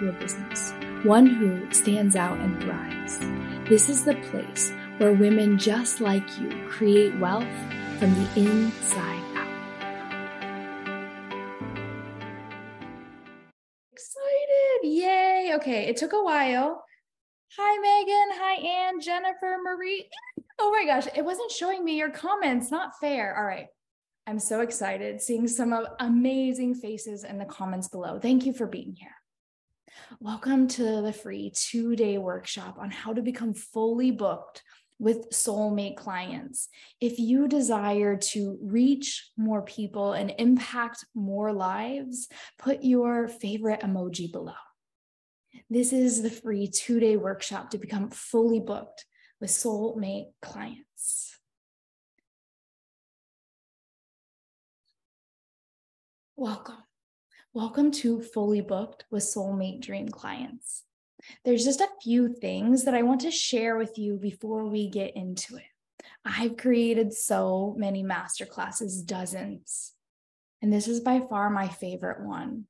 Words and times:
your 0.00 0.12
business, 0.12 0.72
one 1.02 1.26
who 1.26 1.70
stands 1.72 2.16
out 2.16 2.38
and 2.38 2.60
thrives. 2.62 3.18
This 3.68 3.88
is 3.88 4.04
the 4.04 4.14
place 4.30 4.72
where 4.98 5.12
women 5.12 5.58
just 5.58 6.00
like 6.00 6.38
you 6.38 6.66
create 6.68 7.18
wealth 7.18 7.48
from 7.98 8.14
the 8.14 8.28
inside 8.36 9.22
out. 9.36 9.48
Excited! 13.92 14.80
Yay! 14.82 15.52
Okay, 15.56 15.86
it 15.86 15.96
took 15.96 16.12
a 16.12 16.22
while. 16.22 16.84
Hi, 17.56 17.78
Megan. 17.78 18.38
Hi, 18.40 18.54
Anne, 18.88 19.00
Jennifer, 19.00 19.56
Marie. 19.62 20.08
Oh 20.58 20.70
my 20.72 20.84
gosh, 20.84 21.06
it 21.16 21.24
wasn't 21.24 21.50
showing 21.50 21.84
me 21.84 21.96
your 21.96 22.10
comments. 22.10 22.70
Not 22.70 22.98
fair. 23.00 23.36
All 23.36 23.44
right. 23.44 23.66
I'm 24.26 24.38
so 24.38 24.60
excited 24.60 25.20
seeing 25.20 25.46
some 25.46 25.74
amazing 26.00 26.76
faces 26.76 27.24
in 27.24 27.38
the 27.38 27.44
comments 27.44 27.88
below. 27.88 28.18
Thank 28.18 28.46
you 28.46 28.54
for 28.54 28.66
being 28.66 28.96
here. 28.98 29.10
Welcome 30.20 30.68
to 30.68 31.02
the 31.02 31.12
free 31.12 31.52
two 31.54 31.96
day 31.96 32.18
workshop 32.18 32.78
on 32.78 32.90
how 32.90 33.12
to 33.12 33.22
become 33.22 33.54
fully 33.54 34.10
booked 34.10 34.62
with 34.98 35.30
soulmate 35.30 35.96
clients. 35.96 36.68
If 37.00 37.18
you 37.18 37.48
desire 37.48 38.16
to 38.16 38.58
reach 38.62 39.30
more 39.36 39.62
people 39.62 40.12
and 40.12 40.32
impact 40.38 41.04
more 41.14 41.52
lives, 41.52 42.28
put 42.58 42.84
your 42.84 43.28
favorite 43.28 43.80
emoji 43.80 44.30
below. 44.30 44.52
This 45.68 45.92
is 45.92 46.22
the 46.22 46.30
free 46.30 46.68
two 46.68 47.00
day 47.00 47.16
workshop 47.16 47.70
to 47.70 47.78
become 47.78 48.10
fully 48.10 48.60
booked 48.60 49.04
with 49.40 49.50
soulmate 49.50 50.32
clients. 50.40 51.38
Welcome. 56.36 56.83
Welcome 57.56 57.92
to 57.92 58.20
Fully 58.20 58.62
Booked 58.62 59.04
with 59.12 59.22
Soulmate 59.22 59.80
Dream 59.80 60.08
Clients. 60.08 60.82
There's 61.44 61.64
just 61.64 61.80
a 61.80 61.88
few 62.02 62.26
things 62.26 62.82
that 62.82 62.94
I 62.94 63.02
want 63.02 63.20
to 63.20 63.30
share 63.30 63.76
with 63.76 63.96
you 63.96 64.16
before 64.16 64.66
we 64.66 64.88
get 64.88 65.14
into 65.14 65.58
it. 65.58 66.04
I've 66.24 66.56
created 66.56 67.12
so 67.12 67.76
many 67.78 68.02
masterclasses, 68.02 69.06
dozens, 69.06 69.92
and 70.62 70.72
this 70.72 70.88
is 70.88 70.98
by 70.98 71.20
far 71.20 71.48
my 71.48 71.68
favorite 71.68 72.26
one. 72.26 72.64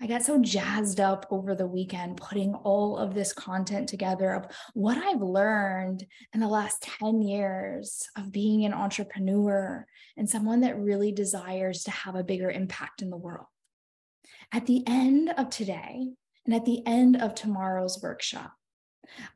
I 0.00 0.08
got 0.08 0.24
so 0.24 0.42
jazzed 0.42 0.98
up 0.98 1.26
over 1.30 1.54
the 1.54 1.68
weekend 1.68 2.16
putting 2.16 2.56
all 2.56 2.96
of 2.96 3.14
this 3.14 3.32
content 3.32 3.88
together 3.88 4.32
of 4.32 4.46
what 4.72 4.98
I've 4.98 5.22
learned 5.22 6.04
in 6.32 6.40
the 6.40 6.48
last 6.48 6.82
10 6.98 7.22
years 7.22 8.08
of 8.16 8.32
being 8.32 8.64
an 8.64 8.74
entrepreneur 8.74 9.86
and 10.16 10.28
someone 10.28 10.62
that 10.62 10.76
really 10.76 11.12
desires 11.12 11.84
to 11.84 11.92
have 11.92 12.16
a 12.16 12.24
bigger 12.24 12.50
impact 12.50 13.00
in 13.00 13.10
the 13.10 13.16
world. 13.16 13.46
At 14.54 14.66
the 14.66 14.84
end 14.86 15.34
of 15.36 15.50
today 15.50 16.10
and 16.46 16.54
at 16.54 16.64
the 16.64 16.86
end 16.86 17.20
of 17.20 17.34
tomorrow's 17.34 18.00
workshop, 18.00 18.52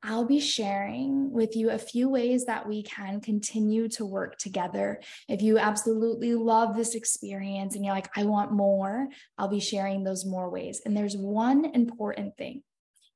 I'll 0.00 0.24
be 0.24 0.38
sharing 0.38 1.32
with 1.32 1.56
you 1.56 1.70
a 1.70 1.78
few 1.78 2.08
ways 2.08 2.44
that 2.44 2.68
we 2.68 2.84
can 2.84 3.20
continue 3.20 3.88
to 3.90 4.06
work 4.06 4.38
together. 4.38 5.00
If 5.28 5.42
you 5.42 5.58
absolutely 5.58 6.36
love 6.36 6.76
this 6.76 6.94
experience 6.94 7.74
and 7.74 7.84
you're 7.84 7.96
like, 7.96 8.08
I 8.14 8.26
want 8.26 8.52
more, 8.52 9.08
I'll 9.36 9.48
be 9.48 9.58
sharing 9.58 10.04
those 10.04 10.24
more 10.24 10.50
ways. 10.50 10.82
And 10.86 10.96
there's 10.96 11.16
one 11.16 11.64
important 11.64 12.36
thing. 12.36 12.62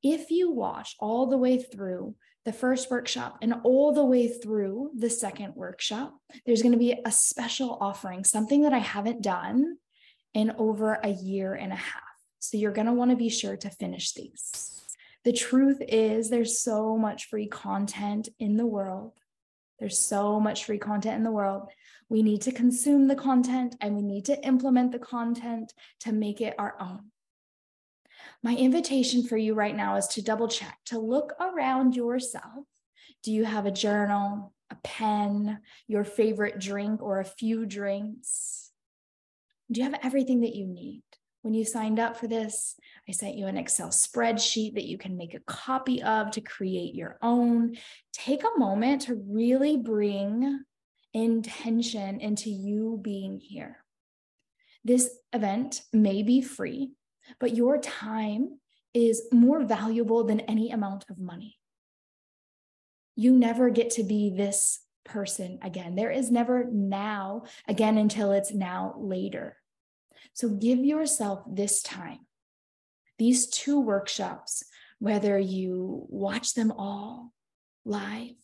If 0.03 0.33
you 0.33 0.51
watch 0.51 0.97
all 0.99 1.29
the 1.29 1.39
way 1.39 1.63
through 1.63 2.17
the 2.45 2.53
first 2.53 2.91
workshop 2.91 3.39
and 3.43 3.55
all 3.63 3.93
the 3.93 4.05
way 4.05 4.27
through 4.27 4.91
the 4.99 5.09
second 5.09 5.55
workshop, 5.55 6.19
there's 6.47 6.63
going 6.63 6.73
to 6.73 6.79
be 6.79 7.01
a 7.07 7.13
special 7.13 7.79
offering, 7.81 8.25
something 8.25 8.63
that 8.63 8.73
I 8.73 8.79
haven't 8.79 9.23
done 9.23 9.77
in 10.35 10.53
over 10.59 10.95
a 10.95 11.11
year 11.11 11.55
and 11.55 11.73
a 11.73 11.77
half. 11.77 12.03
So 12.39 12.57
you're 12.57 12.73
going 12.73 12.87
to 12.87 12.93
want 12.93 13.11
to 13.11 13.17
be 13.17 13.29
sure 13.29 13.57
to 13.57 13.71
finish 13.71 14.13
these. 14.13 14.81
The 15.25 15.33
truth 15.33 15.81
is, 15.87 16.31
there's 16.31 16.59
so 16.59 16.97
much 16.97 17.29
free 17.29 17.47
content 17.47 18.29
in 18.39 18.57
the 18.57 18.67
world. 18.67 19.13
There's 19.79 19.99
so 19.99 20.41
much 20.41 20.65
free 20.65 20.79
content 20.79 21.17
in 21.17 21.25
the 21.25 21.31
world. 21.31 21.69
We 22.09 22.23
need 22.23 22.43
to 22.43 22.53
consume 22.53 23.09
the 23.09 23.15
content 23.15 23.77
and 23.81 23.97
we 23.97 24.03
need 24.03 24.25
to 24.27 24.45
implement 24.45 24.93
the 24.93 24.99
content 24.99 25.73
to 26.01 26.13
make 26.13 26.41
it 26.41 26.55
our 26.59 26.77
own. 26.81 27.11
My 28.43 28.55
invitation 28.55 29.23
for 29.25 29.37
you 29.37 29.55
right 29.55 29.75
now 29.75 29.97
is 29.97 30.07
to 30.09 30.23
double 30.23 30.49
check, 30.49 30.79
to 30.87 30.99
look 30.99 31.33
around 31.41 31.95
yourself. 31.95 32.65
Do 33.23 33.33
you 33.33 33.45
have 33.45 33.67
a 33.67 33.71
journal, 33.71 34.53
a 34.71 34.77
pen, 34.83 35.61
your 35.87 36.05
favorite 36.05 36.59
drink, 36.59 37.03
or 37.03 37.21
a 37.21 37.25
few 37.25 37.67
drinks? 37.67 38.62
Do 39.71 39.81
you 39.81 39.91
have 39.91 40.01
everything 40.03 40.41
that 40.41 40.55
you 40.55 40.67
need? 40.67 41.03
When 41.43 41.55
you 41.55 41.65
signed 41.65 41.99
up 41.99 42.17
for 42.17 42.29
this, 42.29 42.77
I 43.09 43.13
sent 43.13 43.37
you 43.37 43.47
an 43.47 43.57
Excel 43.57 43.89
spreadsheet 43.89 44.75
that 44.75 44.87
you 44.87 44.97
can 44.97 45.17
make 45.17 45.35
a 45.35 45.41
copy 45.41 46.03
of 46.03 46.31
to 46.33 46.41
create 46.41 46.95
your 46.95 47.19
own. 47.21 47.77
Take 48.13 48.45
a 48.45 48.59
moment 48.59 49.03
to 49.03 49.21
really 49.29 49.77
bring 49.77 50.61
intention 51.13 52.21
into 52.21 52.49
you 52.49 53.01
being 53.03 53.41
here. 53.41 53.85
This 54.85 55.11
event 55.33 55.83
may 55.93 56.23
be 56.23 56.43
free, 56.43 56.93
but 57.41 57.57
your 57.57 57.79
time 57.79 58.61
is 58.95 59.29
more 59.33 59.65
valuable 59.65 60.25
than 60.25 60.41
any 60.41 60.71
amount 60.71 61.07
of 61.11 61.19
money. 61.19 61.59
You 63.17 63.33
never 63.33 63.71
get 63.71 63.91
to 63.91 64.05
be 64.05 64.31
this 64.31 64.81
person 65.05 65.59
again. 65.63 65.95
There 65.95 66.11
is 66.11 66.31
never 66.31 66.67
now 66.71 67.45
again 67.69 67.99
until 67.99 68.33
it's 68.33 68.53
now 68.53 68.95
later. 68.99 69.57
So 70.35 70.49
give 70.49 70.79
yourself 70.79 71.43
this 71.47 71.83
time, 71.83 72.21
these 73.19 73.49
two 73.49 73.81
workshops, 73.81 74.65
whether 74.99 75.39
you 75.39 76.07
watch 76.09 76.55
them 76.55 76.73
all 76.73 77.33
live, 77.85 78.35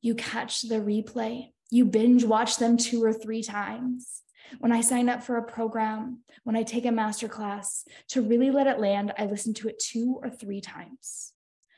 you 0.00 0.14
catch 0.14 0.62
the 0.62 0.76
replay, 0.76 1.52
you 1.70 1.84
binge 1.84 2.24
watch 2.24 2.58
them 2.58 2.76
two 2.76 3.02
or 3.02 3.12
three 3.12 3.42
times. 3.42 4.22
When 4.58 4.72
I 4.72 4.82
sign 4.82 5.08
up 5.08 5.22
for 5.22 5.38
a 5.38 5.42
program, 5.42 6.20
when 6.44 6.56
I 6.56 6.62
take 6.62 6.84
a 6.84 6.90
masterclass, 6.90 7.84
to 8.08 8.20
really 8.20 8.50
let 8.50 8.66
it 8.66 8.78
land, 8.78 9.12
I 9.16 9.24
listen 9.24 9.54
to 9.54 9.68
it 9.68 9.78
two 9.78 10.18
or 10.22 10.28
three 10.28 10.60
times 10.60 11.32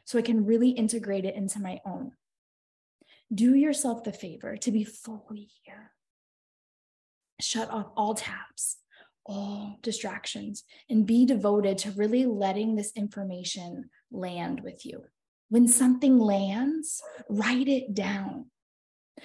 so 0.04 0.18
I 0.18 0.22
can 0.22 0.44
really 0.44 0.70
integrate 0.70 1.24
it 1.24 1.36
into 1.36 1.60
my 1.60 1.80
own. 1.86 2.12
Do 3.34 3.54
yourself 3.54 4.04
the 4.04 4.12
favor 4.12 4.56
to 4.58 4.70
be 4.70 4.84
fully 4.84 5.48
here. 5.64 5.92
Shut 7.40 7.70
off 7.70 7.86
all 7.96 8.14
tabs, 8.14 8.76
all 9.26 9.78
distractions 9.82 10.64
and 10.88 11.06
be 11.06 11.24
devoted 11.24 11.78
to 11.78 11.90
really 11.92 12.26
letting 12.26 12.76
this 12.76 12.92
information 12.94 13.90
land 14.12 14.60
with 14.60 14.84
you. 14.84 15.04
When 15.48 15.66
something 15.66 16.18
lands, 16.18 17.02
write 17.28 17.68
it 17.68 17.94
down 17.94 18.46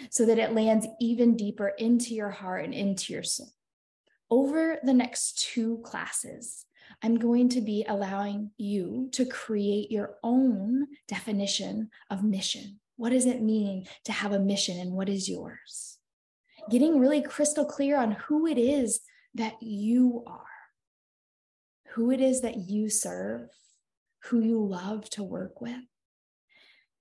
so 0.10 0.26
that 0.26 0.40
it 0.40 0.54
lands 0.54 0.88
even 1.00 1.36
deeper 1.36 1.70
into 1.70 2.14
your 2.14 2.30
heart 2.30 2.66
and 2.66 2.74
into 2.74 3.14
your 3.14 3.24
soul. 3.24 3.52
Over 4.32 4.80
the 4.84 4.94
next 4.94 5.40
two 5.40 5.80
classes, 5.80 6.66
I'm 7.04 7.18
going 7.18 7.50
to 7.50 7.62
be 7.62 7.86
allowing 7.88 8.52
you 8.58 9.10
to 9.14 9.26
create 9.26 9.92
your 9.92 10.16
own 10.24 10.88
definition 11.08 11.90
of 12.10 12.24
mission. 12.24 12.80
What 13.00 13.12
does 13.12 13.26
it 13.26 13.42
mean 13.42 13.88
to 14.04 14.12
have 14.12 14.34
a 14.34 14.40
mission 14.40 14.78
and 14.78 14.92
what 14.92 15.08
is 15.08 15.30
yours? 15.30 16.00
Getting 16.70 17.00
really 17.00 17.22
crystal 17.22 17.64
clear 17.64 17.98
on 17.98 18.12
who 18.12 18.46
it 18.46 18.58
is 18.58 19.00
that 19.36 19.54
you 19.62 20.22
are, 20.28 20.44
who 21.94 22.12
it 22.12 22.20
is 22.20 22.42
that 22.42 22.58
you 22.58 22.90
serve, 22.90 23.48
who 24.26 24.42
you 24.42 24.62
love 24.62 25.10
to 25.12 25.24
work 25.24 25.62
with, 25.62 25.80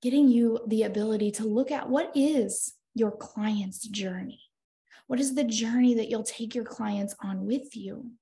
getting 0.00 0.28
you 0.28 0.60
the 0.68 0.84
ability 0.84 1.32
to 1.32 1.44
look 1.44 1.72
at 1.72 1.90
what 1.90 2.12
is 2.14 2.74
your 2.94 3.10
client's 3.10 3.84
journey. 3.88 4.42
What 5.08 5.18
is 5.18 5.34
the 5.34 5.42
journey 5.42 5.94
that 5.94 6.08
you'll 6.08 6.22
take 6.22 6.54
your 6.54 6.64
clients 6.64 7.16
on 7.24 7.44
with 7.44 7.74
you? 7.74 8.12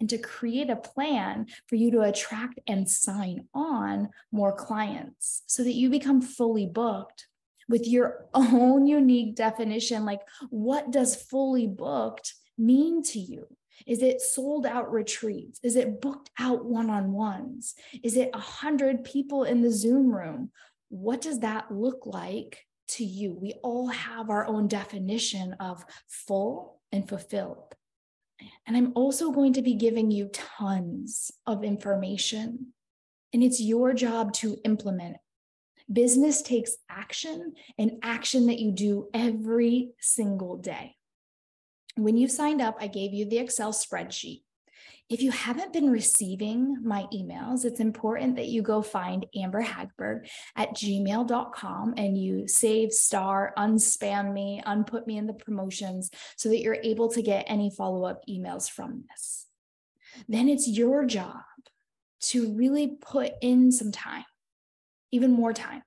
And 0.00 0.08
to 0.08 0.18
create 0.18 0.70
a 0.70 0.76
plan 0.76 1.46
for 1.66 1.76
you 1.76 1.90
to 1.92 2.00
attract 2.00 2.58
and 2.66 2.88
sign 2.88 3.46
on 3.54 4.08
more 4.32 4.52
clients 4.52 5.42
so 5.46 5.62
that 5.62 5.74
you 5.74 5.90
become 5.90 6.22
fully 6.22 6.66
booked 6.66 7.26
with 7.68 7.86
your 7.86 8.26
own 8.34 8.86
unique 8.86 9.36
definition. 9.36 10.04
Like, 10.04 10.20
what 10.48 10.90
does 10.90 11.14
fully 11.14 11.66
booked 11.66 12.34
mean 12.58 13.02
to 13.04 13.18
you? 13.18 13.46
Is 13.86 14.02
it 14.02 14.20
sold 14.20 14.66
out 14.66 14.92
retreats? 14.92 15.60
Is 15.62 15.76
it 15.76 16.00
booked 16.00 16.30
out 16.38 16.64
one 16.64 16.90
on 16.90 17.12
ones? 17.12 17.74
Is 18.02 18.16
it 18.16 18.32
100 18.32 19.04
people 19.04 19.44
in 19.44 19.62
the 19.62 19.70
Zoom 19.70 20.14
room? 20.14 20.50
What 20.88 21.20
does 21.20 21.40
that 21.40 21.70
look 21.70 22.04
like 22.04 22.66
to 22.88 23.04
you? 23.04 23.32
We 23.32 23.54
all 23.62 23.86
have 23.88 24.30
our 24.30 24.46
own 24.46 24.66
definition 24.66 25.54
of 25.60 25.84
full 26.08 26.80
and 26.92 27.08
fulfilled. 27.08 27.74
And 28.66 28.76
I'm 28.76 28.92
also 28.94 29.30
going 29.30 29.52
to 29.54 29.62
be 29.62 29.74
giving 29.74 30.10
you 30.10 30.28
tons 30.28 31.30
of 31.46 31.64
information, 31.64 32.68
and 33.32 33.42
it's 33.42 33.60
your 33.60 33.92
job 33.94 34.32
to 34.34 34.58
implement 34.64 35.16
Business 35.92 36.40
takes 36.42 36.76
action 36.88 37.54
and 37.76 37.98
action 38.02 38.46
that 38.46 38.60
you 38.60 38.70
do 38.70 39.08
every 39.12 39.90
single 39.98 40.56
day. 40.56 40.94
When 41.96 42.16
you 42.16 42.28
signed 42.28 42.60
up, 42.60 42.76
I 42.80 42.86
gave 42.86 43.12
you 43.12 43.28
the 43.28 43.38
Excel 43.38 43.72
spreadsheet. 43.72 44.42
If 45.10 45.22
you 45.22 45.32
haven't 45.32 45.72
been 45.72 45.90
receiving 45.90 46.76
my 46.84 47.04
emails, 47.12 47.64
it's 47.64 47.80
important 47.80 48.36
that 48.36 48.46
you 48.46 48.62
go 48.62 48.80
find 48.80 49.26
Amber 49.34 49.60
Hagberg 49.60 50.28
at 50.54 50.76
gmail.com 50.76 51.94
and 51.96 52.16
you 52.16 52.46
save 52.46 52.92
star, 52.92 53.52
unspam 53.58 54.32
me, 54.32 54.62
unput 54.64 55.08
me 55.08 55.18
in 55.18 55.26
the 55.26 55.34
promotions 55.34 56.12
so 56.36 56.48
that 56.48 56.60
you're 56.60 56.78
able 56.84 57.08
to 57.08 57.22
get 57.22 57.44
any 57.48 57.70
follow 57.76 58.04
up 58.04 58.22
emails 58.28 58.70
from 58.70 59.02
this. 59.10 59.48
Then 60.28 60.48
it's 60.48 60.68
your 60.68 61.04
job 61.06 61.42
to 62.20 62.54
really 62.54 62.96
put 63.00 63.32
in 63.42 63.72
some 63.72 63.90
time, 63.90 64.24
even 65.10 65.32
more 65.32 65.52
time, 65.52 65.82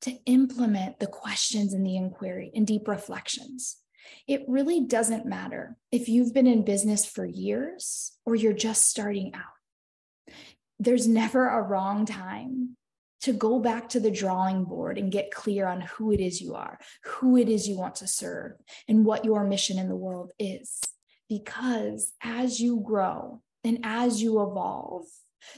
to 0.00 0.10
implement 0.26 0.98
the 0.98 1.06
questions 1.06 1.72
in 1.72 1.84
the 1.84 1.96
inquiry 1.96 2.50
and 2.52 2.66
deep 2.66 2.88
reflections. 2.88 3.76
It 4.26 4.44
really 4.48 4.80
doesn't 4.80 5.26
matter 5.26 5.76
if 5.90 6.08
you've 6.08 6.34
been 6.34 6.46
in 6.46 6.64
business 6.64 7.04
for 7.04 7.24
years 7.24 8.12
or 8.24 8.34
you're 8.34 8.52
just 8.52 8.88
starting 8.88 9.32
out. 9.34 10.34
There's 10.78 11.08
never 11.08 11.48
a 11.48 11.62
wrong 11.62 12.04
time 12.06 12.76
to 13.22 13.32
go 13.32 13.58
back 13.58 13.88
to 13.88 14.00
the 14.00 14.10
drawing 14.10 14.64
board 14.64 14.98
and 14.98 15.10
get 15.10 15.32
clear 15.32 15.66
on 15.66 15.80
who 15.80 16.12
it 16.12 16.20
is 16.20 16.40
you 16.40 16.54
are, 16.54 16.78
who 17.04 17.36
it 17.36 17.48
is 17.48 17.68
you 17.68 17.76
want 17.76 17.96
to 17.96 18.06
serve, 18.06 18.52
and 18.86 19.04
what 19.04 19.24
your 19.24 19.44
mission 19.44 19.78
in 19.78 19.88
the 19.88 19.96
world 19.96 20.32
is. 20.38 20.80
Because 21.28 22.12
as 22.22 22.60
you 22.60 22.80
grow 22.84 23.42
and 23.64 23.80
as 23.82 24.22
you 24.22 24.40
evolve, 24.42 25.06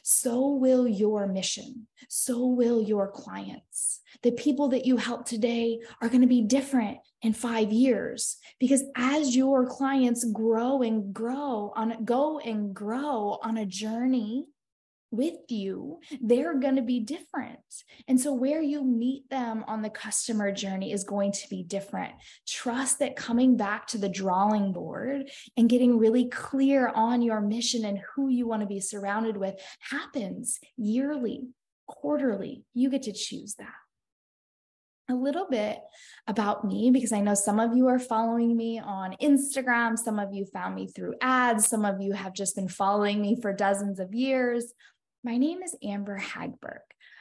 so 0.02 0.50
will 0.50 0.86
your 0.86 1.26
mission, 1.26 1.86
so 2.08 2.46
will 2.46 2.82
your 2.82 3.10
clients. 3.10 4.00
The 4.22 4.32
people 4.32 4.68
that 4.68 4.86
you 4.86 4.96
help 4.96 5.26
today 5.26 5.80
are 6.00 6.08
going 6.08 6.22
to 6.22 6.26
be 6.26 6.42
different 6.42 6.98
in 7.22 7.32
five 7.32 7.72
years 7.72 8.36
because 8.60 8.84
as 8.96 9.34
your 9.34 9.66
clients 9.66 10.24
grow 10.32 10.82
and 10.82 11.12
grow 11.12 11.72
on 11.76 12.04
go 12.04 12.38
and 12.38 12.74
grow 12.74 13.38
on 13.42 13.58
a 13.58 13.66
journey 13.66 14.46
with 15.10 15.36
you, 15.48 15.98
they're 16.20 16.58
going 16.58 16.76
to 16.76 16.82
be 16.82 17.00
different. 17.00 17.58
And 18.06 18.20
so, 18.20 18.32
where 18.32 18.60
you 18.60 18.84
meet 18.84 19.28
them 19.30 19.64
on 19.66 19.82
the 19.82 19.90
customer 19.90 20.52
journey 20.52 20.92
is 20.92 21.04
going 21.04 21.32
to 21.32 21.48
be 21.48 21.62
different. 21.62 22.12
Trust 22.46 22.98
that 22.98 23.16
coming 23.16 23.56
back 23.56 23.86
to 23.88 23.98
the 23.98 24.08
drawing 24.08 24.72
board 24.72 25.30
and 25.56 25.68
getting 25.68 25.98
really 25.98 26.28
clear 26.28 26.88
on 26.88 27.22
your 27.22 27.40
mission 27.40 27.84
and 27.84 28.00
who 28.14 28.28
you 28.28 28.46
want 28.46 28.62
to 28.62 28.66
be 28.66 28.80
surrounded 28.80 29.36
with 29.36 29.54
happens 29.80 30.58
yearly, 30.76 31.48
quarterly. 31.86 32.64
You 32.74 32.90
get 32.90 33.02
to 33.04 33.12
choose 33.12 33.54
that 33.54 33.74
a 35.08 35.14
little 35.14 35.46
bit 35.48 35.80
about 36.26 36.66
me 36.66 36.90
because 36.90 37.12
I 37.12 37.20
know 37.20 37.34
some 37.34 37.58
of 37.58 37.74
you 37.74 37.88
are 37.88 37.98
following 37.98 38.56
me 38.56 38.78
on 38.78 39.16
Instagram. 39.22 39.98
Some 39.98 40.18
of 40.18 40.34
you 40.34 40.44
found 40.44 40.74
me 40.74 40.86
through 40.86 41.14
ads. 41.22 41.66
Some 41.66 41.84
of 41.84 42.00
you 42.00 42.12
have 42.12 42.34
just 42.34 42.54
been 42.54 42.68
following 42.68 43.20
me 43.22 43.40
for 43.40 43.52
dozens 43.52 43.98
of 43.98 44.12
years. 44.12 44.72
My 45.24 45.36
name 45.36 45.62
is 45.64 45.74
Amber 45.82 46.16
Hagberg. 46.16 46.78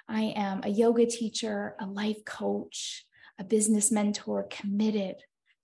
I 0.07 0.33
am 0.35 0.61
a 0.63 0.69
yoga 0.69 1.07
teacher, 1.07 1.75
a 1.79 1.87
life 1.87 2.23
coach, 2.25 3.05
a 3.39 3.43
business 3.43 3.91
mentor 3.91 4.47
committed 4.51 5.15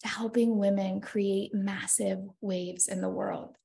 to 0.02 0.08
helping 0.08 0.58
women 0.58 1.00
create 1.00 1.54
massive 1.54 2.20
waves 2.42 2.88
in 2.88 3.02
the 3.02 3.10
world. 3.10 3.56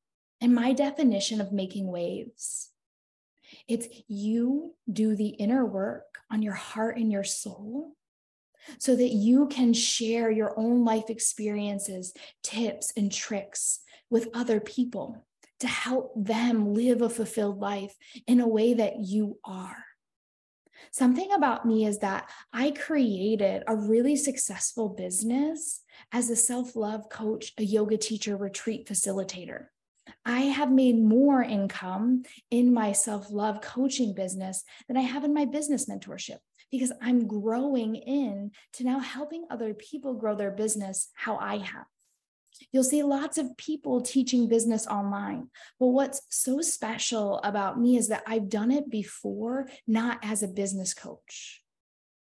And 0.42 0.54
my 0.54 0.74
definition 0.74 1.40
of 1.40 1.50
making 1.50 1.86
waves 1.90 2.70
it's 3.66 3.88
you 4.06 4.74
do 4.92 5.16
the 5.16 5.28
inner 5.28 5.64
work 5.64 6.18
on 6.30 6.42
your 6.42 6.52
heart 6.52 6.98
and 6.98 7.10
your 7.10 7.24
soul 7.24 7.94
so 8.78 8.94
that 8.94 9.08
you 9.08 9.48
can 9.48 9.72
share 9.72 10.30
your 10.30 10.52
own 10.58 10.84
life 10.84 11.08
experiences, 11.08 12.12
tips, 12.42 12.92
and 12.98 13.10
tricks 13.10 13.80
with 14.10 14.28
other 14.34 14.60
people 14.60 15.24
to 15.60 15.66
help 15.66 16.12
them 16.16 16.74
live 16.74 17.02
a 17.02 17.10
fulfilled 17.10 17.58
life 17.58 17.94
in 18.26 18.40
a 18.40 18.48
way 18.48 18.74
that 18.74 19.00
you 19.00 19.38
are. 19.44 19.84
Something 20.90 21.32
about 21.32 21.66
me 21.66 21.84
is 21.86 21.98
that 21.98 22.30
I 22.52 22.70
created 22.70 23.64
a 23.66 23.76
really 23.76 24.16
successful 24.16 24.88
business 24.88 25.82
as 26.12 26.30
a 26.30 26.36
self 26.36 26.76
love 26.76 27.08
coach, 27.10 27.52
a 27.58 27.62
yoga 27.62 27.96
teacher, 27.96 28.36
retreat 28.36 28.86
facilitator. 28.88 29.66
I 30.24 30.40
have 30.40 30.70
made 30.70 30.98
more 30.98 31.42
income 31.42 32.22
in 32.50 32.72
my 32.72 32.92
self 32.92 33.30
love 33.30 33.60
coaching 33.60 34.14
business 34.14 34.64
than 34.86 34.96
I 34.96 35.02
have 35.02 35.24
in 35.24 35.34
my 35.34 35.44
business 35.44 35.86
mentorship 35.86 36.38
because 36.70 36.92
I'm 37.00 37.26
growing 37.26 37.96
in 37.96 38.52
to 38.74 38.84
now 38.84 38.98
helping 38.98 39.44
other 39.50 39.74
people 39.74 40.14
grow 40.14 40.34
their 40.34 40.50
business 40.50 41.08
how 41.14 41.36
I 41.36 41.58
have. 41.58 41.86
You'll 42.72 42.84
see 42.84 43.02
lots 43.02 43.38
of 43.38 43.56
people 43.56 44.00
teaching 44.00 44.48
business 44.48 44.86
online. 44.86 45.48
But 45.78 45.88
what's 45.88 46.22
so 46.28 46.60
special 46.60 47.38
about 47.38 47.80
me 47.80 47.96
is 47.96 48.08
that 48.08 48.22
I've 48.26 48.48
done 48.48 48.70
it 48.70 48.90
before, 48.90 49.68
not 49.86 50.18
as 50.22 50.42
a 50.42 50.48
business 50.48 50.94
coach. 50.94 51.62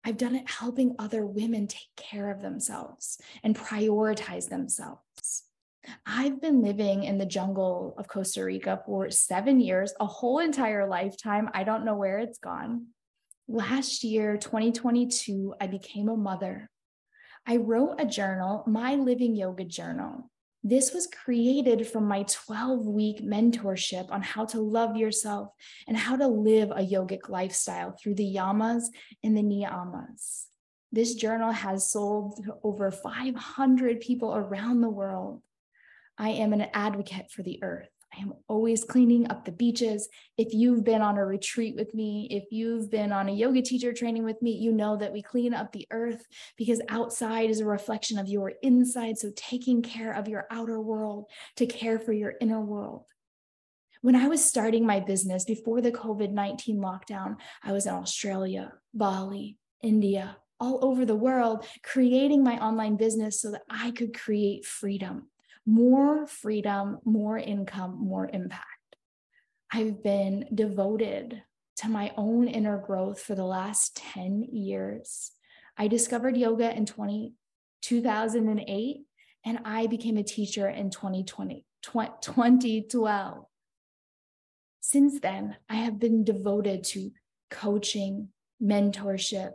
I've 0.04 0.18
done 0.18 0.36
it 0.36 0.50
helping 0.50 0.96
other 0.98 1.26
women 1.26 1.68
take 1.68 1.90
care 1.96 2.32
of 2.32 2.42
themselves 2.42 3.20
and 3.44 3.56
prioritize 3.56 4.50
themselves. 4.50 5.44
I've 6.06 6.42
been 6.42 6.62
living 6.62 7.04
in 7.04 7.18
the 7.18 7.26
jungle 7.26 7.96
of 7.98 8.08
Costa 8.08 8.44
Rica 8.44 8.82
for 8.86 9.10
seven 9.10 9.60
years, 9.60 9.94
a 10.00 10.06
whole 10.06 10.40
entire 10.40 10.88
lifetime. 10.88 11.50
I 11.54 11.64
don't 11.64 11.86
know 11.86 11.96
where 11.96 12.20
it's 12.20 12.40
gone. 12.40 12.88
Last 13.48 14.04
year, 14.04 14.38
2022, 14.38 15.56
I 15.60 15.68
became 15.68 16.10
a 16.10 16.16
mother. 16.16 16.70
I 17.48 17.58
wrote 17.58 17.96
a 18.00 18.06
journal, 18.06 18.64
my 18.68 18.96
living 18.96 19.36
yoga 19.36 19.66
journal. 19.66 20.30
This 20.64 20.94
was 20.94 21.08
created 21.08 21.88
from 21.88 22.06
my 22.06 22.24
12 22.24 22.86
week 22.86 23.24
mentorship 23.24 24.12
on 24.12 24.22
how 24.22 24.46
to 24.46 24.60
love 24.60 24.98
yourself 24.98 25.50
and 25.88 25.96
how 25.96 26.18
to 26.18 26.28
live 26.28 26.72
a 26.72 26.86
yogic 26.86 27.30
lifestyle 27.30 27.92
through 27.92 28.16
the 28.16 28.36
yamas 28.36 28.84
and 29.24 29.38
the 29.38 29.42
niyamas. 29.42 30.46
This 30.92 31.16
journal 31.16 31.52
has 31.52 31.92
sold 31.92 32.44
to 32.44 32.56
over 32.64 32.92
500 32.92 34.02
people 34.02 34.36
around 34.36 34.82
the 34.82 34.90
world. 34.90 35.42
I 36.18 36.30
am 36.32 36.52
an 36.52 36.68
advocate 36.74 37.32
for 37.32 37.44
the 37.44 37.64
earth. 37.64 37.90
I 38.18 38.22
am 38.22 38.34
always 38.48 38.84
cleaning 38.84 39.30
up 39.30 39.46
the 39.46 39.52
beaches. 39.52 40.10
If 40.38 40.54
you've 40.54 40.84
been 40.84 41.02
on 41.02 41.18
a 41.18 41.26
retreat 41.26 41.76
with 41.76 41.94
me, 41.94 42.28
if 42.32 42.46
you've 42.52 42.90
been 42.90 43.12
on 43.12 43.30
a 43.30 43.34
yoga 43.34 43.62
teacher 43.62 43.94
training 43.94 44.24
with 44.24 44.42
me, 44.42 44.52
you 44.52 44.72
know 44.72 44.98
that 44.98 45.14
we 45.14 45.22
clean 45.22 45.54
up 45.54 45.72
the 45.72 45.88
earth 45.92 46.26
because 46.58 46.82
outside 46.90 47.50
is 47.50 47.60
a 47.60 47.66
reflection 47.66 48.18
of 48.18 48.28
your 48.28 48.54
inside. 48.64 49.18
So, 49.18 49.32
taking 49.36 49.82
care 49.82 50.12
of 50.12 50.28
your 50.28 50.48
outer 50.50 50.82
world 50.82 51.26
to 51.58 51.66
care 51.66 52.00
for 52.00 52.14
your 52.14 52.34
inner 52.42 52.62
world. 52.62 53.04
When 54.02 54.16
I 54.16 54.28
was 54.28 54.44
starting 54.44 54.86
my 54.86 55.00
business 55.00 55.44
before 55.44 55.82
the 55.82 55.92
COVID 55.92 56.32
19 56.32 56.78
lockdown, 56.78 57.36
I 57.64 57.74
was 57.74 57.86
in 57.86 57.94
Australia, 57.94 58.74
Bali, 58.94 59.58
India, 59.84 60.38
all 60.60 60.84
over 60.84 61.06
the 61.06 61.16
world, 61.16 61.66
creating 61.84 62.44
my 62.44 62.58
online 62.58 62.96
business 62.96 63.42
so 63.42 63.52
that 63.52 63.62
I 63.70 63.92
could 63.92 64.18
create 64.18 64.66
freedom 64.66 65.28
more 65.70 66.26
freedom, 66.26 66.98
more 67.06 67.38
income, 67.38 67.96
more 68.00 68.28
impact. 68.34 68.66
I've 69.72 70.02
been 70.02 70.48
devoted 70.54 71.44
to 71.78 71.90
my 71.90 72.12
own 72.18 72.48
inner 72.48 72.80
growth 72.80 73.22
for 73.22 73.36
the 73.36 73.46
last 73.46 73.96
10 74.14 74.48
years. 74.52 75.32
I 75.78 75.88
discovered 75.88 76.36
yoga 76.36 76.76
in 76.76 76.88
20, 76.88 77.34
2008 77.84 78.98
and 79.46 79.60
I 79.64 79.86
became 79.86 80.18
a 80.18 80.24
teacher 80.24 80.68
in 80.68 80.90
2020, 80.90 81.66
2012. 81.84 83.46
Since 84.82 85.20
then, 85.20 85.56
I 85.70 85.76
have 85.76 86.00
been 86.00 86.24
devoted 86.24 86.84
to 86.86 87.12
coaching, 87.52 88.30
mentorship, 88.62 89.52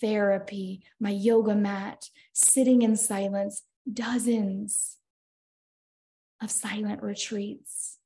therapy, 0.00 0.82
my 0.98 1.10
yoga 1.10 1.54
mat, 1.54 2.10
sitting 2.32 2.82
in 2.82 2.96
silence, 2.96 3.62
dozens 3.90 4.98
of 6.42 6.50
silent 6.50 7.02
retreats. 7.02 7.98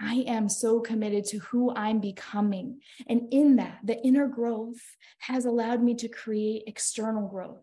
I 0.00 0.24
am 0.26 0.48
so 0.48 0.80
committed 0.80 1.24
to 1.26 1.38
who 1.38 1.72
I'm 1.74 2.00
becoming. 2.00 2.80
And 3.06 3.32
in 3.32 3.56
that, 3.56 3.78
the 3.84 4.00
inner 4.04 4.26
growth 4.26 4.80
has 5.18 5.44
allowed 5.44 5.82
me 5.82 5.94
to 5.96 6.08
create 6.08 6.64
external 6.66 7.28
growth. 7.28 7.62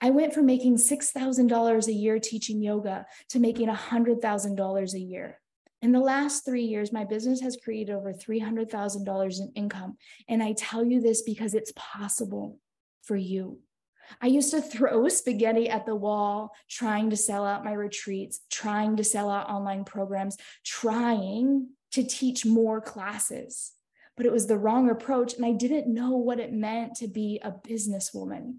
I 0.00 0.10
went 0.10 0.32
from 0.32 0.46
making 0.46 0.76
$6,000 0.76 1.86
a 1.86 1.92
year 1.92 2.18
teaching 2.20 2.62
yoga 2.62 3.06
to 3.30 3.40
making 3.40 3.68
$100,000 3.68 4.94
a 4.94 4.98
year. 4.98 5.40
In 5.80 5.90
the 5.90 5.98
last 5.98 6.44
three 6.44 6.62
years, 6.62 6.92
my 6.92 7.04
business 7.04 7.40
has 7.40 7.56
created 7.56 7.92
over 7.92 8.12
$300,000 8.12 9.40
in 9.40 9.52
income. 9.56 9.96
And 10.28 10.40
I 10.40 10.52
tell 10.52 10.84
you 10.84 11.00
this 11.00 11.22
because 11.22 11.54
it's 11.54 11.72
possible 11.74 12.60
for 13.02 13.16
you. 13.16 13.58
I 14.20 14.26
used 14.26 14.50
to 14.50 14.60
throw 14.60 15.08
spaghetti 15.08 15.68
at 15.68 15.86
the 15.86 15.96
wall, 15.96 16.54
trying 16.68 17.10
to 17.10 17.16
sell 17.16 17.44
out 17.44 17.64
my 17.64 17.72
retreats, 17.72 18.40
trying 18.50 18.96
to 18.96 19.04
sell 19.04 19.30
out 19.30 19.48
online 19.48 19.84
programs, 19.84 20.36
trying 20.64 21.68
to 21.92 22.02
teach 22.02 22.44
more 22.44 22.80
classes. 22.80 23.72
But 24.16 24.26
it 24.26 24.32
was 24.32 24.46
the 24.46 24.58
wrong 24.58 24.90
approach. 24.90 25.34
And 25.34 25.44
I 25.44 25.52
didn't 25.52 25.92
know 25.92 26.16
what 26.16 26.40
it 26.40 26.52
meant 26.52 26.96
to 26.96 27.08
be 27.08 27.40
a 27.42 27.50
businesswoman 27.50 28.56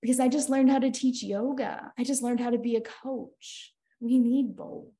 because 0.00 0.20
I 0.20 0.28
just 0.28 0.50
learned 0.50 0.70
how 0.70 0.78
to 0.78 0.90
teach 0.90 1.22
yoga. 1.22 1.92
I 1.98 2.04
just 2.04 2.22
learned 2.22 2.40
how 2.40 2.50
to 2.50 2.58
be 2.58 2.76
a 2.76 2.80
coach. 2.80 3.72
We 4.00 4.18
need 4.18 4.54
both. 4.54 4.92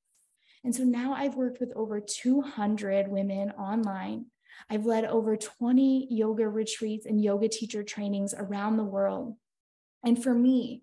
And 0.64 0.74
so 0.74 0.82
now 0.82 1.12
I've 1.12 1.34
worked 1.34 1.60
with 1.60 1.72
over 1.76 2.00
200 2.00 3.08
women 3.08 3.50
online. 3.50 4.26
I've 4.70 4.86
led 4.86 5.04
over 5.04 5.36
20 5.36 6.08
yoga 6.10 6.48
retreats 6.48 7.04
and 7.06 7.22
yoga 7.22 7.48
teacher 7.48 7.82
trainings 7.82 8.34
around 8.36 8.78
the 8.78 8.84
world. 8.84 9.36
And 10.04 10.22
for 10.22 10.34
me, 10.34 10.82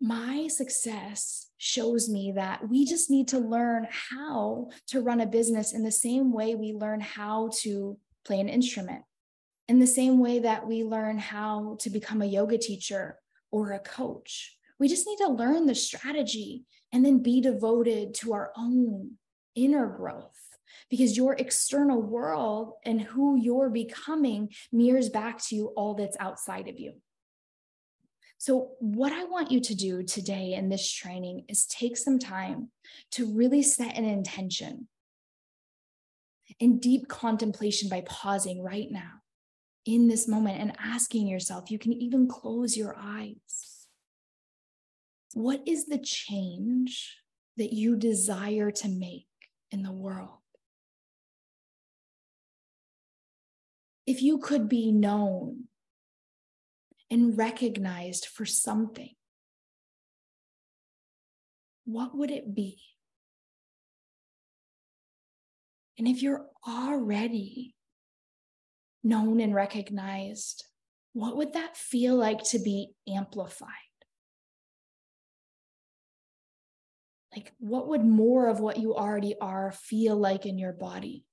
my 0.00 0.48
success 0.48 1.48
shows 1.56 2.08
me 2.08 2.32
that 2.32 2.68
we 2.68 2.84
just 2.84 3.10
need 3.10 3.28
to 3.28 3.38
learn 3.38 3.86
how 3.90 4.68
to 4.88 5.00
run 5.00 5.20
a 5.20 5.26
business 5.26 5.72
in 5.72 5.82
the 5.84 5.92
same 5.92 6.32
way 6.32 6.54
we 6.54 6.72
learn 6.72 7.00
how 7.00 7.50
to 7.60 7.96
play 8.26 8.40
an 8.40 8.48
instrument, 8.48 9.02
in 9.68 9.78
the 9.78 9.86
same 9.86 10.18
way 10.18 10.40
that 10.40 10.66
we 10.66 10.84
learn 10.84 11.18
how 11.18 11.78
to 11.80 11.88
become 11.88 12.20
a 12.20 12.26
yoga 12.26 12.58
teacher 12.58 13.18
or 13.50 13.72
a 13.72 13.78
coach. 13.78 14.56
We 14.78 14.88
just 14.88 15.06
need 15.06 15.18
to 15.18 15.32
learn 15.32 15.66
the 15.66 15.74
strategy 15.74 16.64
and 16.92 17.04
then 17.04 17.22
be 17.22 17.40
devoted 17.40 18.14
to 18.14 18.34
our 18.34 18.52
own 18.56 19.12
inner 19.54 19.86
growth 19.86 20.36
because 20.90 21.16
your 21.16 21.34
external 21.34 22.02
world 22.02 22.74
and 22.84 23.00
who 23.00 23.36
you're 23.40 23.70
becoming 23.70 24.50
mirrors 24.72 25.08
back 25.08 25.42
to 25.44 25.56
you 25.56 25.66
all 25.76 25.94
that's 25.94 26.16
outside 26.20 26.68
of 26.68 26.78
you. 26.78 26.92
So, 28.46 28.76
what 28.78 29.12
I 29.12 29.24
want 29.24 29.50
you 29.50 29.58
to 29.58 29.74
do 29.74 30.04
today 30.04 30.52
in 30.52 30.68
this 30.68 30.88
training 30.88 31.46
is 31.48 31.66
take 31.66 31.96
some 31.96 32.20
time 32.20 32.68
to 33.10 33.34
really 33.34 33.60
set 33.60 33.96
an 33.96 34.04
intention 34.04 34.86
in 36.60 36.78
deep 36.78 37.08
contemplation 37.08 37.88
by 37.88 38.02
pausing 38.02 38.62
right 38.62 38.86
now 38.88 39.14
in 39.84 40.06
this 40.06 40.28
moment 40.28 40.60
and 40.60 40.76
asking 40.78 41.26
yourself, 41.26 41.72
you 41.72 41.78
can 41.80 41.92
even 41.92 42.28
close 42.28 42.76
your 42.76 42.94
eyes. 42.96 43.88
What 45.34 45.66
is 45.66 45.86
the 45.86 45.98
change 45.98 47.16
that 47.56 47.72
you 47.72 47.96
desire 47.96 48.70
to 48.70 48.88
make 48.88 49.26
in 49.72 49.82
the 49.82 49.90
world? 49.90 50.38
If 54.06 54.22
you 54.22 54.38
could 54.38 54.68
be 54.68 54.92
known 54.92 55.64
and 57.10 57.38
recognized 57.38 58.26
for 58.26 58.44
something, 58.44 59.14
what 61.84 62.16
would 62.16 62.30
it 62.30 62.54
be? 62.54 62.80
And 65.98 66.06
if 66.08 66.22
you're 66.22 66.46
already 66.66 67.74
known 69.02 69.40
and 69.40 69.54
recognized, 69.54 70.64
what 71.12 71.36
would 71.36 71.52
that 71.54 71.76
feel 71.76 72.16
like 72.16 72.42
to 72.50 72.58
be 72.58 72.90
amplified? 73.08 73.70
Like, 77.34 77.52
what 77.58 77.88
would 77.88 78.04
more 78.04 78.48
of 78.48 78.60
what 78.60 78.78
you 78.78 78.94
already 78.94 79.34
are 79.40 79.70
feel 79.72 80.16
like 80.16 80.46
in 80.46 80.58
your 80.58 80.72
body? 80.72 81.25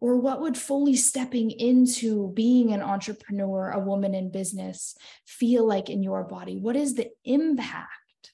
Or 0.00 0.16
what 0.16 0.40
would 0.40 0.56
fully 0.56 0.96
stepping 0.96 1.50
into 1.50 2.32
being 2.32 2.72
an 2.72 2.80
entrepreneur, 2.80 3.70
a 3.70 3.78
woman 3.78 4.14
in 4.14 4.30
business, 4.30 4.96
feel 5.26 5.66
like 5.66 5.90
in 5.90 6.02
your 6.02 6.24
body? 6.24 6.56
What 6.56 6.74
is 6.74 6.94
the 6.94 7.10
impact 7.24 8.32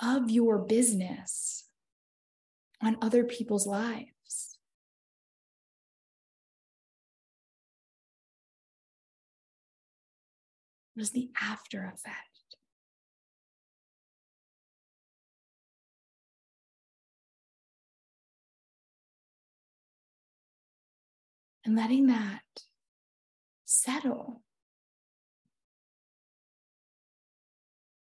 of 0.00 0.30
your 0.30 0.58
business 0.58 1.68
on 2.80 2.96
other 3.02 3.24
people's 3.24 3.66
lives? 3.66 4.58
What 10.94 11.02
is 11.02 11.10
the 11.10 11.30
after 11.40 11.86
effect? 11.86 12.31
And 21.64 21.76
letting 21.76 22.06
that 22.06 22.42
settle 23.64 24.42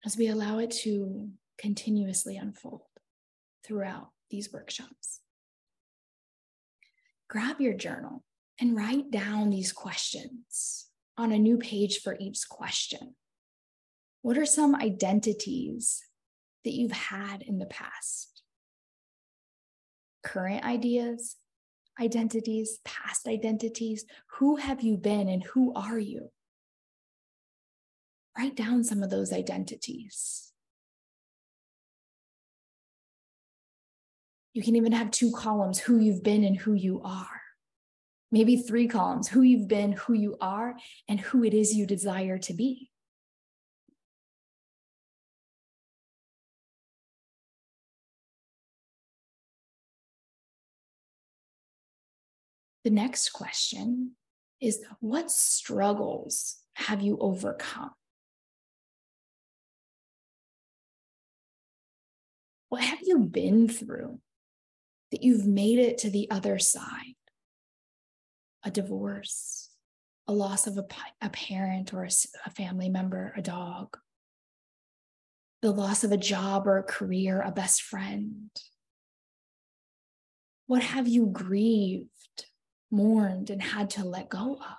as 0.05 0.17
we 0.17 0.29
allow 0.29 0.59
it 0.59 0.71
to 0.71 1.29
continuously 1.59 2.37
unfold 2.37 2.83
throughout 3.65 4.09
these 4.31 4.53
workshops. 4.53 5.21
Grab 7.29 7.61
your 7.61 7.75
journal 7.75 8.25
and 8.61 8.77
write 8.77 9.11
down 9.11 9.51
these 9.51 9.73
questions 9.73 10.87
on 11.17 11.33
a 11.33 11.39
new 11.39 11.59
page 11.59 12.01
for 12.01 12.17
each 12.19 12.49
question. 12.49 13.15
What 14.23 14.39
are 14.39 14.47
some 14.47 14.75
identities 14.75 16.03
that 16.65 16.73
you've 16.73 16.93
had 16.93 17.43
in 17.43 17.59
the 17.59 17.67
past? 17.67 18.43
Current 20.23 20.65
ideas 20.65 21.37
identities, 22.01 22.79
past 22.85 23.29
identities. 23.29 24.05
Who 24.39 24.57
have 24.57 24.83
you 24.83 24.97
been 24.97 25.29
and 25.29 25.43
who 25.43 25.73
are 25.75 25.99
you? 25.99 26.31
Write 28.37 28.57
down 28.57 28.85
some 28.85 29.03
of 29.03 29.11
those 29.11 29.33
identities. 29.33 30.53
You 34.53 34.63
can 34.63 34.77
even 34.77 34.93
have 34.93 35.11
two 35.11 35.31
columns 35.31 35.79
who 35.79 35.99
you've 35.99 36.25
been 36.25 36.43
and 36.45 36.57
who 36.57 36.73
you 36.73 37.03
are. 37.05 37.41
Maybe 38.33 38.57
three 38.57 38.89
columns 38.89 39.29
who 39.29 39.43
you've 39.43 39.69
been, 39.69 39.93
who 39.93 40.13
you 40.13 40.37
are, 40.41 40.77
and 41.09 41.21
who 41.21 41.45
it 41.45 41.55
is 41.55 41.75
you 41.75 41.87
desire 41.87 42.39
to 42.39 42.55
be. 42.55 42.91
The 52.85 52.91
next 52.91 53.31
question 53.31 54.13
is 54.61 54.83
what 55.01 55.31
struggles 55.31 56.57
have 56.75 57.03
you 57.03 57.19
overcome? 57.21 57.91
What 62.69 62.83
have 62.83 63.01
you 63.03 63.19
been 63.19 63.69
through 63.69 64.21
that 65.11 65.23
you've 65.23 65.47
made 65.47 65.79
it 65.79 65.99
to 65.99 66.11
the 66.11 66.31
other 66.31 66.59
side? 66.59 67.17
A 68.63 68.71
divorce, 68.71 69.71
a 70.29 70.33
loss 70.33 70.67
of 70.67 70.79
a, 70.79 70.87
a 71.21 71.31
parent 71.31 71.93
or 71.93 72.05
a, 72.05 72.11
a 72.47 72.51
family 72.51 72.89
member, 72.89 73.35
a 73.37 73.43
dog, 73.43 73.97
the 75.63 75.71
loss 75.71 76.05
of 76.05 76.13
a 76.13 76.17
job 76.17 76.67
or 76.67 76.79
a 76.79 76.83
career, 76.83 77.43
a 77.43 77.51
best 77.51 77.83
friend. 77.83 78.51
What 80.67 80.83
have 80.83 81.09
you 81.09 81.27
grieved? 81.27 82.09
Mourned 82.91 83.51
and 83.51 83.63
had 83.63 83.91
to 83.91 84.05
let 84.05 84.29
go 84.29 84.55
of. 84.55 84.77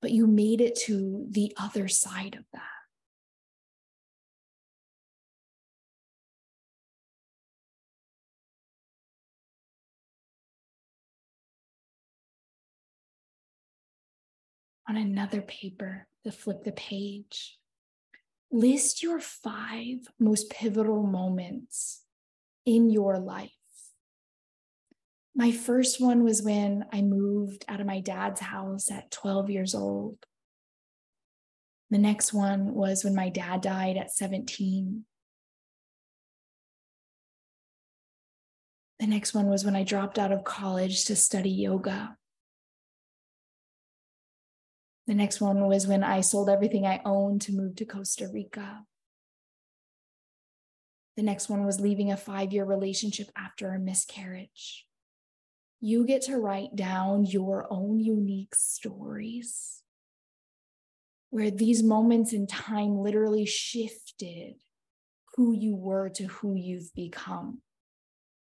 But 0.00 0.10
you 0.10 0.26
made 0.26 0.60
it 0.60 0.76
to 0.86 1.26
the 1.30 1.52
other 1.56 1.88
side 1.88 2.34
of 2.34 2.44
that. 2.52 2.62
On 14.86 14.96
another 14.96 15.40
paper, 15.40 16.06
to 16.24 16.32
flip 16.32 16.64
the 16.64 16.72
page, 16.72 17.58
list 18.50 19.02
your 19.02 19.18
five 19.18 20.08
most 20.18 20.50
pivotal 20.50 21.02
moments 21.02 22.02
in 22.66 22.90
your 22.90 23.18
life 23.18 23.50
my 25.36 25.50
first 25.50 26.00
one 26.00 26.22
was 26.22 26.42
when 26.42 26.86
I 26.92 27.02
moved 27.02 27.64
out 27.66 27.80
of 27.80 27.86
my 27.86 28.00
dad's 28.00 28.40
house 28.40 28.90
at 28.90 29.10
12 29.10 29.50
years 29.50 29.74
old. 29.74 30.18
The 31.90 31.98
next 31.98 32.32
one 32.32 32.74
was 32.74 33.04
when 33.04 33.14
my 33.14 33.28
dad 33.30 33.60
died 33.60 33.96
at 33.96 34.12
17. 34.12 35.04
The 39.00 39.06
next 39.06 39.34
one 39.34 39.48
was 39.48 39.64
when 39.64 39.74
I 39.74 39.82
dropped 39.82 40.18
out 40.18 40.32
of 40.32 40.44
college 40.44 41.04
to 41.06 41.16
study 41.16 41.50
yoga. 41.50 42.16
The 45.06 45.14
next 45.14 45.40
one 45.40 45.66
was 45.66 45.86
when 45.86 46.02
I 46.02 46.20
sold 46.20 46.48
everything 46.48 46.86
I 46.86 47.02
owned 47.04 47.42
to 47.42 47.52
move 47.52 47.76
to 47.76 47.84
Costa 47.84 48.28
Rica. 48.32 48.84
The 51.16 51.22
next 51.22 51.48
one 51.48 51.66
was 51.66 51.80
leaving 51.80 52.10
a 52.10 52.16
five 52.16 52.52
year 52.52 52.64
relationship 52.64 53.30
after 53.36 53.72
a 53.72 53.78
miscarriage. 53.78 54.86
You 55.86 56.06
get 56.06 56.22
to 56.22 56.38
write 56.38 56.74
down 56.74 57.26
your 57.26 57.66
own 57.68 58.00
unique 58.00 58.54
stories 58.54 59.82
where 61.28 61.50
these 61.50 61.82
moments 61.82 62.32
in 62.32 62.46
time 62.46 62.96
literally 62.96 63.44
shifted 63.44 64.54
who 65.36 65.52
you 65.52 65.76
were 65.76 66.08
to 66.08 66.24
who 66.24 66.54
you've 66.54 66.90
become. 66.94 67.60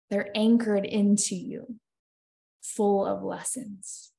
They're 0.10 0.32
anchored 0.34 0.84
into 0.84 1.36
you, 1.36 1.75
full 2.63 3.06
of 3.06 3.22
lessons. 3.22 4.13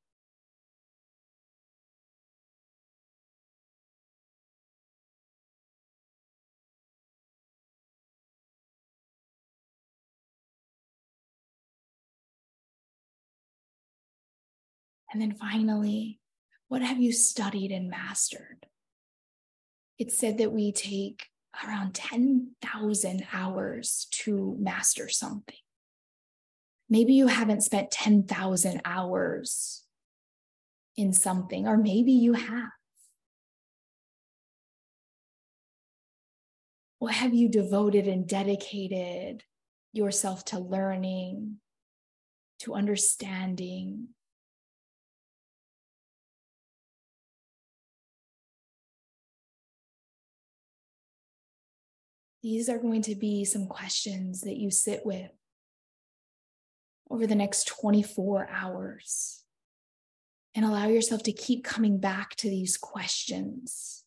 And 15.13 15.21
then 15.23 15.35
finally, 15.35 16.21
what 16.69 16.83
have 16.83 17.01
you 17.01 17.13
studied 17.13 17.73
and 17.73 17.89
mastered? 17.89 18.67
It 19.99 20.13
said 20.13 20.39
that 20.39 20.53
we 20.53 20.71
take 20.73 21.27
around 21.65 21.95
10,000 21.95 23.27
hours 23.33 24.07
to 24.11 24.57
master 24.61 25.09
something. 25.09 25.57
Maybe 26.91 27.15
you 27.15 27.27
haven't 27.27 27.63
spent 27.63 27.91
10,000 27.91 28.81
hours 28.85 29.85
in 30.97 31.13
something, 31.13 31.67
or 31.67 31.77
maybe 31.77 32.13
you 32.13 32.35
have. 32.35 32.71
What 36.99 37.15
have 37.15 37.35
you 37.35 37.49
devoted 37.49 38.09
and 38.09 38.27
dedicated 38.27 39.45
yourself 39.93 40.45
to 40.47 40.59
learning, 40.59 41.59
to 42.61 42.75
understanding, 42.75 44.09
These 52.43 52.69
are 52.69 52.79
going 52.79 53.03
to 53.03 53.15
be 53.15 53.45
some 53.45 53.67
questions 53.67 54.43
that 54.43 54.57
you 54.57 54.71
sit 54.71 55.05
with 55.05 55.31
over 57.11 57.27
the 57.27 57.35
next 57.35 57.67
24 57.69 58.49
hours 58.51 59.43
and 60.55 60.65
allow 60.65 60.87
yourself 60.87 61.23
to 61.25 61.33
keep 61.33 61.65
coming 61.65 61.99
back 61.99 62.35
to 62.37 62.49
these 62.49 62.77
questions 62.77 64.05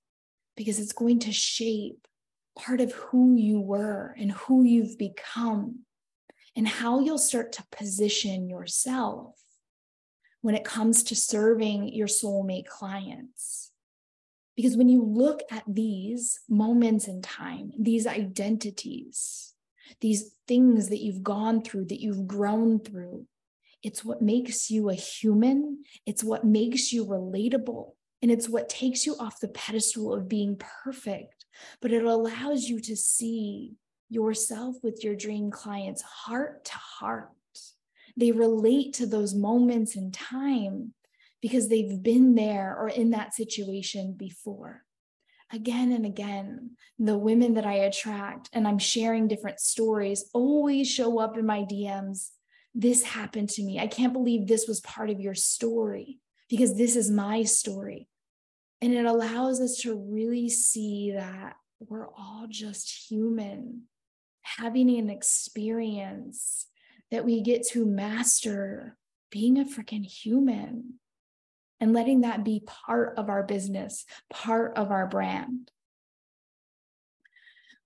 because 0.56 0.80
it's 0.80 0.94
going 0.94 1.20
to 1.20 1.32
shape 1.32 2.08
part 2.58 2.82
of 2.82 2.92
who 2.94 3.36
you 3.36 3.60
were 3.60 4.16
and 4.20 4.32
who 4.32 4.64
you've 4.64 4.98
become 4.98 5.80
and 6.56 6.68
how 6.68 7.00
you'll 7.00 7.18
start 7.18 7.54
to 7.54 7.64
position 7.72 8.50
yourself 8.50 9.36
when 10.42 10.56
it 10.56 10.64
comes 10.64 11.04
to 11.04 11.16
serving 11.16 11.94
your 11.94 12.08
soulmate 12.08 12.66
clients. 12.66 13.71
Because 14.62 14.78
when 14.78 14.90
you 14.90 15.04
look 15.04 15.42
at 15.50 15.64
these 15.68 16.40
moments 16.48 17.08
in 17.08 17.24
time, 17.24 17.72
these 17.80 18.06
identities, 18.06 19.56
these 20.02 20.36
things 20.48 20.90
that 20.90 21.02
you've 21.02 21.24
gone 21.24 21.64
through, 21.64 21.86
that 21.86 22.00
you've 22.00 22.28
grown 22.28 22.80
through, 22.80 23.26
it's 23.82 24.06
what 24.06 24.22
makes 24.22 24.70
you 24.70 24.92
a 24.92 24.94
human. 24.94 25.84
It's 26.06 26.24
what 26.24 26.44
makes 26.44 26.94
you 26.94 27.08
relatable. 27.08 27.94
And 28.22 28.30
it's 28.30 28.48
what 28.48 28.70
takes 28.70 29.04
you 29.04 29.16
off 29.20 29.40
the 29.40 29.48
pedestal 29.48 30.14
of 30.14 30.30
being 30.30 30.62
perfect. 30.84 31.48
But 31.82 31.92
it 31.92 32.04
allows 32.04 32.66
you 32.66 32.80
to 32.82 32.96
see 32.96 33.74
yourself 34.10 34.76
with 34.84 35.04
your 35.04 35.16
dream 35.16 35.50
clients 35.50 36.04
heart 36.04 36.66
to 36.66 36.76
heart. 36.76 37.30
They 38.16 38.32
relate 38.32 38.94
to 38.96 39.08
those 39.08 39.34
moments 39.34 39.96
in 39.96 40.12
time 40.12 40.94
because 41.42 41.68
they've 41.68 42.02
been 42.02 42.36
there 42.36 42.76
or 42.78 42.88
in 42.88 43.12
that 43.12 43.34
situation 43.34 44.14
before. 44.14 44.84
Again 45.52 45.92
and 45.92 46.06
again, 46.06 46.72
the 46.98 47.18
women 47.18 47.56
that 47.56 47.66
I 47.66 47.74
attract 47.74 48.50
and 48.54 48.68
I'm 48.68 48.80
sharing 48.80 49.28
different 49.28 49.60
stories 49.60 50.30
always 50.34 50.90
show 50.90 51.20
up 51.20 51.38
in 51.38 51.46
my 51.46 51.64
DMs. 51.64 52.30
This 52.74 53.04
happened 53.04 53.50
to 53.52 53.64
me. 53.64 53.80
I 53.80 53.88
can't 53.88 54.14
believe 54.14 54.48
this 54.48 54.68
was 54.68 54.80
part 54.80 55.10
of 55.10 55.20
your 55.20 55.36
story 55.36 56.20
because 56.50 56.78
this 56.78 56.96
is 56.96 57.12
my 57.12 57.44
story. 57.44 58.08
And 58.82 58.94
it 58.94 59.06
allows 59.06 59.60
us 59.60 59.78
to 59.82 59.96
really 59.96 60.50
see 60.50 61.12
that 61.16 61.56
we're 61.80 62.08
all 62.08 62.46
just 62.50 63.10
human, 63.10 63.84
having 64.44 64.90
an 64.98 65.10
experience 65.10 66.68
that 67.10 67.26
we 67.26 67.42
get 67.42 67.68
to 67.68 67.86
master 67.86 68.98
being 69.32 69.60
a 69.60 69.66
freaking 69.66 70.06
human 70.06 70.96
and 71.82 71.92
letting 71.92 72.22
that 72.22 72.46
be 72.46 72.64
part 72.66 73.18
of 73.18 73.28
our 73.28 73.44
business, 73.44 74.06
part 74.30 74.78
of 74.78 74.92
our 74.92 75.08
brand. 75.08 75.72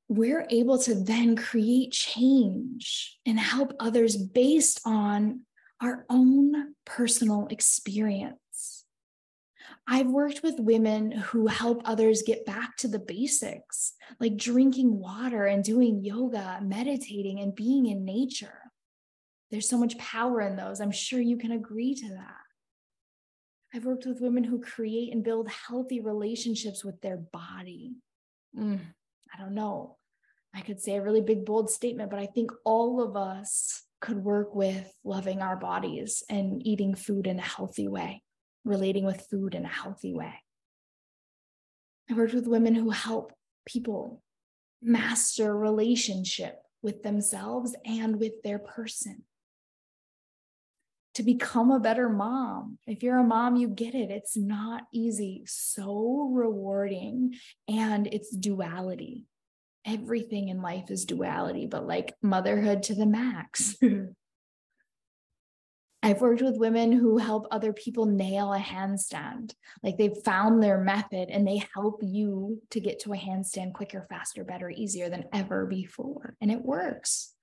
We're 0.08 0.45
able 0.51 0.77
to 0.79 0.93
then 0.93 1.36
create 1.36 1.91
change 1.91 3.17
and 3.25 3.39
help 3.39 3.73
others 3.79 4.17
based 4.17 4.81
on 4.86 5.41
our 5.81 6.05
own 6.10 6.75
personal 6.86 7.47
experience. 7.49 8.86
I've 9.88 10.08
worked 10.08 10.41
with 10.43 10.60
women 10.60 11.12
who 11.12 11.47
help 11.47 11.81
others 11.86 12.23
get 12.23 12.45
back 12.45 12.75
to 12.77 12.88
the 12.88 12.99
basics, 12.99 13.93
like 14.19 14.36
drinking 14.36 14.99
water 14.99 15.45
and 15.45 15.63
doing 15.63 16.03
yoga, 16.03 16.60
meditating, 16.62 17.39
and 17.39 17.55
being 17.55 17.86
in 17.86 18.03
nature. 18.03 18.60
There's 19.51 19.69
so 19.69 19.77
much 19.77 19.97
power 19.97 20.41
in 20.41 20.55
those. 20.55 20.81
I'm 20.81 20.91
sure 20.91 21.19
you 21.19 21.38
can 21.38 21.51
agree 21.51 21.95
to 21.95 22.10
that. 22.10 22.44
I've 23.76 23.86
worked 23.86 24.06
with 24.06 24.22
women 24.22 24.46
who 24.46 24.62
create 24.62 25.12
and 25.12 25.22
build 25.22 25.50
healthy 25.50 26.00
relationships 26.00 26.86
with 26.86 27.02
their 27.02 27.18
body. 27.18 27.96
Mm, 28.58 28.80
I 29.34 29.42
don't 29.42 29.54
know. 29.54 29.98
I 30.54 30.62
could 30.62 30.80
say 30.80 30.96
a 30.96 31.02
really 31.02 31.20
big, 31.20 31.46
bold 31.46 31.70
statement, 31.70 32.10
but 32.10 32.20
I 32.20 32.28
think 32.28 32.52
all 32.64 33.02
of 33.02 33.18
us 33.18 33.84
could 34.00 34.24
work 34.24 34.56
with 34.56 34.90
loving 35.04 35.42
our 35.42 35.58
bodies 35.58 36.24
and 36.30 36.66
eating 36.66 36.96
food 36.96 37.28
in 37.28 37.38
a 37.38 37.42
healthy 37.42 37.90
way, 37.90 38.24
relating 38.64 39.04
with 39.04 39.28
food 39.30 39.54
in 39.54 39.66
a 39.66 39.70
healthy 39.70 40.14
way. 40.14 40.36
I 42.10 42.14
worked 42.14 42.34
with 42.34 42.48
women 42.48 42.76
who 42.76 42.92
help 42.92 43.34
people 43.66 44.22
master 44.82 45.54
relationship 45.54 46.62
with 46.82 47.04
themselves 47.04 47.76
and 47.84 48.22
with 48.22 48.42
their 48.42 48.60
person 48.60 49.24
to 51.15 51.23
become 51.23 51.71
a 51.71 51.80
better 51.80 52.10
mom. 52.10 52.78
If 52.86 53.01
you're 53.01 53.17
a 53.17 53.23
mom, 53.23 53.56
you 53.56 53.69
get 53.69 53.95
it. 53.95 54.12
It's 54.12 54.38
not 54.38 54.84
easy, 54.93 55.43
so 55.47 56.30
rewarding, 56.34 57.36
and 57.67 58.08
it's 58.08 58.36
duality. 58.36 59.25
Everything 59.86 60.49
in 60.49 60.62
life 60.62 60.91
is 60.91 61.06
duality, 61.06 61.67
but 61.67 61.88
like 61.88 62.13
motherhood 62.21 62.84
to 62.84 62.95
the 62.95 63.06
max. 63.06 63.75
I've 66.04 66.21
worked 66.21 66.43
with 66.43 66.58
women 66.58 66.91
who 66.91 67.17
help 67.17 67.47
other 67.49 67.73
people 67.73 68.06
nail 68.06 68.54
a 68.54 68.60
handstand. 68.60 69.54
Like 69.82 69.97
they've 69.97 70.17
found 70.23 70.62
their 70.62 70.80
method 70.80 71.30
and 71.30 71.47
they 71.47 71.63
help 71.73 72.01
you 72.04 72.62
to 72.69 72.80
get 72.80 72.99
to 73.01 73.13
a 73.13 73.17
handstand 73.17 73.73
quicker, 73.73 74.06
faster, 74.08 74.43
better, 74.43 74.69
easier 74.69 75.10
than 75.10 75.25
ever 75.34 75.65
before. 75.65 76.36
And 76.41 76.51
it 76.51 76.62
works. 76.62 77.35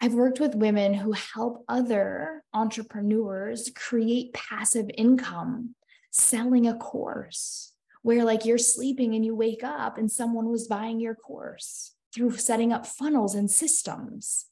I've 0.00 0.14
worked 0.14 0.40
with 0.40 0.54
women 0.54 0.94
who 0.94 1.12
help 1.12 1.64
other 1.68 2.44
entrepreneurs 2.52 3.70
create 3.74 4.34
passive 4.34 4.90
income 4.96 5.74
selling 6.10 6.66
a 6.66 6.76
course 6.76 7.72
where 8.02 8.24
like 8.24 8.44
you're 8.44 8.58
sleeping 8.58 9.14
and 9.14 9.24
you 9.24 9.34
wake 9.34 9.64
up 9.64 9.98
and 9.98 10.10
someone 10.10 10.48
was 10.48 10.68
buying 10.68 11.00
your 11.00 11.14
course 11.14 11.92
through 12.14 12.36
setting 12.36 12.72
up 12.72 12.86
funnels 12.86 13.34
and 13.34 13.50
systems. 13.50 14.46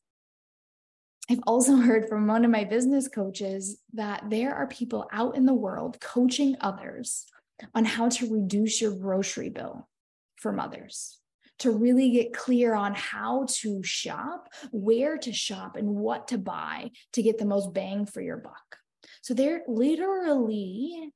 I've 1.31 1.43
also 1.47 1.77
heard 1.77 2.09
from 2.09 2.27
one 2.27 2.45
of 2.45 2.51
my 2.51 2.65
business 2.65 3.07
coaches 3.09 3.79
that 3.93 4.25
there 4.29 4.55
are 4.55 4.67
people 4.67 5.09
out 5.13 5.37
in 5.37 5.47
the 5.47 5.55
world 5.55 6.01
coaching 6.01 6.57
others 6.61 7.27
on 7.75 7.85
how 7.85 8.09
to 8.09 8.33
reduce 8.33 8.81
your 8.81 8.93
grocery 8.93 9.51
bill 9.51 9.89
for 10.37 10.53
mothers 10.53 11.21
to 11.61 11.71
really 11.71 12.11
get 12.11 12.33
clear 12.33 12.75
on 12.75 12.95
how 12.95 13.47
to 13.49 13.83
shop, 13.83 14.49
where 14.73 15.17
to 15.19 15.33
shop, 15.33 15.77
and 15.77 15.89
what 15.89 16.29
to 16.29 16.39
buy 16.39 16.91
to 17.13 17.23
get 17.23 17.39
the 17.39 17.45
most 17.45 17.73
bang 17.73 18.07
for 18.07 18.21
your 18.21 18.39
buck. 18.39 18.77
So 19.23 19.35
they're 19.35 19.63
literally 19.69 21.13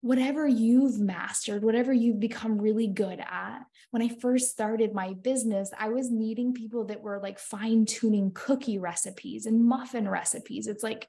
whatever 0.00 0.46
you've 0.46 0.98
mastered, 0.98 1.64
whatever 1.64 1.90
you've 1.90 2.20
become 2.20 2.58
really 2.58 2.86
good 2.86 3.20
at. 3.20 3.60
When 3.90 4.02
I 4.02 4.08
first 4.08 4.50
started 4.50 4.92
my 4.92 5.14
business, 5.14 5.70
I 5.78 5.88
was 5.88 6.10
meeting 6.10 6.52
people 6.52 6.84
that 6.86 7.00
were 7.00 7.20
like 7.22 7.38
fine 7.38 7.86
tuning 7.86 8.30
cookie 8.34 8.78
recipes 8.78 9.46
and 9.46 9.64
muffin 9.64 10.06
recipes. 10.06 10.66
It's 10.66 10.82
like 10.82 11.08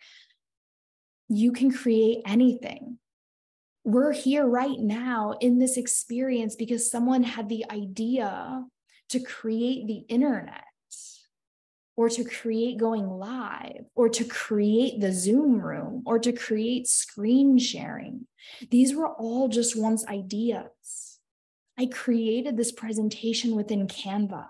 you 1.27 1.51
can 1.51 1.71
create 1.71 2.21
anything. 2.25 2.97
We're 3.87 4.13
here 4.13 4.47
right 4.47 4.79
now 4.79 5.35
in 5.39 5.59
this 5.59 5.77
experience 5.77 6.55
because 6.55 6.89
someone 6.89 7.21
had 7.21 7.49
the 7.49 7.65
idea 7.69 8.65
to 9.09 9.19
create 9.19 9.85
the 9.85 10.03
internet 10.09 10.63
or 11.95 12.09
to 12.09 12.23
create 12.23 12.79
going 12.79 13.07
live 13.07 13.85
or 13.93 14.09
to 14.09 14.23
create 14.23 14.99
the 14.99 15.13
Zoom 15.13 15.61
room 15.61 16.01
or 16.07 16.17
to 16.17 16.33
create 16.33 16.87
screen 16.87 17.59
sharing. 17.59 18.25
These 18.71 18.95
were 18.95 19.07
all 19.07 19.49
just 19.49 19.79
once 19.79 20.03
ideas. 20.07 21.19
I 21.77 21.85
created 21.85 22.57
this 22.57 22.71
presentation 22.71 23.55
within 23.55 23.87
Canva. 23.87 24.47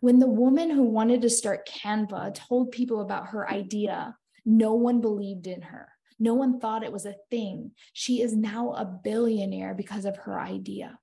When 0.00 0.18
the 0.18 0.26
woman 0.26 0.68
who 0.68 0.82
wanted 0.82 1.22
to 1.22 1.30
start 1.30 1.66
Canva 1.66 2.34
told 2.34 2.70
people 2.72 3.00
about 3.00 3.28
her 3.28 3.50
idea, 3.50 4.14
no 4.44 4.74
one 4.74 5.00
believed 5.00 5.46
in 5.46 5.62
her. 5.62 5.88
No 6.18 6.34
one 6.34 6.58
thought 6.58 6.82
it 6.82 6.92
was 6.92 7.06
a 7.06 7.16
thing. 7.30 7.72
She 7.92 8.20
is 8.22 8.34
now 8.34 8.72
a 8.72 8.84
billionaire 8.84 9.74
because 9.74 10.04
of 10.04 10.16
her 10.18 10.40
idea. 10.40 10.98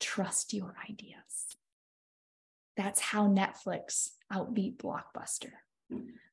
Trust 0.00 0.54
your 0.54 0.74
ideas. 0.88 1.56
That's 2.76 3.00
how 3.00 3.28
Netflix 3.28 4.08
outbeat 4.32 4.78
Blockbuster. 4.78 5.52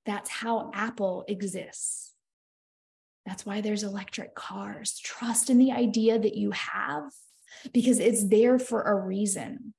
That's 0.05 0.29
how 0.29 0.71
Apple 0.73 1.25
exists. 1.27 2.13
That's 3.25 3.45
why 3.45 3.59
there's 3.59 3.83
electric 3.83 4.35
cars. 4.35 4.97
Trust 4.99 5.49
in 5.49 5.57
the 5.57 5.73
idea 5.73 6.17
that 6.17 6.35
you 6.35 6.51
have 6.51 7.11
because 7.73 7.99
it's 7.99 8.25
there 8.29 8.57
for 8.57 8.83
a 8.83 8.95
reason. 8.95 9.73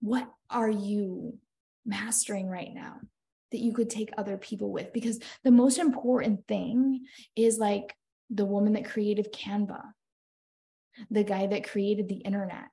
What 0.00 0.30
are 0.48 0.70
you 0.70 1.38
mastering 1.84 2.46
right 2.46 2.72
now 2.72 3.00
that 3.52 3.60
you 3.60 3.72
could 3.72 3.90
take 3.90 4.10
other 4.16 4.36
people 4.36 4.70
with? 4.70 4.92
Because 4.92 5.20
the 5.44 5.50
most 5.50 5.78
important 5.78 6.46
thing 6.46 7.06
is 7.34 7.58
like 7.58 7.94
the 8.30 8.44
woman 8.44 8.72
that 8.74 8.90
created 8.90 9.32
Canva, 9.32 9.82
the 11.10 11.24
guy 11.24 11.46
that 11.46 11.68
created 11.68 12.08
the 12.08 12.16
internet, 12.16 12.66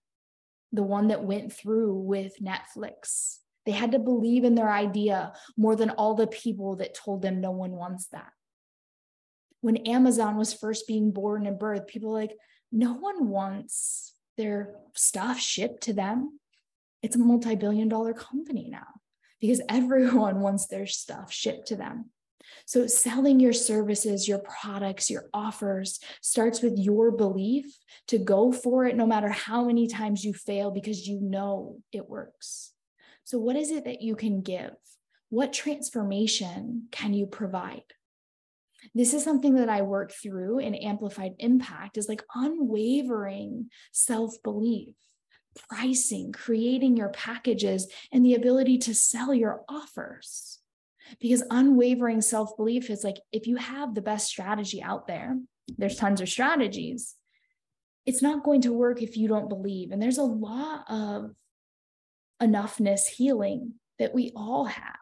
the 0.72 0.84
one 0.84 1.10
that 1.10 1.24
went 1.24 1.54
through 1.54 1.94
with 1.94 2.34
Netflix. 2.42 3.38
They 3.66 3.72
had 3.72 3.92
to 3.92 4.00
believe 4.00 4.44
in 4.44 4.56
their 4.56 4.72
idea 4.72 5.34
more 5.56 5.76
than 5.76 5.92
all 5.92 6.16
the 6.16 6.28
people 6.28 6.78
that 6.78 6.96
told 6.96 7.22
them 7.22 7.40
no 7.40 7.52
one 7.52 7.72
wants 7.72 8.08
that. 8.08 8.32
When 9.62 9.78
Amazon 9.78 10.36
was 10.36 10.54
first 10.54 10.88
being 10.88 11.12
born 11.12 11.46
and 11.46 11.60
birthed, 11.60 11.88
people 11.88 12.12
like, 12.12 12.36
no 12.72 12.94
one 12.94 13.30
wants 13.30 14.14
their 14.36 14.76
stuff 14.96 15.40
shipped 15.40 15.84
to 15.84 15.94
them. 15.94 16.40
It's 17.02 17.16
a 17.16 17.20
multi 17.20 17.56
billion 17.56 17.88
dollar 17.88 18.14
company 18.14 18.68
now 18.70 18.88
because 19.44 19.62
everyone 19.70 20.40
wants 20.40 20.68
their 20.68 20.88
stuff 20.88 21.32
shipped 21.32 21.68
to 21.68 21.76
them. 21.76 22.10
So, 22.66 22.88
selling 22.88 23.42
your 23.42 23.52
services, 23.52 24.28
your 24.28 24.40
products, 24.40 25.10
your 25.10 25.26
offers 25.34 26.00
starts 26.22 26.62
with 26.62 26.78
your 26.78 27.12
belief 27.12 27.66
to 28.08 28.18
go 28.18 28.54
for 28.54 28.86
it 28.86 28.96
no 28.96 29.06
matter 29.06 29.30
how 29.30 29.66
many 29.66 29.88
times 29.88 30.24
you 30.24 30.34
fail 30.34 30.72
because 30.72 31.08
you 31.08 31.20
know 31.20 31.80
it 31.92 32.10
works. 32.10 32.72
So, 33.26 33.38
what 33.38 33.58
is 33.58 33.70
it 33.70 33.84
that 33.86 34.02
you 34.02 34.16
can 34.16 34.42
give? 34.42 34.76
What 35.30 35.52
transformation 35.52 36.88
can 36.92 37.14
you 37.14 37.26
provide? 37.26 37.84
This 38.96 39.14
is 39.14 39.24
something 39.24 39.56
that 39.56 39.70
I 39.70 39.82
work 39.82 40.12
through 40.12 40.60
in 40.60 40.76
Amplified 40.76 41.34
Impact 41.40 41.98
is 41.98 42.08
like 42.08 42.24
unwavering 42.34 43.70
self 43.92 44.36
belief, 44.44 44.96
pricing, 45.70 46.32
creating 46.32 46.98
your 46.98 47.10
packages, 47.10 47.88
and 48.12 48.26
the 48.26 48.36
ability 48.36 48.78
to 48.80 48.96
sell 48.96 49.34
your 49.34 49.64
offers. 49.70 50.60
Because 51.20 51.44
unwavering 51.50 52.22
self 52.22 52.56
belief 52.58 52.90
is 52.90 53.04
like 53.04 53.18
if 53.32 53.46
you 53.48 53.58
have 53.58 53.94
the 53.94 54.02
best 54.02 54.28
strategy 54.28 54.82
out 54.82 55.08
there, 55.08 55.38
there's 55.78 55.96
tons 55.98 56.22
of 56.22 56.30
strategies. 56.30 57.16
It's 58.06 58.22
not 58.22 58.44
going 58.44 58.62
to 58.62 58.74
work 58.74 59.02
if 59.02 59.16
you 59.16 59.28
don't 59.28 59.50
believe. 59.50 59.92
And 59.92 60.02
there's 60.02 60.18
a 60.18 60.24
lot 60.24 60.86
of 60.90 61.32
enoughness 62.42 63.08
healing 63.08 63.74
that 64.00 64.14
we 64.14 64.32
all 64.36 64.66
have. 64.66 64.98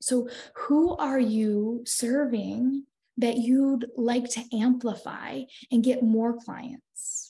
So, 0.00 0.28
who 0.54 0.96
are 0.96 1.18
you 1.18 1.82
serving 1.84 2.84
that 3.16 3.36
you'd 3.38 3.86
like 3.96 4.30
to 4.30 4.44
amplify 4.52 5.42
and 5.72 5.82
get 5.82 6.02
more 6.02 6.38
clients? 6.38 7.27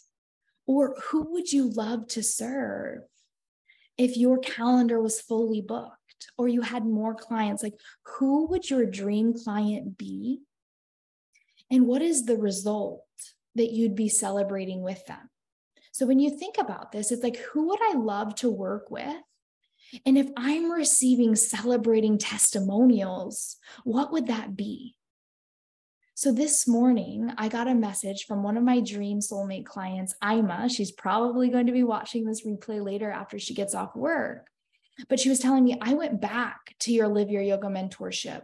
Or 0.69 0.95
who 1.09 1.33
would 1.33 1.51
you 1.51 1.71
love 1.71 2.09
to 2.09 2.23
serve 2.23 3.01
if 3.97 4.19
your 4.19 4.39
calendar 4.39 5.01
was 5.01 5.19
fully 5.19 5.63
booked 5.63 6.31
or 6.37 6.47
you 6.47 6.61
had 6.61 6.85
more 6.85 7.15
clients? 7.15 7.63
Like, 7.63 7.81
who 8.05 8.47
would 8.49 8.69
your 8.69 8.85
dream 8.85 9.33
client 9.33 9.97
be? 9.97 10.41
And 11.71 11.87
what 11.87 12.03
is 12.03 12.27
the 12.27 12.37
result 12.37 13.07
that 13.55 13.73
you'd 13.73 13.97
be 13.97 14.11
celebrating 14.11 14.83
with 14.83 15.05
them? 15.07 15.31
So 15.91 16.05
when 16.05 16.19
you 16.19 16.39
think 16.39 16.57
about 16.59 16.93
this, 16.93 17.11
it's 17.11 17.23
like, 17.23 17.39
who 17.39 17.69
would 17.69 17.81
I 17.83 17.95
love 17.95 18.35
to 18.37 18.51
work 18.51 18.91
with? 18.91 19.23
And 20.05 20.19
if 20.19 20.29
I'm 20.37 20.71
receiving 20.71 21.35
celebrating 21.35 22.19
testimonials, 22.19 23.57
what 23.85 24.13
would 24.13 24.27
that 24.27 24.55
be? 24.55 24.98
So 26.19 26.33
this 26.33 26.67
morning, 26.67 27.33
I 27.39 27.49
got 27.49 27.69
a 27.69 27.75
message 27.77 28.27
from 28.27 28.43
one 28.43 28.57
of 28.57 28.65
my 28.65 28.81
dream 28.81 29.21
soulmate 29.21 29.67
clients, 29.67 30.17
Ima. 30.21 30.69
She's 30.69 30.91
probably 30.91 31.49
going 31.49 31.67
to 31.67 31.73
be 31.73 31.85
watching 31.85 32.25
this 32.25 32.45
replay 32.45 32.85
later 32.85 33.09
after 33.09 33.39
she 33.39 33.55
gets 33.55 33.73
off 33.73 33.95
work. 33.95 34.49
But 35.09 35.21
she 35.21 35.29
was 35.29 35.39
telling 35.39 35.63
me, 35.63 35.79
I 35.81 35.95
went 35.95 36.21
back 36.21 36.75
to 36.81 36.93
your 36.93 37.07
Live 37.07 37.31
Your 37.31 37.43
Yoga 37.43 37.69
mentorship 37.69 38.43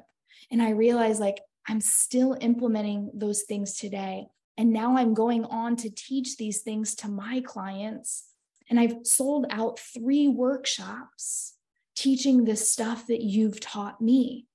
and 0.53 0.63
I 0.63 0.71
realized 0.71 1.19
like 1.19 1.41
I'm 1.67 1.81
still 1.81 2.39
implementing 2.41 3.11
those 3.13 3.43
things 3.43 3.77
today. 3.77 4.29
And 4.57 4.73
now 4.73 4.97
I'm 4.97 5.13
going 5.13 5.45
on 5.45 5.75
to 5.79 5.91
teach 5.91 6.37
these 6.37 6.63
things 6.63 6.95
to 6.95 7.09
my 7.09 7.41
clients. 7.41 8.23
And 8.71 8.79
I've 8.79 8.99
sold 9.03 9.47
out 9.51 9.81
three 9.81 10.29
workshops 10.29 11.55
teaching 11.97 12.45
this 12.45 12.71
stuff 12.71 13.09
that 13.09 13.23
you've 13.23 13.59
taught 13.59 14.01
me. 14.01 14.47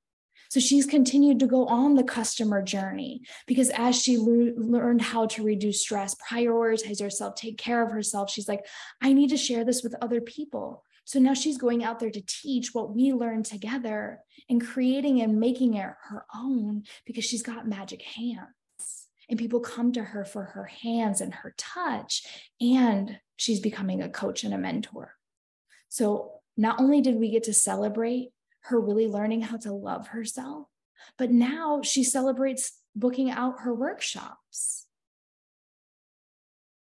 So 0.50 0.60
she's 0.60 0.88
continued 0.88 1.40
to 1.40 1.48
go 1.48 1.68
on 1.68 1.94
the 1.94 2.04
customer 2.04 2.62
journey 2.64 3.22
because 3.46 3.70
as 3.70 4.02
she 4.02 4.18
le- 4.18 4.54
learned 4.58 5.02
how 5.02 5.28
to 5.28 5.44
reduce 5.44 5.82
stress, 5.82 6.16
prioritize 6.16 7.02
herself, 7.02 7.36
take 7.36 7.58
care 7.58 7.84
of 7.84 7.92
herself, 7.92 8.32
she's 8.32 8.48
like, 8.48 8.66
I 9.00 9.14
need 9.14 9.30
to 9.30 9.38
share 9.38 9.64
this 9.64 9.84
with 9.84 9.96
other 10.02 10.22
people. 10.22 10.84
So 11.06 11.20
now 11.20 11.36
she's 11.36 11.58
going 11.58 11.84
out 11.84 12.00
there 12.00 12.12
to 12.12 12.22
teach 12.22 12.74
what 12.74 12.96
we 12.96 13.14
learned 13.14 13.46
together 13.46 14.20
and 14.50 14.66
creating 14.66 15.22
and 15.22 15.40
making 15.40 15.76
it 15.76 15.92
her 16.10 16.26
own 16.36 16.84
because 17.06 17.26
she's 17.26 17.44
got 17.44 17.68
magic 17.68 18.02
hands 18.02 19.08
and 19.30 19.38
people 19.38 19.60
come 19.60 19.92
to 19.94 20.04
her 20.04 20.26
for 20.26 20.44
her 20.44 20.66
hands 20.66 21.22
and 21.22 21.34
her 21.34 21.54
touch 21.58 22.26
and 22.60 23.20
she's 23.38 23.60
becoming 23.60 24.02
a 24.02 24.10
coach 24.10 24.44
and 24.44 24.54
a 24.54 24.58
mentor 24.58 25.16
so 25.88 26.32
not 26.58 26.80
only 26.80 27.02
did 27.02 27.16
we 27.16 27.32
get 27.32 27.44
to 27.44 27.54
celebrate 27.54 28.30
her 28.62 28.80
really 28.80 29.08
learning 29.08 29.42
how 29.42 29.58
to 29.58 29.72
love 29.72 30.10
herself 30.10 30.68
but 31.18 31.32
now 31.32 31.82
she 31.82 32.04
celebrates 32.04 32.74
booking 32.96 33.30
out 33.30 33.62
her 33.62 33.74
workshops 33.74 34.88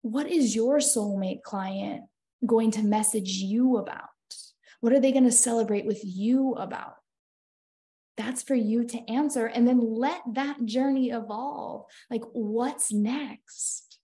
what 0.02 0.30
is 0.30 0.56
your 0.56 0.78
soulmate 0.78 1.44
client 1.44 2.04
going 2.46 2.72
to 2.72 2.84
message 2.84 3.38
you 3.38 3.78
about 3.78 4.10
what 4.80 4.94
are 4.94 5.00
they 5.00 5.12
going 5.12 5.24
to 5.24 5.32
celebrate 5.32 5.86
with 5.86 6.02
you 6.04 6.54
about 6.54 6.96
that's 8.18 8.44
for 8.44 8.56
you 8.56 8.84
to 8.84 9.10
answer 9.10 9.48
and 9.48 9.68
then 9.68 9.80
let 9.80 10.22
that 10.34 10.64
journey 10.66 11.10
evolve. 11.10 11.86
Like, 12.10 12.24
what's 12.34 12.92
next? 12.92 14.00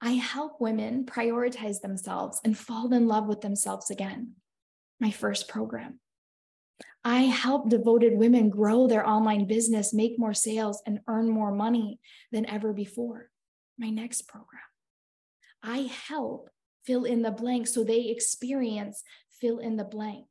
I 0.00 0.12
help 0.12 0.60
women 0.60 1.04
prioritize 1.04 1.80
themselves 1.80 2.40
and 2.44 2.56
fall 2.56 2.92
in 2.92 3.06
love 3.06 3.26
with 3.26 3.40
themselves 3.40 3.90
again. 3.90 4.34
My 5.00 5.10
first 5.10 5.48
program. 5.48 6.00
I 7.02 7.22
help 7.22 7.70
devoted 7.70 8.18
women 8.18 8.50
grow 8.50 8.86
their 8.86 9.06
online 9.06 9.46
business, 9.46 9.94
make 9.94 10.18
more 10.18 10.34
sales, 10.34 10.82
and 10.86 11.00
earn 11.08 11.30
more 11.30 11.52
money 11.52 11.98
than 12.30 12.48
ever 12.48 12.72
before. 12.74 13.30
My 13.78 13.88
next 13.88 14.28
program. 14.28 14.62
I 15.62 15.90
help 16.08 16.50
fill 16.84 17.04
in 17.04 17.22
the 17.22 17.30
blank 17.30 17.66
so 17.66 17.84
they 17.84 18.08
experience 18.08 19.02
fill 19.40 19.58
in 19.58 19.76
the 19.76 19.84
blank 19.84 20.26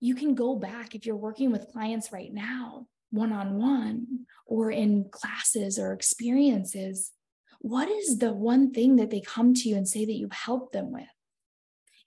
you 0.00 0.14
can 0.14 0.34
go 0.34 0.54
back 0.54 0.94
if 0.94 1.06
you're 1.06 1.16
working 1.16 1.50
with 1.50 1.72
clients 1.72 2.12
right 2.12 2.32
now, 2.32 2.86
one 3.10 3.32
on 3.32 3.58
one, 3.58 4.26
or 4.46 4.70
in 4.70 5.08
classes 5.10 5.78
or 5.78 5.92
experiences. 5.92 7.12
What 7.60 7.88
is 7.88 8.18
the 8.18 8.32
one 8.32 8.72
thing 8.72 8.96
that 8.96 9.10
they 9.10 9.20
come 9.20 9.54
to 9.54 9.68
you 9.68 9.76
and 9.76 9.88
say 9.88 10.04
that 10.04 10.12
you've 10.12 10.32
helped 10.32 10.72
them 10.72 10.92
with? 10.92 11.04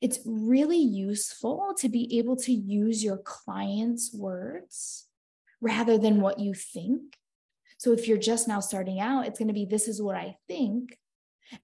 It's 0.02 0.20
really 0.26 0.82
useful 0.82 1.74
to 1.80 1.90
be 1.90 2.20
able 2.20 2.38
to 2.38 2.54
use 2.54 3.04
your 3.04 3.18
client's 3.18 4.14
words 4.14 5.06
rather 5.62 5.98
than 5.98 6.22
what 6.22 6.40
you 6.40 6.54
think. 6.54 7.18
So 7.78 7.92
if 7.92 8.08
you're 8.08 8.18
just 8.18 8.48
now 8.48 8.60
starting 8.60 9.00
out, 9.00 9.28
it's 9.28 9.40
going 9.40 9.50
to 9.50 9.54
be 9.54 9.66
this 9.66 9.88
is 9.88 10.02
what 10.02 10.16
I 10.16 10.38
think 10.48 10.98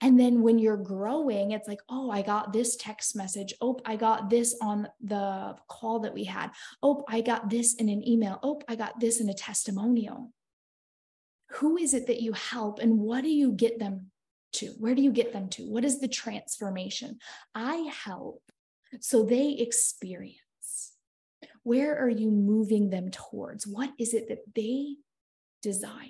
and 0.02 0.20
then 0.20 0.42
when 0.42 0.58
you're 0.58 0.78
growing, 0.78 1.52
it's 1.52 1.68
like, 1.68 1.82
oh, 1.90 2.10
I 2.10 2.22
got 2.22 2.52
this 2.52 2.76
text 2.76 3.16
message. 3.16 3.54
Oh, 3.62 3.80
I 3.86 3.96
got 3.96 4.30
this 4.30 4.56
on 4.62 4.88
the 5.02 5.56
call 5.68 6.00
that 6.00 6.14
we 6.14 6.24
had. 6.24 6.52
Oh, 6.82 7.04
I 7.08 7.22
got 7.22 7.50
this 7.50 7.76
in 7.76 7.90
an 7.90 8.08
email. 8.08 8.40
Oh, 8.42 8.62
I 8.68 8.76
got 8.76 9.00
this 9.00 9.20
in 9.20 9.30
a 9.30 9.34
testimonial. 9.34 10.32
Who 11.52 11.78
is 11.78 11.94
it 11.94 12.08
that 12.08 12.22
you 12.22 12.34
help 12.34 12.80
and 12.80 13.00
what 13.00 13.24
do 13.24 13.30
you 13.30 13.52
get 13.52 13.78
them 13.80 14.12
to? 14.56 14.68
Where 14.80 14.96
do 14.96 15.02
you 15.02 15.12
get 15.12 15.34
them 15.34 15.50
to? 15.50 15.64
What 15.64 15.86
is 15.86 16.00
the 16.00 16.08
transformation? 16.08 17.20
I 17.54 17.92
help 18.04 18.42
so 19.00 19.24
they 19.24 19.52
experience. 19.54 20.40
Where 21.64 21.98
are 21.98 22.10
you 22.10 22.30
moving 22.30 22.90
them 22.90 23.12
towards? 23.12 23.66
What 23.66 23.92
is 23.98 24.14
it 24.14 24.30
that 24.30 24.54
they 24.56 24.96
desire? 25.62 26.10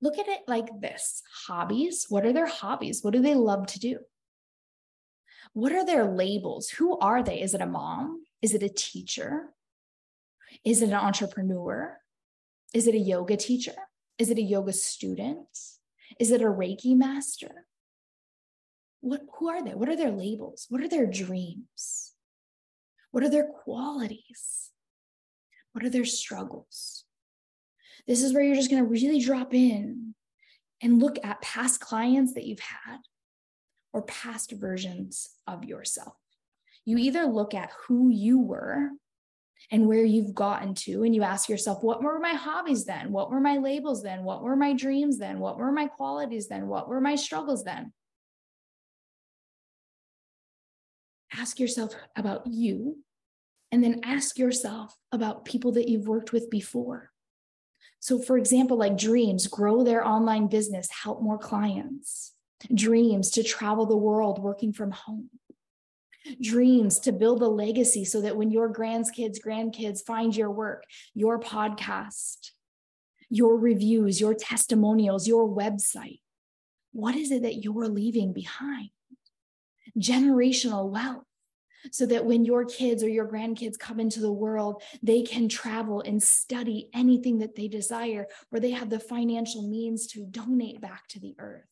Look 0.00 0.18
at 0.18 0.26
it 0.26 0.40
like 0.48 0.68
this 0.80 1.22
hobbies. 1.46 2.06
What 2.08 2.26
are 2.26 2.32
their 2.32 2.48
hobbies? 2.48 3.02
What 3.02 3.12
do 3.12 3.22
they 3.22 3.36
love 3.36 3.66
to 3.68 3.78
do? 3.78 3.98
What 5.52 5.72
are 5.72 5.86
their 5.86 6.10
labels? 6.10 6.70
Who 6.70 6.98
are 6.98 7.22
they? 7.22 7.40
Is 7.40 7.54
it 7.54 7.60
a 7.60 7.66
mom? 7.66 8.24
Is 8.40 8.54
it 8.54 8.62
a 8.62 8.68
teacher? 8.68 9.54
Is 10.64 10.82
it 10.82 10.88
an 10.88 10.94
entrepreneur? 10.94 11.96
Is 12.74 12.86
it 12.88 12.94
a 12.94 12.98
yoga 12.98 13.36
teacher? 13.36 13.74
Is 14.22 14.30
it 14.30 14.38
a 14.38 14.42
yoga 14.42 14.72
student? 14.72 15.48
Is 16.20 16.30
it 16.30 16.42
a 16.42 16.44
Reiki 16.44 16.96
master? 16.96 17.66
What, 19.00 19.22
who 19.36 19.48
are 19.48 19.64
they? 19.64 19.72
What 19.72 19.88
are 19.88 19.96
their 19.96 20.12
labels? 20.12 20.66
What 20.68 20.80
are 20.80 20.88
their 20.88 21.08
dreams? 21.08 22.12
What 23.10 23.24
are 23.24 23.28
their 23.28 23.48
qualities? 23.48 24.70
What 25.72 25.84
are 25.84 25.90
their 25.90 26.04
struggles? 26.04 27.02
This 28.06 28.22
is 28.22 28.32
where 28.32 28.44
you're 28.44 28.54
just 28.54 28.70
going 28.70 28.84
to 28.84 28.88
really 28.88 29.18
drop 29.18 29.54
in 29.54 30.14
and 30.80 31.02
look 31.02 31.18
at 31.24 31.42
past 31.42 31.80
clients 31.80 32.34
that 32.34 32.46
you've 32.46 32.60
had 32.60 32.98
or 33.92 34.02
past 34.02 34.52
versions 34.52 35.30
of 35.48 35.64
yourself. 35.64 36.14
You 36.84 36.96
either 36.96 37.24
look 37.24 37.54
at 37.54 37.72
who 37.88 38.08
you 38.08 38.38
were 38.38 38.90
and 39.70 39.86
where 39.86 40.04
you've 40.04 40.34
gotten 40.34 40.74
to, 40.74 41.02
and 41.04 41.14
you 41.14 41.22
ask 41.22 41.48
yourself, 41.48 41.82
what 41.82 42.02
were 42.02 42.18
my 42.18 42.34
hobbies 42.34 42.84
then? 42.84 43.12
What 43.12 43.30
were 43.30 43.40
my 43.40 43.56
labels 43.58 44.02
then? 44.02 44.24
What 44.24 44.42
were 44.42 44.56
my 44.56 44.72
dreams 44.72 45.18
then? 45.18 45.38
What 45.38 45.56
were 45.58 45.72
my 45.72 45.86
qualities 45.86 46.48
then? 46.48 46.66
What 46.66 46.88
were 46.88 47.00
my 47.00 47.14
struggles 47.14 47.64
then? 47.64 47.92
Ask 51.34 51.58
yourself 51.58 51.94
about 52.16 52.46
you, 52.46 52.98
and 53.70 53.82
then 53.82 54.00
ask 54.04 54.38
yourself 54.38 54.94
about 55.12 55.46
people 55.46 55.72
that 55.72 55.88
you've 55.88 56.06
worked 56.06 56.32
with 56.32 56.50
before. 56.50 57.10
So, 58.00 58.18
for 58.18 58.36
example, 58.36 58.76
like 58.76 58.98
dreams, 58.98 59.46
grow 59.46 59.84
their 59.84 60.06
online 60.06 60.48
business, 60.48 60.88
help 60.90 61.22
more 61.22 61.38
clients, 61.38 62.32
dreams 62.74 63.30
to 63.30 63.42
travel 63.42 63.86
the 63.86 63.96
world 63.96 64.42
working 64.42 64.72
from 64.72 64.90
home, 64.90 65.30
dreams 66.40 66.98
to 67.00 67.12
build 67.12 67.42
a 67.42 67.48
legacy 67.48 68.04
so 68.04 68.20
that 68.20 68.36
when 68.36 68.50
your 68.50 68.72
grandkids, 68.72 69.38
grandkids 69.44 70.04
find 70.04 70.36
your 70.36 70.50
work, 70.50 70.84
your 71.14 71.38
podcast, 71.40 72.50
your 73.28 73.58
reviews, 73.58 74.20
your 74.20 74.34
testimonials, 74.34 75.26
your 75.26 75.48
website, 75.48 76.20
what 76.92 77.16
is 77.16 77.30
it 77.30 77.42
that 77.42 77.62
you're 77.64 77.88
leaving 77.88 78.32
behind? 78.32 78.90
Generational 79.98 80.90
wealth 80.90 81.24
so 81.90 82.06
that 82.06 82.24
when 82.24 82.44
your 82.44 82.64
kids 82.64 83.02
or 83.02 83.08
your 83.08 83.26
grandkids 83.26 83.78
come 83.78 83.98
into 83.98 84.20
the 84.20 84.32
world, 84.32 84.82
they 85.02 85.22
can 85.22 85.48
travel 85.48 86.00
and 86.02 86.22
study 86.22 86.88
anything 86.94 87.38
that 87.38 87.56
they 87.56 87.68
desire, 87.68 88.26
or 88.52 88.60
they 88.60 88.70
have 88.70 88.90
the 88.90 89.00
financial 89.00 89.68
means 89.68 90.06
to 90.06 90.24
donate 90.26 90.80
back 90.80 91.08
to 91.08 91.18
the 91.18 91.34
earth, 91.38 91.66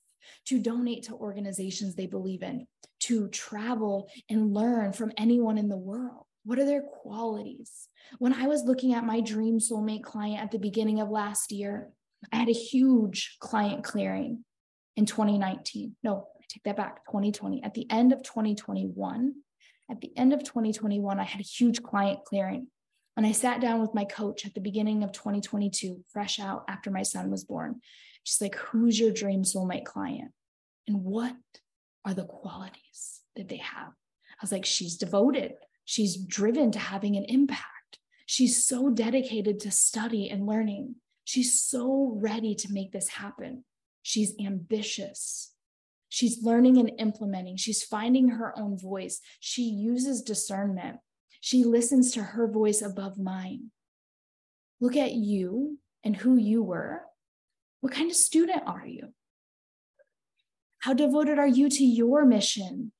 to 0.46 0.58
donate 0.58 1.04
to 1.04 1.14
organizations 1.14 1.94
they 1.94 2.06
believe 2.06 2.42
in, 2.42 2.66
to 3.00 3.28
travel 3.28 4.08
and 4.28 4.54
learn 4.54 4.92
from 4.92 5.12
anyone 5.16 5.58
in 5.58 5.68
the 5.68 5.76
world. 5.76 6.24
What 6.44 6.58
are 6.58 6.64
their 6.64 6.82
qualities? 6.82 7.88
When 8.18 8.32
I 8.32 8.46
was 8.46 8.64
looking 8.64 8.94
at 8.94 9.04
my 9.04 9.20
dream 9.20 9.58
soulmate 9.58 10.02
client 10.02 10.42
at 10.42 10.50
the 10.50 10.58
beginning 10.58 11.00
of 11.00 11.10
last 11.10 11.52
year, 11.52 11.90
I 12.32 12.36
had 12.36 12.48
a 12.48 12.52
huge 12.52 13.36
client 13.40 13.84
clearing 13.84 14.44
in 14.96 15.06
2019. 15.06 15.96
No, 16.02 16.26
I 16.40 16.44
take 16.48 16.62
that 16.64 16.76
back, 16.76 17.06
2020. 17.06 17.62
At 17.62 17.74
the 17.74 17.90
end 17.90 18.12
of 18.12 18.22
2021, 18.22 19.34
at 19.90 20.00
the 20.00 20.16
end 20.16 20.32
of 20.32 20.44
2021, 20.44 21.18
I 21.18 21.24
had 21.24 21.40
a 21.40 21.44
huge 21.44 21.82
client 21.82 22.24
clearing. 22.24 22.68
And 23.16 23.26
I 23.26 23.32
sat 23.32 23.60
down 23.60 23.80
with 23.80 23.94
my 23.94 24.04
coach 24.04 24.46
at 24.46 24.54
the 24.54 24.60
beginning 24.60 25.02
of 25.02 25.12
2022, 25.12 26.04
fresh 26.12 26.38
out 26.38 26.64
after 26.68 26.90
my 26.90 27.02
son 27.02 27.30
was 27.30 27.44
born. 27.44 27.80
She's 28.24 28.40
like, 28.40 28.56
Who's 28.56 28.98
your 28.98 29.12
dream 29.12 29.42
soulmate 29.42 29.84
client? 29.84 30.32
And 30.86 31.04
what 31.04 31.34
are 32.04 32.14
the 32.14 32.24
qualities 32.24 33.20
that 33.36 33.48
they 33.48 33.58
have? 33.58 33.88
I 33.88 34.42
was 34.42 34.52
like, 34.52 34.66
She's 34.66 34.96
devoted. 34.96 35.54
She's 35.84 36.16
driven 36.16 36.70
to 36.72 36.78
having 36.78 37.16
an 37.16 37.24
impact. 37.24 37.98
She's 38.26 38.64
so 38.64 38.90
dedicated 38.90 39.58
to 39.60 39.72
study 39.72 40.30
and 40.30 40.46
learning. 40.46 40.96
She's 41.24 41.60
so 41.60 42.16
ready 42.16 42.54
to 42.56 42.72
make 42.72 42.92
this 42.92 43.08
happen. 43.08 43.64
She's 44.02 44.34
ambitious. 44.40 45.52
She's 46.08 46.42
learning 46.42 46.78
and 46.78 46.92
implementing. 46.98 47.56
She's 47.56 47.82
finding 47.82 48.30
her 48.30 48.56
own 48.58 48.78
voice. 48.78 49.20
She 49.38 49.62
uses 49.62 50.22
discernment. 50.22 50.98
She 51.40 51.64
listens 51.64 52.12
to 52.12 52.22
her 52.22 52.46
voice 52.46 52.82
above 52.82 53.18
mine. 53.18 53.70
Look 54.80 54.96
at 54.96 55.12
you 55.12 55.78
and 56.04 56.16
who 56.16 56.36
you 56.36 56.62
were. 56.62 57.02
What 57.80 57.92
kind 57.92 58.10
of 58.10 58.16
student 58.16 58.62
are 58.66 58.86
you? 58.86 59.12
How 60.80 60.94
devoted 60.94 61.38
are 61.38 61.46
you 61.46 61.68
to 61.68 61.84
your 61.84 62.24
mission? 62.24 62.92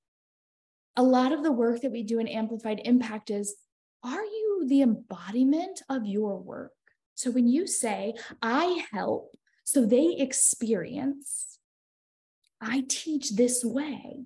A 0.97 1.03
lot 1.03 1.33
of 1.33 1.43
the 1.43 1.53
work 1.53 1.81
that 1.83 1.93
we 1.93 2.03
do 2.03 2.19
in 2.19 2.29
Amplified 2.29 2.81
Impact 2.85 3.31
is 3.31 3.57
are 4.03 4.25
you 4.25 4.64
the 4.66 4.83
embodiment 4.83 5.83
of 5.88 6.07
your 6.07 6.38
work? 6.38 6.73
So 7.14 7.31
when 7.31 7.49
you 7.49 7.66
say, 7.66 8.14
I 8.40 8.85
help 8.93 9.37
so 9.64 9.87
they 9.87 10.16
experience, 10.19 11.59
I 12.61 12.85
teach 12.88 13.31
this 13.31 13.64
way. 13.64 14.25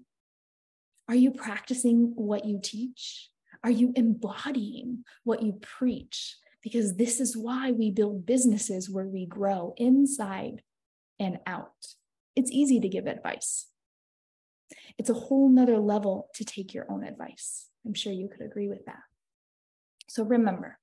Are 1.09 1.14
you 1.14 1.33
practicing 1.33 2.12
what 2.14 2.45
you 2.45 2.61
teach? 2.62 3.29
Are 3.62 3.71
you 3.71 3.93
embodying 3.95 5.05
what 5.25 5.43
you 5.43 5.59
preach? 5.61 6.37
Because 6.64 6.96
this 6.96 7.20
is 7.20 7.37
why 7.37 7.70
we 7.70 7.90
build 7.90 8.27
businesses 8.27 8.90
where 8.90 9.07
we 9.07 9.27
grow 9.27 9.74
inside 9.77 10.62
and 11.20 11.38
out. 11.46 11.94
It's 12.35 12.50
easy 12.50 12.81
to 12.81 12.88
give 12.88 13.07
advice. 13.07 13.66
It's 14.98 15.11
a 15.11 15.14
whole 15.14 15.48
nother 15.50 15.79
level 15.79 16.31
to 16.35 16.44
take 16.44 16.74
your 16.74 16.90
own 16.90 17.05
advice. 17.05 17.68
I'm 17.87 17.94
sure 17.94 18.12
you 18.12 18.29
could 18.29 18.44
agree 18.44 18.68
with 18.68 18.87
that. 18.87 19.03
So 20.09 20.24
remember, 20.24 20.79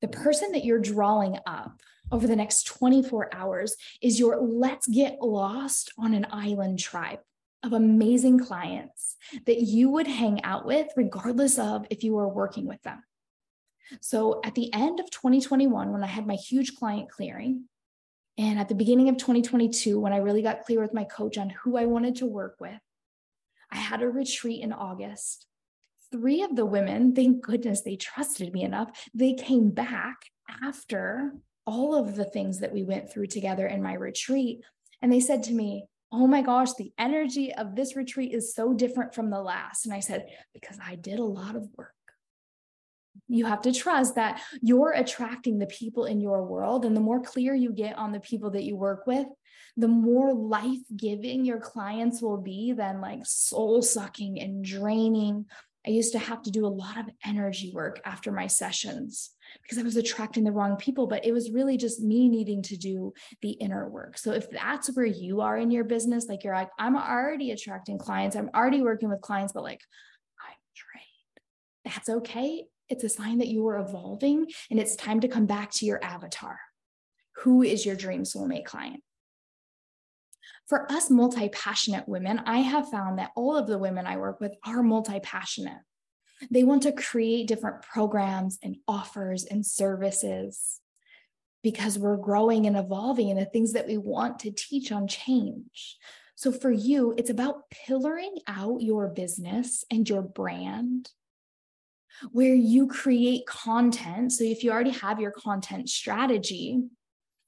the 0.00 0.08
person 0.08 0.52
that 0.52 0.64
you're 0.64 0.78
drawing 0.78 1.38
up 1.46 1.80
over 2.12 2.26
the 2.26 2.36
next 2.36 2.64
24 2.64 3.34
hours 3.34 3.74
is 4.00 4.18
your 4.20 4.40
let's 4.40 4.86
get 4.86 5.20
lost 5.20 5.92
on 5.98 6.14
an 6.14 6.26
island 6.30 6.78
tribe 6.78 7.20
of 7.64 7.72
amazing 7.72 8.38
clients 8.38 9.16
that 9.46 9.62
you 9.62 9.90
would 9.90 10.06
hang 10.06 10.44
out 10.44 10.64
with, 10.64 10.88
regardless 10.96 11.58
of 11.58 11.86
if 11.90 12.04
you 12.04 12.14
were 12.14 12.28
working 12.28 12.66
with 12.66 12.82
them. 12.82 13.02
So 14.00 14.40
at 14.44 14.54
the 14.54 14.72
end 14.72 15.00
of 15.00 15.10
2021, 15.10 15.92
when 15.92 16.04
I 16.04 16.06
had 16.06 16.26
my 16.26 16.34
huge 16.34 16.76
client 16.76 17.10
clearing, 17.10 17.64
and 18.36 18.58
at 18.58 18.68
the 18.68 18.74
beginning 18.74 19.08
of 19.08 19.16
2022, 19.16 19.98
when 19.98 20.12
I 20.12 20.18
really 20.18 20.42
got 20.42 20.64
clear 20.64 20.80
with 20.80 20.94
my 20.94 21.04
coach 21.04 21.38
on 21.38 21.50
who 21.50 21.76
I 21.76 21.86
wanted 21.86 22.16
to 22.16 22.26
work 22.26 22.56
with, 22.60 22.80
I 23.70 23.76
had 23.76 24.02
a 24.02 24.08
retreat 24.08 24.62
in 24.62 24.72
August 24.72 25.48
three 26.10 26.42
of 26.42 26.56
the 26.56 26.66
women, 26.66 27.14
thank 27.14 27.42
goodness 27.42 27.82
they 27.82 27.96
trusted 27.96 28.52
me 28.52 28.62
enough, 28.62 29.08
they 29.14 29.34
came 29.34 29.70
back 29.70 30.16
after 30.62 31.32
all 31.66 31.94
of 31.94 32.16
the 32.16 32.24
things 32.24 32.60
that 32.60 32.72
we 32.72 32.82
went 32.82 33.10
through 33.10 33.26
together 33.26 33.66
in 33.66 33.82
my 33.82 33.94
retreat. 33.94 34.62
And 35.02 35.12
they 35.12 35.20
said 35.20 35.42
to 35.44 35.52
me, 35.52 35.84
Oh 36.10 36.26
my 36.26 36.40
gosh, 36.40 36.72
the 36.72 36.92
energy 36.96 37.52
of 37.52 37.76
this 37.76 37.94
retreat 37.94 38.32
is 38.32 38.54
so 38.54 38.72
different 38.72 39.14
from 39.14 39.28
the 39.28 39.42
last. 39.42 39.84
And 39.84 39.94
I 39.94 40.00
said, 40.00 40.26
Because 40.54 40.78
I 40.82 40.94
did 40.94 41.18
a 41.18 41.24
lot 41.24 41.54
of 41.54 41.68
work. 41.76 41.92
You 43.26 43.46
have 43.46 43.62
to 43.62 43.72
trust 43.72 44.14
that 44.14 44.40
you're 44.62 44.92
attracting 44.92 45.58
the 45.58 45.66
people 45.66 46.04
in 46.04 46.20
your 46.20 46.44
world. 46.44 46.84
And 46.84 46.96
the 46.96 47.00
more 47.00 47.20
clear 47.20 47.54
you 47.54 47.72
get 47.72 47.98
on 47.98 48.12
the 48.12 48.20
people 48.20 48.50
that 48.52 48.64
you 48.64 48.76
work 48.76 49.06
with, 49.06 49.26
the 49.76 49.88
more 49.88 50.34
life 50.34 50.80
giving 50.96 51.44
your 51.44 51.60
clients 51.60 52.20
will 52.20 52.40
be 52.40 52.72
than 52.72 53.00
like 53.00 53.20
soul 53.24 53.82
sucking 53.82 54.40
and 54.40 54.64
draining 54.64 55.46
I 55.88 55.90
used 55.90 56.12
to 56.12 56.18
have 56.18 56.42
to 56.42 56.50
do 56.50 56.66
a 56.66 56.68
lot 56.68 56.98
of 56.98 57.08
energy 57.24 57.72
work 57.72 58.00
after 58.04 58.30
my 58.30 58.46
sessions 58.46 59.30
because 59.62 59.78
I 59.78 59.82
was 59.82 59.96
attracting 59.96 60.44
the 60.44 60.52
wrong 60.52 60.76
people, 60.76 61.06
but 61.06 61.24
it 61.24 61.32
was 61.32 61.50
really 61.50 61.78
just 61.78 62.02
me 62.02 62.28
needing 62.28 62.62
to 62.64 62.76
do 62.76 63.14
the 63.40 63.52
inner 63.52 63.88
work. 63.88 64.18
So 64.18 64.32
if 64.32 64.50
that's 64.50 64.94
where 64.94 65.06
you 65.06 65.40
are 65.40 65.56
in 65.56 65.70
your 65.70 65.84
business, 65.84 66.26
like 66.28 66.44
you're 66.44 66.54
like, 66.54 66.68
I'm 66.78 66.94
already 66.94 67.52
attracting 67.52 67.96
clients, 67.96 68.36
I'm 68.36 68.50
already 68.54 68.82
working 68.82 69.08
with 69.08 69.22
clients, 69.22 69.54
but 69.54 69.62
like 69.62 69.80
I'm 70.38 70.56
drained. 70.74 71.94
That's 71.94 72.08
okay. 72.08 72.64
It's 72.88 73.04
a 73.04 73.08
sign 73.08 73.38
that 73.38 73.48
you 73.48 73.66
are 73.68 73.78
evolving 73.78 74.46
and 74.70 74.80
it's 74.80 74.96
time 74.96 75.20
to 75.20 75.28
come 75.28 75.46
back 75.46 75.70
to 75.72 75.86
your 75.86 76.02
avatar. 76.02 76.58
Who 77.42 77.62
is 77.62 77.84
your 77.86 77.96
dream 77.96 78.22
soulmate 78.22 78.64
client? 78.64 79.02
For 80.66 80.90
us 80.90 81.10
multi 81.10 81.48
passionate 81.48 82.08
women, 82.08 82.40
I 82.44 82.58
have 82.58 82.90
found 82.90 83.18
that 83.18 83.30
all 83.36 83.56
of 83.56 83.66
the 83.66 83.78
women 83.78 84.06
I 84.06 84.16
work 84.16 84.40
with 84.40 84.54
are 84.64 84.82
multi 84.82 85.20
passionate. 85.20 85.80
They 86.50 86.62
want 86.64 86.82
to 86.84 86.92
create 86.92 87.48
different 87.48 87.82
programs 87.82 88.58
and 88.62 88.76
offers 88.86 89.44
and 89.44 89.64
services. 89.64 90.80
because 91.62 91.98
we're 91.98 92.16
growing 92.16 92.66
and 92.66 92.76
evolving 92.76 93.30
and 93.30 93.38
the 93.38 93.44
things 93.44 93.72
that 93.72 93.86
we 93.86 93.98
want 93.98 94.38
to 94.40 94.50
teach 94.50 94.92
on 94.92 95.08
change. 95.08 95.98
So 96.36 96.52
for 96.52 96.70
you, 96.70 97.14
it's 97.18 97.30
about 97.30 97.68
pillaring 97.70 98.38
out 98.46 98.80
your 98.80 99.08
business 99.08 99.84
and 99.90 100.08
your 100.08 100.22
brand 100.22 101.10
where 102.32 102.54
you 102.54 102.86
create 102.86 103.46
content. 103.46 104.32
So 104.32 104.44
if 104.44 104.64
you 104.64 104.70
already 104.70 104.90
have 104.90 105.20
your 105.20 105.30
content 105.30 105.88
strategy, 105.88 106.82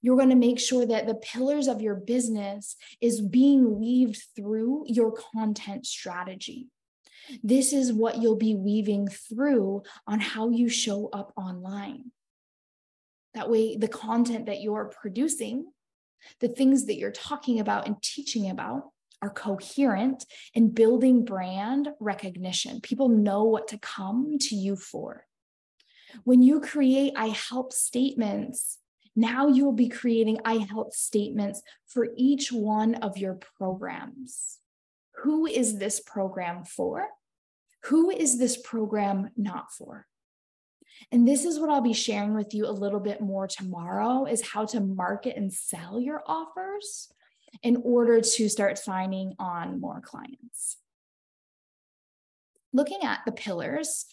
you're 0.03 0.17
going 0.17 0.31
to 0.31 0.37
make 0.37 0.59
sure 0.59 0.87
that 0.87 1.07
the 1.07 1.15
pillars 1.15 1.69
of 1.69 1.83
your 1.83 1.95
business 1.95 2.77
is 3.01 3.21
being 3.21 3.79
weaved 3.79 4.23
through 4.35 4.85
your 4.87 5.13
content 5.13 5.87
strategy. 5.87 6.69
This 7.43 7.73
is 7.73 7.93
what 7.93 8.19
you'll 8.19 8.37
be 8.37 8.55
weaving 8.55 9.09
through 9.09 9.83
on 10.07 10.21
how 10.21 10.51
you 10.51 10.69
show 10.69 11.09
up 11.13 11.33
online. 11.37 12.13
That 13.35 13.51
way, 13.51 13.77
the 13.77 13.89
content 13.89 14.47
that 14.47 14.61
you're 14.61 14.87
producing, 14.87 15.67
the 16.41 16.49
things 16.49 16.87
that 16.87 16.97
you're 16.97 17.13
talking 17.13 17.61
about 17.61 17.87
and 17.87 18.03
teaching 18.03 18.51
about 18.51 18.91
are 19.23 19.31
coherent 19.31 20.25
and 20.55 20.75
building 20.75 21.25
brand 21.25 21.89
recognition. 22.01 22.81
People 22.81 23.09
know 23.09 23.45
what 23.45 23.69
to 23.69 23.79
come 23.79 24.39
to 24.39 24.55
you 24.55 24.77
for. 24.77 25.27
When 26.25 26.43
you 26.43 26.61
create 26.61 27.13
I 27.17 27.29
help 27.29 27.73
statements, 27.73 28.79
now 29.15 29.49
you 29.49 29.65
will 29.65 29.73
be 29.73 29.89
creating 29.89 30.39
I 30.45 30.59
help 30.59 30.93
statements 30.93 31.63
for 31.87 32.09
each 32.17 32.51
one 32.53 32.95
of 32.97 33.19
your 33.19 33.39
programs. 33.59 34.59
Who 35.23 35.47
is 35.47 35.79
this 35.79 36.01
program 36.01 36.65
for? 36.65 37.07
Who 37.85 38.11
is 38.11 38.39
this 38.39 38.57
program 38.57 39.31
not 39.37 39.73
for? 39.73 40.07
And 41.13 41.27
this 41.27 41.45
is 41.45 41.59
what 41.59 41.71
I'll 41.71 41.81
be 41.81 41.93
sharing 41.93 42.35
with 42.35 42.53
you 42.55 42.67
a 42.67 42.73
little 42.73 43.01
bit 43.01 43.21
more 43.21 43.47
tomorrow 43.47 44.27
is 44.27 44.51
how 44.51 44.67
to 44.67 44.81
market 44.81 45.37
and 45.37 45.53
sell 45.53 46.01
your 46.01 46.23
offers 46.27 47.13
in 47.63 47.83
order 47.85 48.21
to 48.21 48.49
start 48.49 48.79
signing 48.79 49.35
on 49.39 49.81
more 49.81 50.01
clients. 50.01 50.77
Looking 52.73 53.01
at 53.03 53.21
the 53.27 53.33
pillars, 53.33 54.07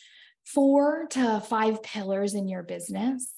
four 0.46 1.08
to 1.12 1.40
five 1.42 1.84
pillars 1.84 2.34
in 2.34 2.48
your 2.48 2.64
business. 2.64 3.32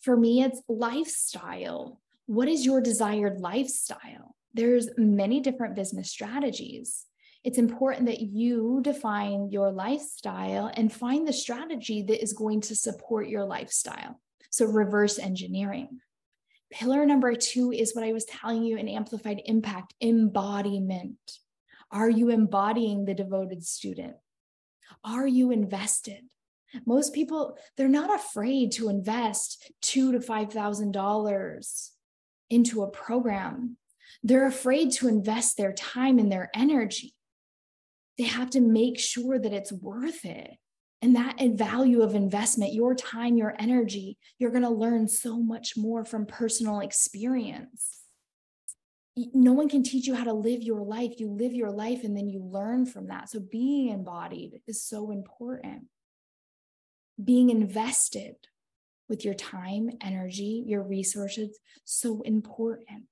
For 0.00 0.16
me, 0.16 0.42
it's 0.42 0.60
lifestyle. 0.68 2.00
What 2.26 2.48
is 2.48 2.66
your 2.66 2.80
desired 2.80 3.40
lifestyle? 3.40 4.34
There's 4.52 4.88
many 4.96 5.40
different 5.40 5.76
business 5.76 6.10
strategies 6.10 7.06
it's 7.44 7.58
important 7.58 8.06
that 8.06 8.22
you 8.22 8.80
define 8.82 9.50
your 9.50 9.70
lifestyle 9.70 10.72
and 10.74 10.90
find 10.90 11.28
the 11.28 11.32
strategy 11.32 12.02
that 12.02 12.22
is 12.22 12.32
going 12.32 12.62
to 12.62 12.74
support 12.74 13.28
your 13.28 13.44
lifestyle. 13.44 14.18
So, 14.50 14.64
reverse 14.64 15.18
engineering. 15.18 16.00
Pillar 16.74 17.06
number 17.06 17.34
two 17.34 17.72
is 17.72 17.94
what 17.94 18.04
I 18.04 18.12
was 18.12 18.24
telling 18.24 18.64
you 18.64 18.76
in 18.76 18.88
amplified 18.88 19.40
impact 19.46 19.94
embodiment. 20.00 21.38
Are 21.90 22.10
you 22.10 22.30
embodying 22.30 23.04
the 23.04 23.14
devoted 23.14 23.64
student? 23.64 24.16
Are 25.04 25.26
you 25.26 25.50
invested? 25.50 26.24
Most 26.84 27.14
people, 27.14 27.56
they're 27.76 27.88
not 27.88 28.12
afraid 28.12 28.72
to 28.72 28.88
invest 28.88 29.70
two 29.80 30.12
to 30.12 30.20
five 30.20 30.52
thousand 30.52 30.92
dollars 30.92 31.92
into 32.50 32.82
a 32.82 32.90
program. 32.90 33.76
They're 34.22 34.46
afraid 34.46 34.90
to 34.92 35.08
invest 35.08 35.56
their 35.56 35.72
time 35.72 36.18
and 36.18 36.30
their 36.30 36.50
energy 36.54 37.14
they 38.16 38.24
have 38.24 38.50
to 38.50 38.60
make 38.60 38.98
sure 38.98 39.38
that 39.38 39.52
it's 39.52 39.72
worth 39.72 40.24
it. 40.24 40.56
And 41.04 41.16
that 41.16 41.36
value 41.52 42.00
of 42.00 42.14
investment, 42.14 42.72
your 42.72 42.94
time, 42.94 43.36
your 43.36 43.54
energy, 43.58 44.16
you're 44.38 44.50
going 44.50 44.62
to 44.62 44.70
learn 44.70 45.06
so 45.06 45.36
much 45.36 45.76
more 45.76 46.02
from 46.02 46.24
personal 46.24 46.80
experience. 46.80 48.00
No 49.14 49.52
one 49.52 49.68
can 49.68 49.82
teach 49.82 50.06
you 50.06 50.14
how 50.14 50.24
to 50.24 50.32
live 50.32 50.62
your 50.62 50.80
life. 50.80 51.20
You 51.20 51.28
live 51.28 51.52
your 51.52 51.70
life 51.70 52.04
and 52.04 52.16
then 52.16 52.30
you 52.30 52.42
learn 52.42 52.86
from 52.86 53.08
that. 53.08 53.28
So 53.28 53.38
being 53.38 53.90
embodied 53.90 54.62
is 54.66 54.82
so 54.82 55.10
important. 55.10 55.88
Being 57.22 57.50
invested 57.50 58.36
with 59.06 59.26
your 59.26 59.34
time, 59.34 59.90
energy, 60.00 60.64
your 60.66 60.82
resources, 60.82 61.58
so 61.84 62.22
important. 62.22 63.04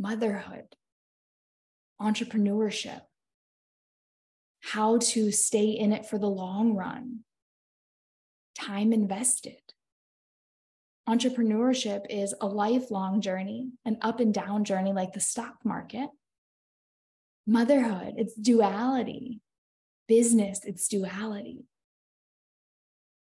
Motherhood, 0.00 0.74
entrepreneurship, 2.02 3.02
how 4.72 4.98
to 4.98 5.32
stay 5.32 5.70
in 5.70 5.92
it 5.92 6.04
for 6.04 6.18
the 6.18 6.28
long 6.28 6.74
run, 6.74 7.20
time 8.54 8.92
invested. 8.92 9.60
Entrepreneurship 11.08 12.02
is 12.10 12.34
a 12.40 12.46
lifelong 12.46 13.22
journey, 13.22 13.70
an 13.86 13.96
up 14.02 14.20
and 14.20 14.34
down 14.34 14.64
journey 14.64 14.92
like 14.92 15.14
the 15.14 15.20
stock 15.20 15.56
market. 15.64 16.10
Motherhood, 17.46 18.14
it's 18.18 18.34
duality. 18.34 19.40
Business, 20.06 20.60
it's 20.64 20.86
duality. 20.86 21.64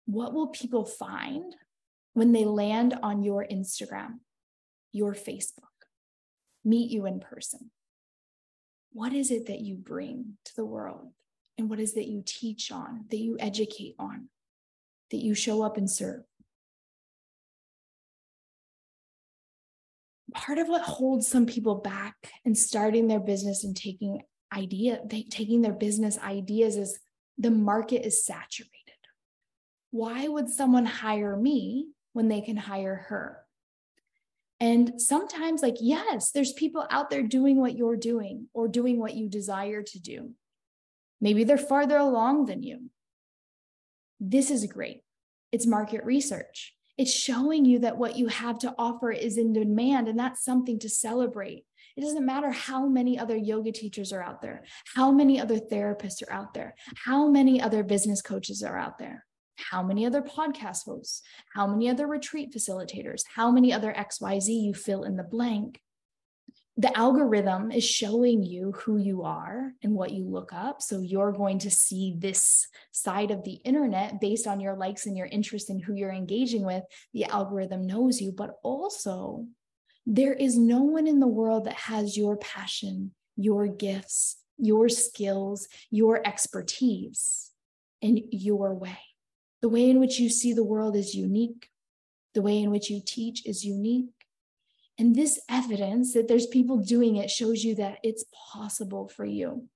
What 0.07 0.33
will 0.33 0.47
people 0.47 0.83
find 0.83 1.55
when 2.13 2.31
they 2.31 2.45
land 2.45 2.97
on 3.03 3.21
your 3.21 3.45
Instagram, 3.45 4.19
your 4.91 5.13
Facebook, 5.13 5.85
meet 6.63 6.89
you 6.89 7.05
in 7.05 7.19
person? 7.19 7.69
What 8.93 9.13
is 9.13 9.29
it 9.29 9.45
that 9.45 9.59
you 9.59 9.75
bring 9.75 10.37
to 10.45 10.55
the 10.55 10.65
world? 10.65 11.11
And 11.57 11.69
what 11.69 11.79
is 11.79 11.93
that 11.93 12.07
you 12.07 12.21
teach 12.25 12.71
on, 12.71 13.05
that 13.09 13.17
you 13.17 13.37
educate 13.39 13.95
on, 13.97 14.29
that 15.11 15.17
you 15.17 15.33
show 15.33 15.61
up 15.61 15.77
and 15.77 15.89
serve. 15.89 16.23
Part 20.33 20.57
of 20.57 20.67
what 20.67 20.81
holds 20.81 21.27
some 21.27 21.45
people 21.45 21.75
back 21.75 22.15
in 22.43 22.55
starting 22.55 23.07
their 23.07 23.21
business 23.21 23.63
and 23.63 23.75
taking 23.75 24.21
idea, 24.53 24.99
taking 25.29 25.61
their 25.61 25.73
business 25.73 26.19
ideas 26.19 26.75
is 26.75 26.99
the 27.37 27.51
market 27.51 28.05
is 28.05 28.25
saturated. 28.25 28.71
Why 29.91 30.27
would 30.27 30.49
someone 30.49 30.85
hire 30.85 31.37
me 31.37 31.87
when 32.11 32.27
they 32.27 32.41
can 32.41 32.57
hire 32.57 33.05
her? 33.07 33.45
And 34.59 35.01
sometimes, 35.01 35.61
like, 35.61 35.77
yes, 35.79 36.31
there's 36.31 36.53
people 36.53 36.85
out 36.89 37.09
there 37.09 37.23
doing 37.23 37.57
what 37.59 37.77
you're 37.77 37.97
doing 37.97 38.47
or 38.53 38.67
doing 38.67 38.99
what 38.99 39.13
you 39.13 39.29
desire 39.29 39.83
to 39.83 39.99
do. 39.99 40.31
Maybe 41.21 41.43
they're 41.43 41.57
farther 41.57 41.97
along 41.97 42.45
than 42.45 42.63
you. 42.63 42.89
This 44.19 44.49
is 44.51 44.65
great. 44.65 45.01
It's 45.51 45.67
market 45.67 46.03
research. 46.03 46.73
It's 46.97 47.13
showing 47.13 47.65
you 47.65 47.79
that 47.79 47.97
what 47.97 48.15
you 48.15 48.27
have 48.27 48.59
to 48.59 48.73
offer 48.77 49.11
is 49.11 49.37
in 49.37 49.53
demand, 49.53 50.07
and 50.07 50.17
that's 50.17 50.43
something 50.43 50.79
to 50.79 50.89
celebrate. 50.89 51.65
It 51.97 52.01
doesn't 52.01 52.25
matter 52.25 52.51
how 52.51 52.87
many 52.87 53.17
other 53.19 53.35
yoga 53.35 53.71
teachers 53.71 54.11
are 54.11 54.21
out 54.21 54.41
there, 54.41 54.63
how 54.95 55.11
many 55.11 55.39
other 55.39 55.59
therapists 55.59 56.25
are 56.25 56.31
out 56.31 56.53
there, 56.53 56.75
how 57.05 57.27
many 57.27 57.61
other 57.61 57.83
business 57.83 58.21
coaches 58.21 58.63
are 58.63 58.77
out 58.77 58.97
there, 58.97 59.25
how 59.57 59.81
many 59.83 60.05
other 60.05 60.21
podcast 60.21 60.85
hosts, 60.85 61.21
how 61.53 61.67
many 61.67 61.89
other 61.89 62.07
retreat 62.07 62.53
facilitators, 62.53 63.23
how 63.35 63.51
many 63.51 63.71
other 63.71 63.93
XYZ 63.93 64.47
you 64.47 64.73
fill 64.73 65.03
in 65.03 65.15
the 65.15 65.23
blank 65.23 65.79
the 66.77 66.95
algorithm 66.97 67.71
is 67.71 67.85
showing 67.85 68.43
you 68.43 68.73
who 68.73 68.97
you 68.97 69.23
are 69.23 69.73
and 69.81 69.93
what 69.93 70.11
you 70.11 70.25
look 70.25 70.51
up. 70.51 70.81
So 70.81 70.99
you're 70.99 71.31
going 71.31 71.59
to 71.59 71.71
see 71.71 72.15
this 72.17 72.67
side 72.91 73.31
of 73.31 73.43
the 73.45 73.59
internet 73.63 74.19
based 74.19 74.45
on 74.45 74.59
your 74.59 74.75
likes 74.75 75.05
and 75.05 75.17
your 75.17 75.27
interest 75.27 75.69
in 75.69 75.79
who 75.79 75.93
you're 75.93 76.11
engaging 76.11 76.65
with. 76.65 76.83
The 77.13 77.25
algorithm 77.25 77.87
knows 77.87 78.19
you, 78.19 78.33
but 78.33 78.55
also 78.61 79.45
there 80.05 80.33
is 80.33 80.57
no 80.57 80.81
one 80.81 81.07
in 81.07 81.19
the 81.19 81.27
world 81.27 81.65
that 81.65 81.75
has 81.75 82.17
your 82.17 82.35
passion, 82.37 83.11
your 83.37 83.67
gifts, 83.67 84.37
your 84.57 84.89
skills, 84.89 85.69
your 85.89 86.25
expertise 86.27 87.51
in 88.01 88.27
your 88.31 88.73
way. 88.73 88.99
The 89.61 89.69
way 89.69 89.89
in 89.89 90.01
which 90.01 90.19
you 90.19 90.29
see 90.29 90.51
the 90.51 90.63
world 90.63 90.97
is 90.97 91.15
unique. 91.15 91.69
The 92.33 92.41
way 92.41 92.61
in 92.61 92.69
which 92.69 92.89
you 92.89 93.01
teach 93.03 93.45
is 93.45 93.63
unique. 93.63 94.09
And 94.97 95.15
this 95.15 95.39
evidence 95.49 96.13
that 96.13 96.27
there's 96.27 96.47
people 96.47 96.77
doing 96.77 97.17
it 97.17 97.29
shows 97.29 97.63
you 97.63 97.75
that 97.75 97.97
it's 98.03 98.25
possible 98.53 99.07
for 99.07 99.25
you. 99.25 99.67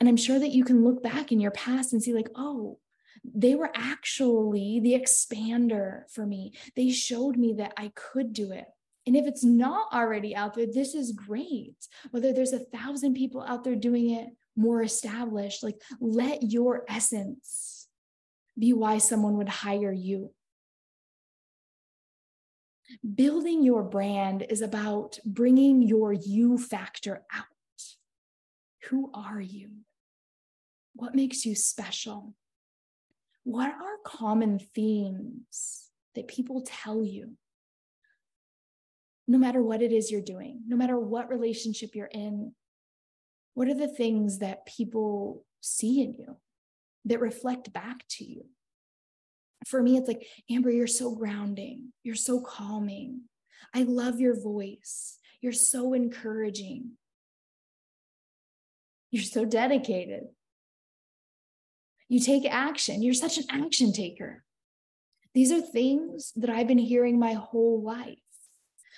And 0.00 0.08
I'm 0.08 0.16
sure 0.16 0.38
that 0.38 0.52
you 0.52 0.64
can 0.64 0.84
look 0.84 1.02
back 1.02 1.32
in 1.32 1.40
your 1.40 1.50
past 1.50 1.92
and 1.92 2.02
see, 2.02 2.14
like, 2.14 2.30
oh, 2.34 2.78
they 3.24 3.54
were 3.54 3.70
actually 3.74 4.80
the 4.80 4.94
expander 4.94 6.02
for 6.10 6.26
me. 6.26 6.52
They 6.76 6.90
showed 6.90 7.36
me 7.36 7.54
that 7.54 7.72
I 7.76 7.92
could 7.94 8.32
do 8.32 8.52
it. 8.52 8.66
And 9.06 9.16
if 9.16 9.26
it's 9.26 9.44
not 9.44 9.92
already 9.92 10.34
out 10.34 10.54
there, 10.54 10.66
this 10.66 10.94
is 10.94 11.12
great. 11.12 11.76
Whether 12.10 12.32
there's 12.32 12.52
a 12.52 12.58
thousand 12.58 13.14
people 13.14 13.42
out 13.42 13.64
there 13.64 13.76
doing 13.76 14.10
it 14.10 14.28
more 14.56 14.82
established, 14.82 15.62
like 15.62 15.80
let 16.00 16.42
your 16.42 16.84
essence 16.88 17.86
be 18.58 18.72
why 18.72 18.98
someone 18.98 19.36
would 19.36 19.48
hire 19.48 19.92
you. 19.92 20.32
Building 23.14 23.62
your 23.62 23.82
brand 23.82 24.46
is 24.48 24.62
about 24.62 25.18
bringing 25.24 25.82
your 25.82 26.12
you 26.12 26.58
factor 26.58 27.24
out. 27.32 27.44
Who 28.88 29.10
are 29.12 29.40
you? 29.40 29.70
What 30.94 31.14
makes 31.14 31.44
you 31.44 31.54
special? 31.54 32.34
What 33.44 33.70
are 33.70 33.98
common 34.04 34.58
themes 34.58 35.90
that 36.14 36.28
people 36.28 36.62
tell 36.66 37.04
you, 37.04 37.36
no 39.28 39.38
matter 39.38 39.62
what 39.62 39.82
it 39.82 39.92
is 39.92 40.10
you're 40.10 40.20
doing, 40.20 40.62
no 40.66 40.76
matter 40.76 40.98
what 40.98 41.28
relationship 41.28 41.94
you're 41.94 42.06
in, 42.06 42.54
what 43.54 43.68
are 43.68 43.74
the 43.74 43.88
things 43.88 44.38
that 44.38 44.66
people 44.66 45.44
see 45.60 46.02
in 46.02 46.14
you 46.14 46.36
that 47.04 47.20
reflect 47.20 47.72
back 47.72 48.04
to 48.10 48.24
you? 48.24 48.46
For 49.66 49.82
me, 49.82 49.96
it's 49.96 50.06
like, 50.06 50.26
Amber, 50.48 50.70
you're 50.70 50.86
so 50.86 51.14
grounding. 51.14 51.92
You're 52.04 52.14
so 52.14 52.40
calming. 52.40 53.22
I 53.74 53.82
love 53.82 54.20
your 54.20 54.40
voice. 54.40 55.18
You're 55.40 55.52
so 55.52 55.92
encouraging. 55.92 56.92
You're 59.10 59.24
so 59.24 59.44
dedicated. 59.44 60.28
You 62.08 62.20
take 62.20 62.46
action. 62.46 63.02
You're 63.02 63.14
such 63.14 63.38
an 63.38 63.44
action 63.50 63.92
taker. 63.92 64.44
These 65.34 65.50
are 65.50 65.60
things 65.60 66.32
that 66.36 66.48
I've 66.48 66.68
been 66.68 66.78
hearing 66.78 67.18
my 67.18 67.32
whole 67.32 67.82
life. 67.82 68.18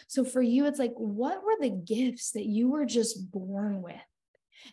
So 0.07 0.23
for 0.23 0.43
you, 0.43 0.67
it's 0.67 0.79
like, 0.79 0.95
what 0.97 1.43
were 1.43 1.57
the 1.59 1.71
gifts 1.71 2.33
that 2.33 2.45
you 2.45 2.71
were 2.71 2.85
just 2.85 3.31
born 3.31 3.81
with? 3.81 3.97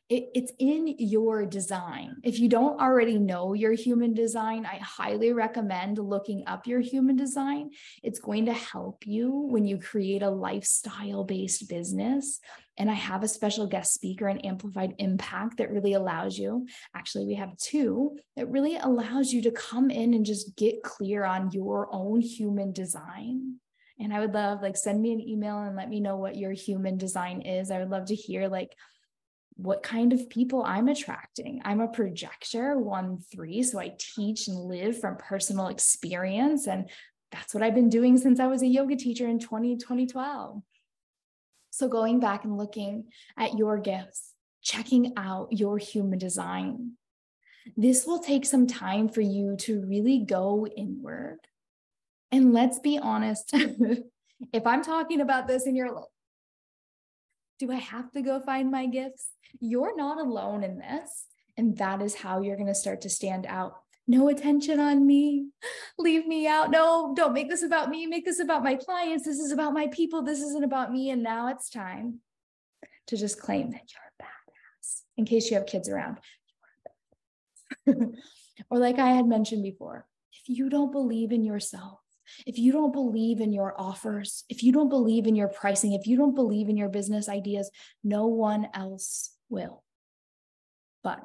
It, 0.09 0.29
it's 0.33 0.51
in 0.59 0.95
your 0.97 1.45
design. 1.45 2.17
If 2.23 2.39
you 2.39 2.49
don't 2.49 2.79
already 2.79 3.17
know 3.17 3.53
your 3.53 3.73
human 3.73 4.13
design, 4.13 4.65
I 4.65 4.77
highly 4.77 5.33
recommend 5.33 5.97
looking 5.97 6.43
up 6.47 6.67
your 6.67 6.79
human 6.79 7.15
design. 7.15 7.71
It's 8.03 8.19
going 8.19 8.45
to 8.45 8.53
help 8.53 9.05
you 9.05 9.31
when 9.31 9.65
you 9.65 9.77
create 9.77 10.21
a 10.21 10.29
lifestyle 10.29 11.23
based 11.23 11.67
business. 11.69 12.39
And 12.77 12.91
I 12.91 12.95
have 12.95 13.23
a 13.23 13.27
special 13.27 13.67
guest 13.67 13.93
speaker 13.93 14.27
and 14.27 14.45
amplified 14.45 14.95
impact 14.97 15.57
that 15.57 15.71
really 15.71 15.93
allows 15.93 16.37
you. 16.37 16.67
Actually, 16.93 17.25
we 17.25 17.35
have 17.35 17.57
two 17.57 18.17
that 18.35 18.49
really 18.49 18.75
allows 18.75 19.31
you 19.31 19.41
to 19.43 19.51
come 19.51 19.89
in 19.89 20.13
and 20.13 20.25
just 20.25 20.55
get 20.55 20.83
clear 20.83 21.23
on 21.23 21.51
your 21.51 21.87
own 21.91 22.21
human 22.21 22.73
design 22.73 23.59
and 23.99 24.13
i 24.13 24.19
would 24.19 24.33
love 24.33 24.61
like 24.61 24.75
send 24.75 25.01
me 25.01 25.13
an 25.13 25.21
email 25.21 25.59
and 25.59 25.75
let 25.75 25.89
me 25.89 25.99
know 25.99 26.17
what 26.17 26.35
your 26.35 26.51
human 26.51 26.97
design 26.97 27.41
is 27.41 27.71
i 27.71 27.79
would 27.79 27.89
love 27.89 28.05
to 28.05 28.15
hear 28.15 28.47
like 28.47 28.69
what 29.55 29.83
kind 29.83 30.11
of 30.11 30.29
people 30.29 30.63
I'm 30.63 30.87
attracting. 30.89 31.61
I'm 31.63 31.79
a 31.79 31.87
projector, 31.87 32.77
one, 32.77 33.19
three. 33.31 33.63
So 33.63 33.79
I 33.79 33.93
teach 33.97 34.47
and 34.47 34.57
live 34.57 34.99
from 34.99 35.17
personal 35.17 35.67
experience. 35.67 36.67
And 36.67 36.89
that's 37.31 37.53
what 37.53 37.63
I've 37.63 37.75
been 37.75 37.89
doing 37.89 38.17
since 38.17 38.39
I 38.39 38.47
was 38.47 38.61
a 38.61 38.67
yoga 38.67 38.95
teacher 38.95 39.27
in 39.27 39.39
20, 39.39 39.77
2012. 39.77 40.61
So 41.71 41.87
going 41.87 42.19
back 42.19 42.43
and 42.43 42.57
looking 42.57 43.05
at 43.37 43.57
your 43.57 43.77
gifts, 43.77 44.31
checking 44.61 45.13
out 45.15 45.49
your 45.51 45.77
human 45.77 46.19
design. 46.19 46.91
This 47.77 48.05
will 48.05 48.19
take 48.19 48.45
some 48.45 48.67
time 48.67 49.09
for 49.09 49.21
you 49.21 49.55
to 49.57 49.85
really 49.85 50.19
go 50.19 50.67
inward. 50.67 51.39
And 52.31 52.53
let's 52.53 52.79
be 52.79 52.97
honest, 52.97 53.51
if 54.53 54.67
I'm 54.67 54.83
talking 54.83 55.21
about 55.21 55.47
this 55.47 55.65
and 55.65 55.77
you're 55.77 56.03
do 57.59 57.71
I 57.71 57.75
have 57.75 58.11
to 58.11 58.21
go 58.21 58.39
find 58.39 58.71
my 58.71 58.85
gifts? 58.85 59.29
You're 59.59 59.95
not 59.95 60.19
alone 60.19 60.63
in 60.63 60.77
this. 60.77 61.25
And 61.57 61.77
that 61.77 62.01
is 62.01 62.15
how 62.15 62.41
you're 62.41 62.57
going 62.57 62.67
to 62.67 62.75
start 62.75 63.01
to 63.01 63.09
stand 63.09 63.45
out. 63.45 63.77
No 64.07 64.29
attention 64.29 64.79
on 64.79 65.05
me. 65.05 65.47
Leave 65.97 66.27
me 66.27 66.47
out. 66.47 66.69
No, 66.69 67.13
don't 67.15 67.33
make 67.33 67.49
this 67.49 67.63
about 67.63 67.89
me. 67.89 68.05
Make 68.05 68.25
this 68.25 68.39
about 68.39 68.63
my 68.63 68.75
clients. 68.75 69.25
This 69.25 69.39
is 69.39 69.51
about 69.51 69.73
my 69.73 69.87
people. 69.87 70.21
This 70.21 70.41
isn't 70.41 70.63
about 70.63 70.91
me. 70.91 71.09
And 71.09 71.23
now 71.23 71.47
it's 71.47 71.69
time 71.69 72.19
to 73.07 73.17
just 73.17 73.39
claim 73.39 73.71
that 73.71 73.91
you're 73.91 74.11
a 74.19 74.23
badass 74.23 75.01
in 75.17 75.25
case 75.25 75.49
you 75.49 75.57
have 75.57 75.65
kids 75.65 75.89
around. 75.89 76.17
or, 77.87 78.79
like 78.79 78.99
I 78.99 79.09
had 79.09 79.25
mentioned 79.25 79.63
before, 79.63 80.05
if 80.33 80.49
you 80.49 80.69
don't 80.69 80.91
believe 80.91 81.31
in 81.31 81.43
yourself, 81.43 81.99
if 82.45 82.57
you 82.57 82.71
don't 82.71 82.91
believe 82.91 83.39
in 83.39 83.53
your 83.53 83.79
offers, 83.79 84.43
if 84.49 84.63
you 84.63 84.71
don't 84.71 84.89
believe 84.89 85.27
in 85.27 85.35
your 85.35 85.47
pricing, 85.47 85.93
if 85.93 86.07
you 86.07 86.17
don't 86.17 86.35
believe 86.35 86.69
in 86.69 86.77
your 86.77 86.89
business 86.89 87.29
ideas, 87.29 87.69
no 88.03 88.27
one 88.27 88.67
else 88.73 89.31
will. 89.49 89.83
But 91.03 91.23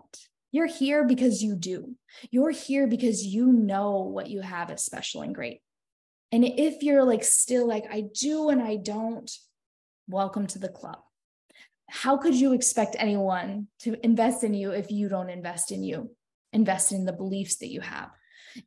you're 0.52 0.66
here 0.66 1.04
because 1.04 1.42
you 1.42 1.54
do. 1.54 1.94
You're 2.30 2.50
here 2.50 2.86
because 2.86 3.24
you 3.24 3.52
know 3.52 4.00
what 4.00 4.28
you 4.28 4.40
have 4.40 4.70
is 4.70 4.84
special 4.84 5.22
and 5.22 5.34
great. 5.34 5.60
And 6.32 6.44
if 6.44 6.82
you're 6.82 7.04
like 7.04 7.24
still 7.24 7.66
like, 7.66 7.86
I 7.90 8.04
do 8.12 8.50
and 8.50 8.62
I 8.62 8.76
don't, 8.76 9.30
welcome 10.08 10.46
to 10.48 10.58
the 10.58 10.68
club. 10.68 10.98
How 11.88 12.16
could 12.16 12.34
you 12.34 12.52
expect 12.52 12.96
anyone 12.98 13.68
to 13.80 13.96
invest 14.04 14.44
in 14.44 14.54
you 14.54 14.70
if 14.70 14.90
you 14.90 15.08
don't 15.08 15.30
invest 15.30 15.72
in 15.72 15.82
you? 15.82 16.10
Invest 16.52 16.92
in 16.92 17.04
the 17.04 17.12
beliefs 17.12 17.56
that 17.58 17.70
you 17.70 17.80
have. 17.80 18.10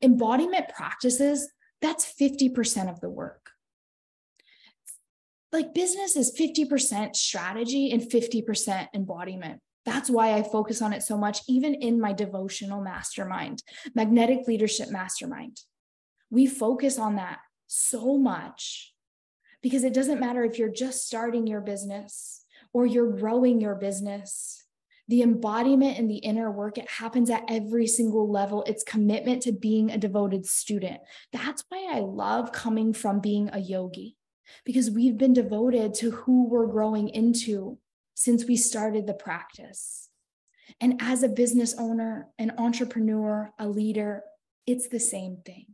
Embodiment 0.02 0.70
practices 0.70 1.50
that's 1.84 2.12
50% 2.20 2.90
of 2.90 3.02
the 3.02 3.10
work. 3.10 3.52
Like 5.52 5.76
business 5.76 6.16
is 6.16 6.36
50% 6.36 7.16
strategy 7.16 7.92
and 7.92 8.02
50% 8.02 8.88
embodiment. 8.96 9.60
That's 9.86 10.10
why 10.10 10.34
I 10.34 10.44
focus 10.44 10.82
on 10.82 10.94
it 10.94 11.04
so 11.04 11.18
much, 11.18 11.42
even 11.48 11.76
in 11.76 12.00
my 12.00 12.14
devotional 12.14 12.82
mastermind, 12.82 13.62
magnetic 13.94 14.48
leadership 14.48 14.90
mastermind. 14.90 15.60
We 16.32 16.48
focus 16.48 16.98
on 16.98 17.18
that 17.18 17.40
so 17.68 18.18
much 18.18 18.94
because 19.62 19.84
it 19.84 19.94
doesn't 19.94 20.22
matter 20.22 20.44
if 20.46 20.58
you're 20.58 20.70
just 20.70 21.06
starting 21.06 21.46
your 21.46 21.62
business 21.62 22.46
or 22.72 22.86
you're 22.86 23.12
growing 23.12 23.60
your 23.60 23.76
business 23.76 24.63
the 25.14 25.22
embodiment 25.22 26.00
and 26.00 26.10
the 26.10 26.18
inner 26.18 26.50
work 26.50 26.80
it 26.80 26.90
happens 26.90 27.30
at 27.30 27.44
every 27.48 27.86
single 27.86 28.32
level. 28.32 28.64
It's 28.64 28.84
commitment 28.84 29.44
to 29.44 29.52
being 29.52 29.92
a 29.92 29.98
devoted 30.00 30.44
student. 30.48 31.02
That's 31.32 31.64
why 31.70 31.88
i 31.94 32.00
love 32.00 32.52
coming 32.52 32.94
from 32.94 33.20
being 33.20 33.48
a 33.54 33.60
yogi 33.60 34.18
because 34.66 34.90
we've 34.90 35.16
been 35.16 35.34
devoted 35.34 35.94
to 35.94 36.10
who 36.10 36.50
we're 36.50 36.66
growing 36.66 37.10
into 37.10 37.78
since 38.16 38.46
we 38.46 38.58
started 38.58 39.06
the 39.06 39.14
practice. 39.14 40.10
And 40.82 41.00
as 41.00 41.22
a 41.22 41.30
business 41.30 41.76
owner 41.78 42.30
an 42.40 42.54
entrepreneur 42.58 43.54
a 43.60 43.68
leader 43.68 44.24
it's 44.66 44.88
the 44.88 45.00
same 45.00 45.38
thing. 45.46 45.68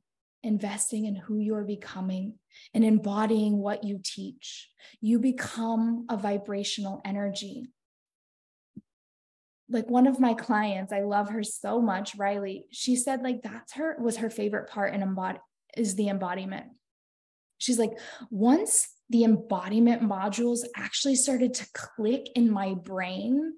Investing 0.44 1.06
in 1.06 1.16
who 1.16 1.38
you're 1.38 1.64
becoming 1.64 2.34
and 2.74 2.84
embodying 2.84 3.60
what 3.60 3.86
you 3.86 4.02
teach. 4.04 4.68
You 5.00 5.18
become 5.18 6.08
a 6.10 6.18
vibrational 6.18 7.00
energy 7.06 7.70
like 9.70 9.90
one 9.90 10.08
of 10.08 10.20
my 10.20 10.34
clients, 10.34 10.92
I 10.92 11.02
love 11.02 11.30
her 11.30 11.44
so 11.44 11.82
much, 11.82 12.16
Riley. 12.16 12.66
She 12.72 12.96
said 12.96 13.22
like 13.22 13.42
that's 13.44 13.74
her 13.74 13.96
was 14.00 14.18
her 14.18 14.30
favorite 14.30 14.70
part 14.70 14.94
in 14.94 15.04
embody 15.04 15.40
is 15.78 15.96
the 15.96 16.10
embodiment. 16.10 16.68
She's 17.60 17.78
like, 17.78 17.92
once 18.30 18.88
the 19.10 19.24
embodiment 19.24 20.02
modules 20.02 20.62
actually 20.76 21.16
started 21.16 21.54
to 21.56 21.68
click 21.74 22.30
in 22.36 22.50
my 22.50 22.74
brain, 22.74 23.54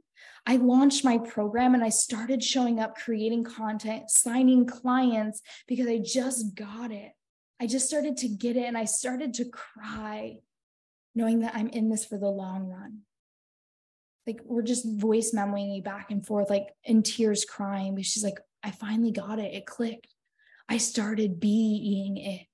I 0.46 0.58
launched 0.58 1.06
my 1.06 1.20
program 1.20 1.76
and 1.76 1.84
I 1.84 1.90
started 1.90 2.44
showing 2.44 2.80
up, 2.80 2.96
creating 2.96 3.44
content, 3.44 4.10
signing 4.10 4.66
clients 4.66 5.42
because 5.68 5.88
I 5.88 6.00
just 6.00 6.56
got 6.56 6.92
it. 6.92 7.12
I 7.60 7.68
just 7.68 7.88
started 7.88 8.18
to 8.18 8.28
get 8.28 8.58
it 8.58 8.66
and 8.66 8.78
I 8.78 8.86
started 8.86 9.36
to 9.36 9.46
cry, 9.46 10.38
knowing 11.14 11.40
that 11.42 11.56
I'm 11.56 11.70
in 11.70 11.90
this 11.90 12.04
for 12.04 12.18
the 12.18 12.30
long 12.30 12.66
run 12.66 13.02
like 14.28 14.40
we're 14.46 14.62
just 14.62 14.86
voice 15.00 15.34
memoing 15.36 15.84
back 15.84 16.12
and 16.12 16.26
forth, 16.26 16.50
like 16.50 16.68
in 16.84 17.04
tears 17.04 17.46
crying. 17.46 17.96
But 17.96 18.06
she's 18.06 18.24
like, 18.24 18.40
I 18.64 18.72
finally 18.72 19.12
got 19.12 19.40
it. 19.40 19.54
It 19.54 19.66
clicked. 19.66 20.14
I 20.70 20.78
started 20.78 21.40
being 21.40 22.18
it. 22.18 22.48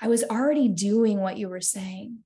I 0.00 0.08
was 0.08 0.24
already 0.24 0.68
doing 0.68 1.20
what 1.20 1.38
you 1.38 1.48
were 1.48 1.60
saying. 1.60 2.18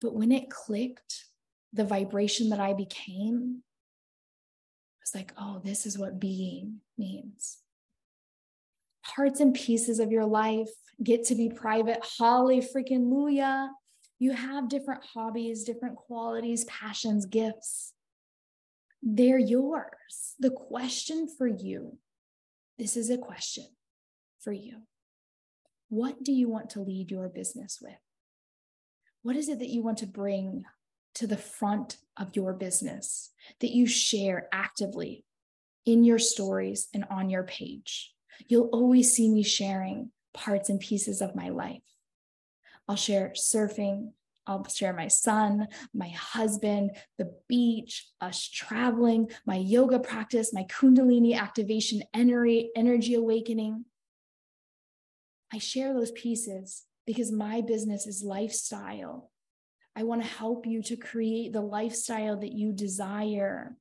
But 0.00 0.14
when 0.14 0.32
it 0.32 0.50
clicked, 0.50 1.24
the 1.72 1.84
vibration 1.84 2.50
that 2.50 2.60
I 2.60 2.72
became 2.72 3.62
was 5.00 5.14
like, 5.14 5.32
oh, 5.38 5.60
this 5.62 5.86
is 5.86 5.98
what 5.98 6.20
being 6.20 6.80
means. 6.96 7.58
Parts 9.04 9.40
and 9.40 9.54
pieces 9.54 9.98
of 9.98 10.10
your 10.10 10.24
life 10.24 10.70
get 11.02 11.24
to 11.26 11.34
be 11.34 11.50
private. 11.50 12.04
Holly 12.18 12.60
freaking 12.60 13.10
Luya. 13.12 13.68
You 14.20 14.32
have 14.32 14.68
different 14.68 15.02
hobbies, 15.02 15.64
different 15.64 15.96
qualities, 15.96 16.64
passions, 16.66 17.26
gifts. 17.26 17.94
They're 19.02 19.38
yours. 19.38 20.34
The 20.38 20.50
question 20.50 21.26
for 21.26 21.48
you 21.48 21.98
this 22.78 22.96
is 22.96 23.10
a 23.10 23.18
question 23.18 23.66
for 24.38 24.52
you. 24.52 24.78
What 25.90 26.24
do 26.24 26.32
you 26.32 26.48
want 26.48 26.70
to 26.70 26.80
lead 26.80 27.10
your 27.10 27.28
business 27.28 27.78
with? 27.82 27.98
What 29.22 29.36
is 29.36 29.50
it 29.50 29.58
that 29.58 29.68
you 29.68 29.82
want 29.82 29.98
to 29.98 30.06
bring 30.06 30.64
to 31.16 31.26
the 31.26 31.36
front 31.36 31.98
of 32.16 32.34
your 32.34 32.54
business 32.54 33.32
that 33.60 33.72
you 33.72 33.86
share 33.86 34.48
actively 34.50 35.26
in 35.84 36.04
your 36.04 36.18
stories 36.18 36.88
and 36.94 37.04
on 37.10 37.28
your 37.28 37.42
page? 37.42 38.14
You'll 38.48 38.70
always 38.72 39.12
see 39.12 39.28
me 39.28 39.42
sharing 39.42 40.10
parts 40.32 40.70
and 40.70 40.80
pieces 40.80 41.20
of 41.20 41.36
my 41.36 41.50
life. 41.50 41.82
I'll 42.88 42.96
share 42.96 43.32
surfing. 43.36 44.12
I'll 44.46 44.66
share 44.66 44.92
my 44.92 45.06
son, 45.06 45.68
my 45.94 46.08
husband, 46.08 46.96
the 47.18 47.32
beach, 47.48 48.08
us 48.20 48.48
traveling, 48.48 49.30
my 49.46 49.56
yoga 49.56 50.00
practice, 50.00 50.52
my 50.52 50.64
Kundalini 50.64 51.38
activation, 51.38 52.02
energy, 52.12 52.70
energy 52.74 53.14
awakening. 53.14 53.84
I 55.52 55.58
share 55.58 55.94
those 55.94 56.10
pieces 56.12 56.84
because 57.06 57.30
my 57.30 57.60
business 57.60 58.06
is 58.06 58.24
lifestyle. 58.24 59.30
I 59.94 60.04
want 60.04 60.22
to 60.22 60.28
help 60.28 60.66
you 60.66 60.82
to 60.84 60.96
create 60.96 61.52
the 61.52 61.60
lifestyle 61.60 62.36
that 62.38 62.52
you 62.52 62.72
desire 62.72 63.76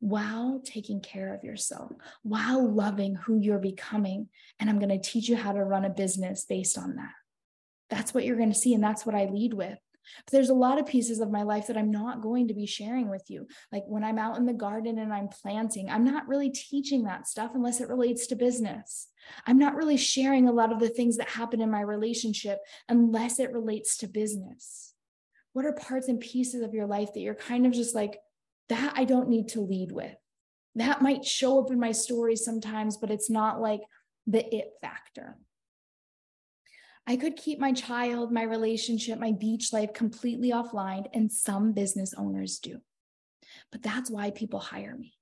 while 0.00 0.60
taking 0.64 1.00
care 1.00 1.32
of 1.32 1.44
yourself, 1.44 1.92
while 2.22 2.68
loving 2.68 3.14
who 3.14 3.38
you're 3.38 3.58
becoming. 3.58 4.28
And 4.58 4.68
I'm 4.68 4.78
going 4.78 4.88
to 4.88 4.98
teach 4.98 5.28
you 5.28 5.36
how 5.36 5.52
to 5.52 5.64
run 5.64 5.84
a 5.84 5.90
business 5.90 6.44
based 6.44 6.76
on 6.76 6.96
that. 6.96 7.12
That's 7.92 8.14
what 8.14 8.24
you're 8.24 8.38
going 8.38 8.52
to 8.52 8.58
see. 8.58 8.72
And 8.72 8.82
that's 8.82 9.04
what 9.04 9.14
I 9.14 9.26
lead 9.26 9.52
with. 9.52 9.78
But 10.24 10.32
there's 10.32 10.48
a 10.48 10.54
lot 10.54 10.80
of 10.80 10.86
pieces 10.86 11.20
of 11.20 11.30
my 11.30 11.42
life 11.42 11.66
that 11.66 11.76
I'm 11.76 11.90
not 11.90 12.22
going 12.22 12.48
to 12.48 12.54
be 12.54 12.64
sharing 12.64 13.10
with 13.10 13.24
you. 13.28 13.46
Like 13.70 13.84
when 13.86 14.02
I'm 14.02 14.18
out 14.18 14.38
in 14.38 14.46
the 14.46 14.54
garden 14.54 14.98
and 14.98 15.12
I'm 15.12 15.28
planting, 15.28 15.90
I'm 15.90 16.02
not 16.02 16.26
really 16.26 16.48
teaching 16.48 17.04
that 17.04 17.28
stuff 17.28 17.52
unless 17.54 17.82
it 17.82 17.90
relates 17.90 18.26
to 18.28 18.34
business. 18.34 19.08
I'm 19.46 19.58
not 19.58 19.74
really 19.74 19.98
sharing 19.98 20.48
a 20.48 20.52
lot 20.52 20.72
of 20.72 20.80
the 20.80 20.88
things 20.88 21.18
that 21.18 21.28
happen 21.28 21.60
in 21.60 21.70
my 21.70 21.82
relationship 21.82 22.60
unless 22.88 23.38
it 23.38 23.52
relates 23.52 23.98
to 23.98 24.08
business. 24.08 24.94
What 25.52 25.66
are 25.66 25.74
parts 25.74 26.08
and 26.08 26.18
pieces 26.18 26.62
of 26.62 26.72
your 26.72 26.86
life 26.86 27.12
that 27.12 27.20
you're 27.20 27.34
kind 27.34 27.66
of 27.66 27.72
just 27.72 27.94
like, 27.94 28.18
that 28.70 28.94
I 28.96 29.04
don't 29.04 29.28
need 29.28 29.48
to 29.48 29.60
lead 29.60 29.92
with? 29.92 30.16
That 30.76 31.02
might 31.02 31.26
show 31.26 31.60
up 31.62 31.70
in 31.70 31.78
my 31.78 31.92
stories 31.92 32.42
sometimes, 32.42 32.96
but 32.96 33.10
it's 33.10 33.28
not 33.28 33.60
like 33.60 33.82
the 34.26 34.42
it 34.54 34.70
factor. 34.80 35.36
I 37.06 37.16
could 37.16 37.36
keep 37.36 37.58
my 37.58 37.72
child, 37.72 38.32
my 38.32 38.42
relationship, 38.42 39.18
my 39.18 39.32
beach 39.32 39.72
life 39.72 39.92
completely 39.92 40.50
offline, 40.50 41.06
and 41.12 41.32
some 41.32 41.72
business 41.72 42.14
owners 42.16 42.58
do. 42.58 42.78
But 43.70 43.82
that's 43.82 44.10
why 44.10 44.30
people 44.30 44.60
hire 44.60 44.96
me. 44.96 45.14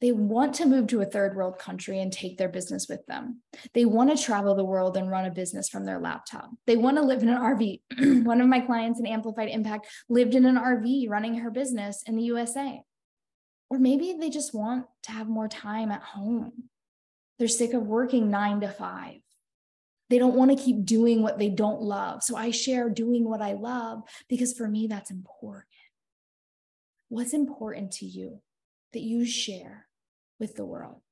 They 0.00 0.12
want 0.12 0.54
to 0.56 0.66
move 0.66 0.86
to 0.88 1.00
a 1.00 1.06
third 1.06 1.36
world 1.36 1.58
country 1.58 2.00
and 2.00 2.12
take 2.12 2.38
their 2.38 2.48
business 2.48 2.88
with 2.88 3.04
them. 3.06 3.42
They 3.74 3.84
want 3.84 4.16
to 4.16 4.22
travel 4.22 4.54
the 4.54 4.64
world 4.64 4.96
and 4.96 5.10
run 5.10 5.26
a 5.26 5.30
business 5.30 5.68
from 5.68 5.84
their 5.84 5.98
laptop. 5.98 6.50
They 6.66 6.76
want 6.76 6.96
to 6.96 7.02
live 7.02 7.22
in 7.22 7.28
an 7.28 7.38
RV. 7.38 8.24
One 8.24 8.40
of 8.40 8.48
my 8.48 8.60
clients 8.60 8.98
in 8.98 9.06
Amplified 9.06 9.48
Impact 9.48 9.86
lived 10.08 10.34
in 10.34 10.46
an 10.46 10.56
RV 10.56 11.08
running 11.08 11.38
her 11.38 11.50
business 11.50 12.02
in 12.06 12.16
the 12.16 12.24
USA. 12.24 12.80
Or 13.70 13.78
maybe 13.78 14.16
they 14.18 14.30
just 14.30 14.54
want 14.54 14.86
to 15.04 15.12
have 15.12 15.28
more 15.28 15.48
time 15.48 15.90
at 15.90 16.02
home. 16.02 16.64
They're 17.38 17.48
sick 17.48 17.74
of 17.74 17.82
working 17.82 18.30
nine 18.30 18.60
to 18.60 18.68
five. 18.68 19.16
They 20.10 20.18
don't 20.18 20.34
want 20.34 20.50
to 20.50 20.62
keep 20.62 20.84
doing 20.84 21.22
what 21.22 21.38
they 21.38 21.48
don't 21.48 21.80
love. 21.80 22.22
So 22.22 22.36
I 22.36 22.50
share 22.50 22.90
doing 22.90 23.24
what 23.24 23.40
I 23.40 23.54
love 23.54 24.02
because 24.28 24.52
for 24.52 24.68
me, 24.68 24.86
that's 24.86 25.10
important. 25.10 25.64
What's 27.08 27.32
important 27.32 27.92
to 27.92 28.06
you? 28.06 28.40
that 28.94 29.02
you 29.02 29.26
share 29.26 29.86
with 30.40 30.54
the 30.54 30.64
world. 30.64 31.02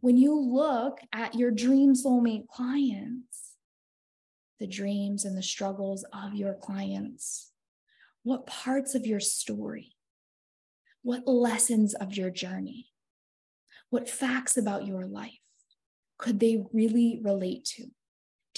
When 0.00 0.18
you 0.18 0.38
look 0.38 0.98
at 1.12 1.34
your 1.34 1.50
dream 1.50 1.94
soulmate 1.94 2.48
clients, 2.48 3.52
the 4.58 4.66
dreams 4.66 5.24
and 5.24 5.36
the 5.36 5.42
struggles 5.42 6.04
of 6.12 6.34
your 6.34 6.54
clients, 6.54 7.50
what 8.22 8.46
parts 8.46 8.94
of 8.94 9.06
your 9.06 9.20
story, 9.20 9.96
what 11.02 11.26
lessons 11.26 11.94
of 11.94 12.14
your 12.14 12.30
journey, 12.30 12.88
what 13.88 14.10
facts 14.10 14.56
about 14.56 14.86
your 14.86 15.06
life 15.06 15.40
could 16.18 16.38
they 16.38 16.62
really 16.72 17.20
relate 17.22 17.64
to? 17.64 17.86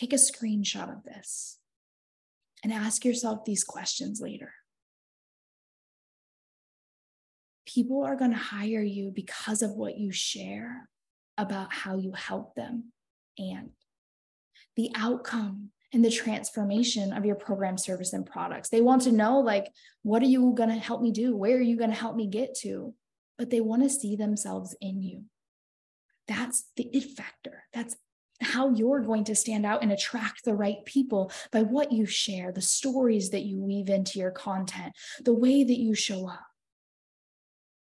Take 0.02 0.14
a 0.14 0.16
screenshot 0.16 0.92
of 0.92 1.04
this 1.04 1.58
and 2.64 2.72
ask 2.72 3.04
yourself 3.04 3.44
these 3.44 3.62
questions 3.62 4.20
later. 4.20 4.52
People 7.66 8.02
are 8.02 8.16
going 8.16 8.32
to 8.32 8.36
hire 8.36 8.82
you 8.82 9.12
because 9.14 9.62
of 9.62 9.76
what 9.76 9.98
you 9.98 10.10
share 10.10 10.88
about 11.38 11.72
how 11.72 11.98
you 11.98 12.10
help 12.14 12.56
them 12.56 12.90
and 13.38 13.70
the 14.74 14.90
outcome 14.96 15.70
and 15.92 16.04
the 16.04 16.10
transformation 16.10 17.12
of 17.12 17.24
your 17.24 17.36
program 17.36 17.78
service 17.78 18.12
and 18.12 18.26
products. 18.26 18.70
They 18.70 18.80
want 18.80 19.02
to 19.02 19.12
know 19.12 19.38
like 19.38 19.70
what 20.02 20.20
are 20.20 20.26
you 20.26 20.52
going 20.56 20.70
to 20.70 20.74
help 20.74 21.00
me 21.00 21.12
do? 21.12 21.36
Where 21.36 21.56
are 21.56 21.60
you 21.60 21.76
going 21.76 21.90
to 21.90 21.96
help 21.96 22.16
me 22.16 22.26
get 22.26 22.56
to? 22.62 22.92
But 23.38 23.50
they 23.50 23.60
want 23.60 23.84
to 23.84 23.88
see 23.88 24.16
themselves 24.16 24.74
in 24.80 25.00
you. 25.00 25.26
That's 26.26 26.64
the 26.74 26.88
it 26.92 27.16
factor. 27.16 27.62
That's 27.72 27.94
how 28.42 28.70
you're 28.70 29.00
going 29.00 29.24
to 29.24 29.34
stand 29.34 29.64
out 29.64 29.82
and 29.82 29.92
attract 29.92 30.44
the 30.44 30.54
right 30.54 30.84
people 30.84 31.30
by 31.50 31.62
what 31.62 31.92
you 31.92 32.06
share, 32.06 32.52
the 32.52 32.60
stories 32.60 33.30
that 33.30 33.42
you 33.42 33.60
weave 33.60 33.88
into 33.88 34.18
your 34.18 34.30
content, 34.30 34.92
the 35.24 35.34
way 35.34 35.64
that 35.64 35.78
you 35.78 35.94
show 35.94 36.28
up. 36.28 36.46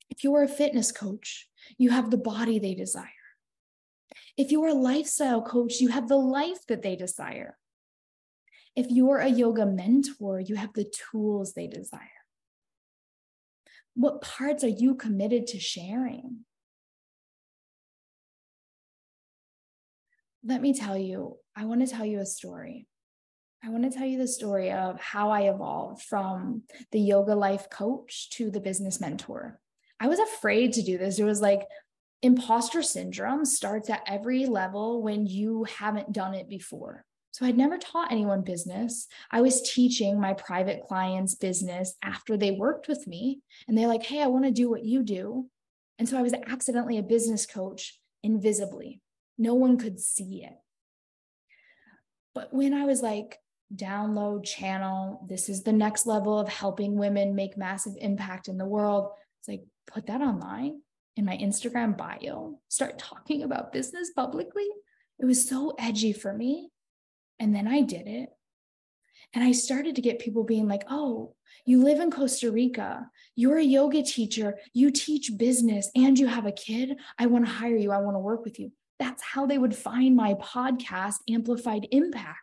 If 0.10 0.24
you 0.24 0.34
are 0.36 0.44
a 0.44 0.48
fitness 0.48 0.92
coach, 0.92 1.48
you 1.78 1.90
have 1.90 2.12
the 2.12 2.18
body 2.18 2.60
they 2.60 2.76
desire. 2.76 3.10
If 4.38 4.52
you 4.52 4.64
are 4.64 4.70
a 4.70 4.74
lifestyle 4.74 5.42
coach, 5.42 5.80
you 5.80 5.90
have 5.90 6.08
the 6.08 6.18
life 6.18 6.66
that 6.68 6.82
they 6.82 6.96
desire. 6.96 7.58
If 8.76 8.88
you're 8.90 9.20
a 9.20 9.30
yoga 9.30 9.66
mentor, 9.66 10.40
you 10.40 10.56
have 10.56 10.74
the 10.74 10.92
tools 11.12 11.54
they 11.54 11.68
desire. 11.68 12.02
What 13.94 14.22
parts 14.22 14.64
are 14.64 14.68
you 14.68 14.96
committed 14.96 15.48
to 15.48 15.60
sharing? 15.60 16.40
Let 20.48 20.62
me 20.62 20.74
tell 20.74 20.96
you, 20.96 21.38
I 21.56 21.66
want 21.66 21.82
to 21.82 21.92
tell 21.92 22.06
you 22.06 22.20
a 22.20 22.26
story. 22.26 22.88
I 23.64 23.70
want 23.70 23.84
to 23.92 23.98
tell 23.98 24.06
you 24.06 24.20
the 24.20 24.28
story 24.28 24.72
of 24.72 25.00
how 25.00 25.32
I 25.32 25.50
evolved 25.50 26.04
from 26.04 26.62
the 26.92 27.00
yoga 27.00 27.34
life 27.34 27.68
coach 27.72 28.30
to 28.34 28.52
the 28.52 28.60
business 28.60 29.02
mentor. 29.02 29.60
I 30.00 30.08
was 30.08 30.20
afraid 30.20 30.74
to 30.74 30.84
do 30.84 31.00
this. 31.00 31.18
It 31.18 31.24
was 31.24 31.42
like 31.42 31.66
imposter 32.22 32.84
syndrome 32.84 33.44
starts 33.44 33.90
at 33.90 34.04
every 34.08 34.46
level 34.46 35.02
when 35.02 35.26
you 35.26 35.64
haven't 35.64 36.12
done 36.12 36.36
it 36.36 36.48
before. 36.48 37.06
So 37.32 37.46
I'd 37.48 37.58
never 37.58 37.80
taught 37.80 38.12
anyone 38.12 38.44
business. 38.44 39.08
I 39.32 39.42
was 39.42 39.74
teaching 39.74 40.22
my 40.22 40.34
private 40.34 40.84
clients 40.88 41.34
business 41.34 41.96
after 42.04 42.38
they 42.38 42.52
worked 42.52 42.88
with 42.88 43.08
me. 43.08 43.42
And 43.68 43.76
they're 43.76 43.88
like, 43.88 44.04
hey, 44.04 44.22
I 44.22 44.28
want 44.28 44.46
to 44.46 44.52
do 44.52 44.70
what 44.70 44.86
you 44.86 45.02
do. 45.02 45.48
And 45.98 46.08
so 46.08 46.20
I 46.20 46.22
was 46.22 46.34
accidentally 46.34 47.00
a 47.00 47.04
business 47.04 47.48
coach 47.48 48.00
invisibly. 48.22 49.02
No 49.38 49.54
one 49.54 49.78
could 49.78 50.00
see 50.00 50.44
it. 50.44 50.58
But 52.34 52.54
when 52.54 52.74
I 52.74 52.86
was 52.86 53.02
like, 53.02 53.40
download 53.74 54.46
channel, 54.46 55.26
this 55.28 55.50
is 55.50 55.64
the 55.64 55.74
next 55.74 56.06
level 56.06 56.38
of 56.38 56.48
helping 56.48 56.98
women 56.98 57.36
make 57.36 57.58
massive 57.58 57.94
impact 58.00 58.48
in 58.48 58.58
the 58.58 58.66
world, 58.66 59.12
it's 59.40 59.48
like, 59.48 59.64
put 59.88 60.08
that 60.08 60.22
online 60.22 60.82
in 61.16 61.26
my 61.26 61.38
Instagram 61.38 61.98
bio, 61.98 62.60
start 62.68 63.00
talking 63.00 63.44
about 63.44 63.72
business 63.72 64.12
publicly. 64.16 64.68
It 65.20 65.26
was 65.26 65.48
so 65.48 65.74
edgy 65.80 66.12
for 66.14 66.34
me. 66.34 66.70
And 67.40 67.56
then 67.56 67.68
I 67.68 67.82
did 67.82 68.08
it. 68.08 68.30
And 69.34 69.44
I 69.44 69.52
started 69.52 69.96
to 69.96 70.02
get 70.02 70.20
people 70.20 70.44
being 70.44 70.68
like, 70.68 70.84
oh, 70.90 71.36
you 71.66 71.84
live 71.84 72.00
in 72.00 72.12
Costa 72.12 72.52
Rica. 72.52 73.10
You're 73.36 73.58
a 73.58 73.64
yoga 73.64 74.04
teacher. 74.04 74.58
You 74.74 74.92
teach 74.92 75.32
business 75.38 75.90
and 75.96 76.18
you 76.18 76.28
have 76.28 76.46
a 76.46 76.52
kid. 76.52 76.98
I 77.18 77.26
want 77.26 77.46
to 77.46 77.52
hire 77.52 77.76
you. 77.76 77.92
I 77.92 78.00
want 78.00 78.16
to 78.16 78.20
work 78.20 78.44
with 78.44 78.60
you. 78.60 78.72
That's 79.00 79.24
how 79.24 79.46
they 79.46 79.58
would 79.58 79.76
find 79.76 80.16
my 80.16 80.36
podcast, 80.36 81.18
Amplified 81.30 81.88
Impact 81.92 82.40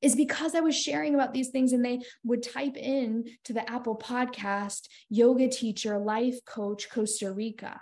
is 0.00 0.14
because 0.14 0.54
I 0.54 0.60
was 0.60 0.76
sharing 0.76 1.14
about 1.14 1.32
these 1.32 1.48
things 1.48 1.72
and 1.72 1.84
they 1.84 2.00
would 2.24 2.42
type 2.42 2.76
in 2.76 3.24
to 3.44 3.52
the 3.52 3.68
Apple 3.68 3.96
podcast, 3.96 4.88
yoga 5.08 5.48
teacher, 5.48 5.98
life 5.98 6.44
coach, 6.44 6.88
Costa 6.90 7.32
Rica. 7.32 7.80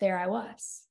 There 0.00 0.18
I 0.18 0.28
was. 0.28 0.82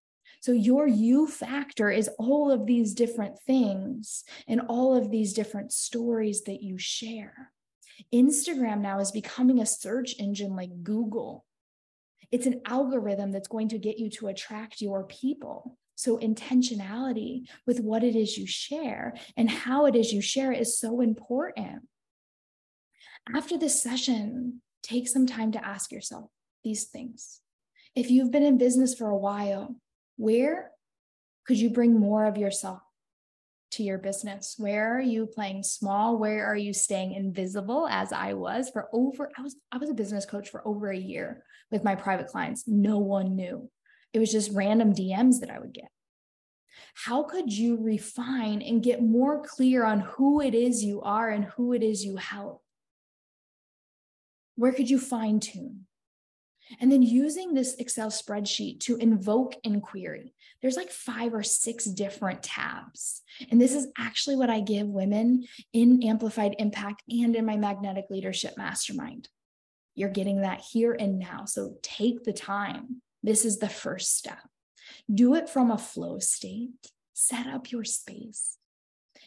So, 0.41 0.51
your 0.51 0.87
you 0.87 1.27
factor 1.27 1.89
is 1.89 2.09
all 2.19 2.51
of 2.51 2.65
these 2.65 2.93
different 2.93 3.39
things 3.47 4.23
and 4.47 4.61
all 4.67 4.95
of 4.95 5.09
these 5.09 5.33
different 5.33 5.71
stories 5.71 6.43
that 6.43 6.61
you 6.61 6.77
share. 6.77 7.51
Instagram 8.13 8.81
now 8.81 8.99
is 8.99 9.11
becoming 9.11 9.59
a 9.59 9.65
search 9.65 10.15
engine 10.19 10.55
like 10.55 10.83
Google. 10.83 11.45
It's 12.31 12.45
an 12.45 12.61
algorithm 12.65 13.31
that's 13.31 13.47
going 13.47 13.69
to 13.69 13.79
get 13.79 13.97
you 13.97 14.09
to 14.11 14.27
attract 14.27 14.81
your 14.81 15.05
people. 15.05 15.77
So, 15.95 16.17
intentionality 16.17 17.47
with 17.65 17.79
what 17.79 18.03
it 18.03 18.15
is 18.15 18.37
you 18.37 18.45
share 18.45 19.15
and 19.37 19.49
how 19.49 19.85
it 19.85 19.95
is 19.95 20.11
you 20.11 20.21
share 20.21 20.51
is 20.51 20.77
so 20.77 21.01
important. 21.01 21.83
After 23.33 23.57
this 23.57 23.81
session, 23.81 24.61
take 24.83 25.07
some 25.07 25.25
time 25.25 25.51
to 25.53 25.65
ask 25.65 25.91
yourself 25.91 26.29
these 26.63 26.85
things. 26.85 27.41
If 27.95 28.11
you've 28.11 28.31
been 28.31 28.43
in 28.43 28.57
business 28.57 28.93
for 28.93 29.09
a 29.09 29.17
while, 29.17 29.75
where 30.17 30.71
could 31.47 31.57
you 31.57 31.69
bring 31.69 31.97
more 31.97 32.25
of 32.25 32.37
yourself 32.37 32.81
to 33.71 33.83
your 33.83 33.97
business? 33.97 34.55
Where 34.57 34.97
are 34.97 35.01
you 35.01 35.27
playing 35.27 35.63
small? 35.63 36.17
Where 36.17 36.45
are 36.45 36.57
you 36.57 36.73
staying 36.73 37.13
invisible 37.13 37.87
as 37.89 38.11
I 38.11 38.33
was 38.33 38.69
for 38.69 38.89
over 38.93 39.31
I 39.37 39.41
was 39.41 39.55
I 39.71 39.77
was 39.77 39.89
a 39.89 39.93
business 39.93 40.25
coach 40.25 40.49
for 40.49 40.65
over 40.67 40.89
a 40.89 40.97
year 40.97 41.43
with 41.71 41.83
my 41.83 41.95
private 41.95 42.27
clients. 42.27 42.67
No 42.67 42.99
one 42.99 43.35
knew. 43.35 43.69
It 44.15 44.19
was 44.19 44.31
just 44.31 44.53
random 44.53 44.93
DMs 44.93 45.41
that 45.41 45.49
I 45.49 45.59
would 45.59 45.73
get. 45.73 45.89
How 46.93 47.23
could 47.23 47.51
you 47.51 47.75
refine 47.83 48.61
and 48.61 48.81
get 48.81 49.03
more 49.03 49.43
clear 49.43 49.83
on 49.83 49.99
who 49.99 50.39
it 50.39 50.55
is 50.55 50.85
you 50.85 51.01
are 51.01 51.29
and 51.29 51.43
who 51.43 51.73
it 51.73 51.83
is 51.83 52.05
you 52.05 52.15
help? 52.15 52.63
Where 54.55 54.71
could 54.71 54.89
you 54.89 54.99
fine 54.99 55.41
tune? 55.41 55.87
And 56.79 56.89
then 56.89 57.01
using 57.01 57.53
this 57.53 57.75
Excel 57.75 58.07
spreadsheet 58.07 58.79
to 58.81 58.95
invoke 58.95 59.55
inquiry. 59.65 60.33
There's 60.61 60.77
like 60.77 60.91
five 60.91 61.33
or 61.33 61.43
six 61.43 61.83
different 61.83 62.41
tabs. 62.41 63.21
And 63.51 63.59
this 63.59 63.73
is 63.73 63.89
actually 63.97 64.37
what 64.37 64.49
I 64.49 64.61
give 64.61 64.87
women 64.87 65.45
in 65.73 66.03
Amplified 66.03 66.55
Impact 66.57 67.03
and 67.09 67.35
in 67.35 67.45
my 67.45 67.57
Magnetic 67.57 68.05
Leadership 68.09 68.53
Mastermind. 68.57 69.27
You're 69.93 70.07
getting 70.07 70.41
that 70.41 70.61
here 70.61 70.93
and 70.97 71.19
now. 71.19 71.43
So 71.43 71.75
take 71.83 72.23
the 72.23 72.33
time. 72.33 73.01
This 73.25 73.43
is 73.43 73.57
the 73.57 73.69
first 73.69 74.15
step. 74.15 74.37
Do 75.11 75.33
it 75.33 75.49
from 75.49 75.71
a 75.71 75.79
flow 75.79 76.19
state. 76.19 76.91
Set 77.13 77.47
up 77.47 77.71
your 77.71 77.83
space 77.83 78.57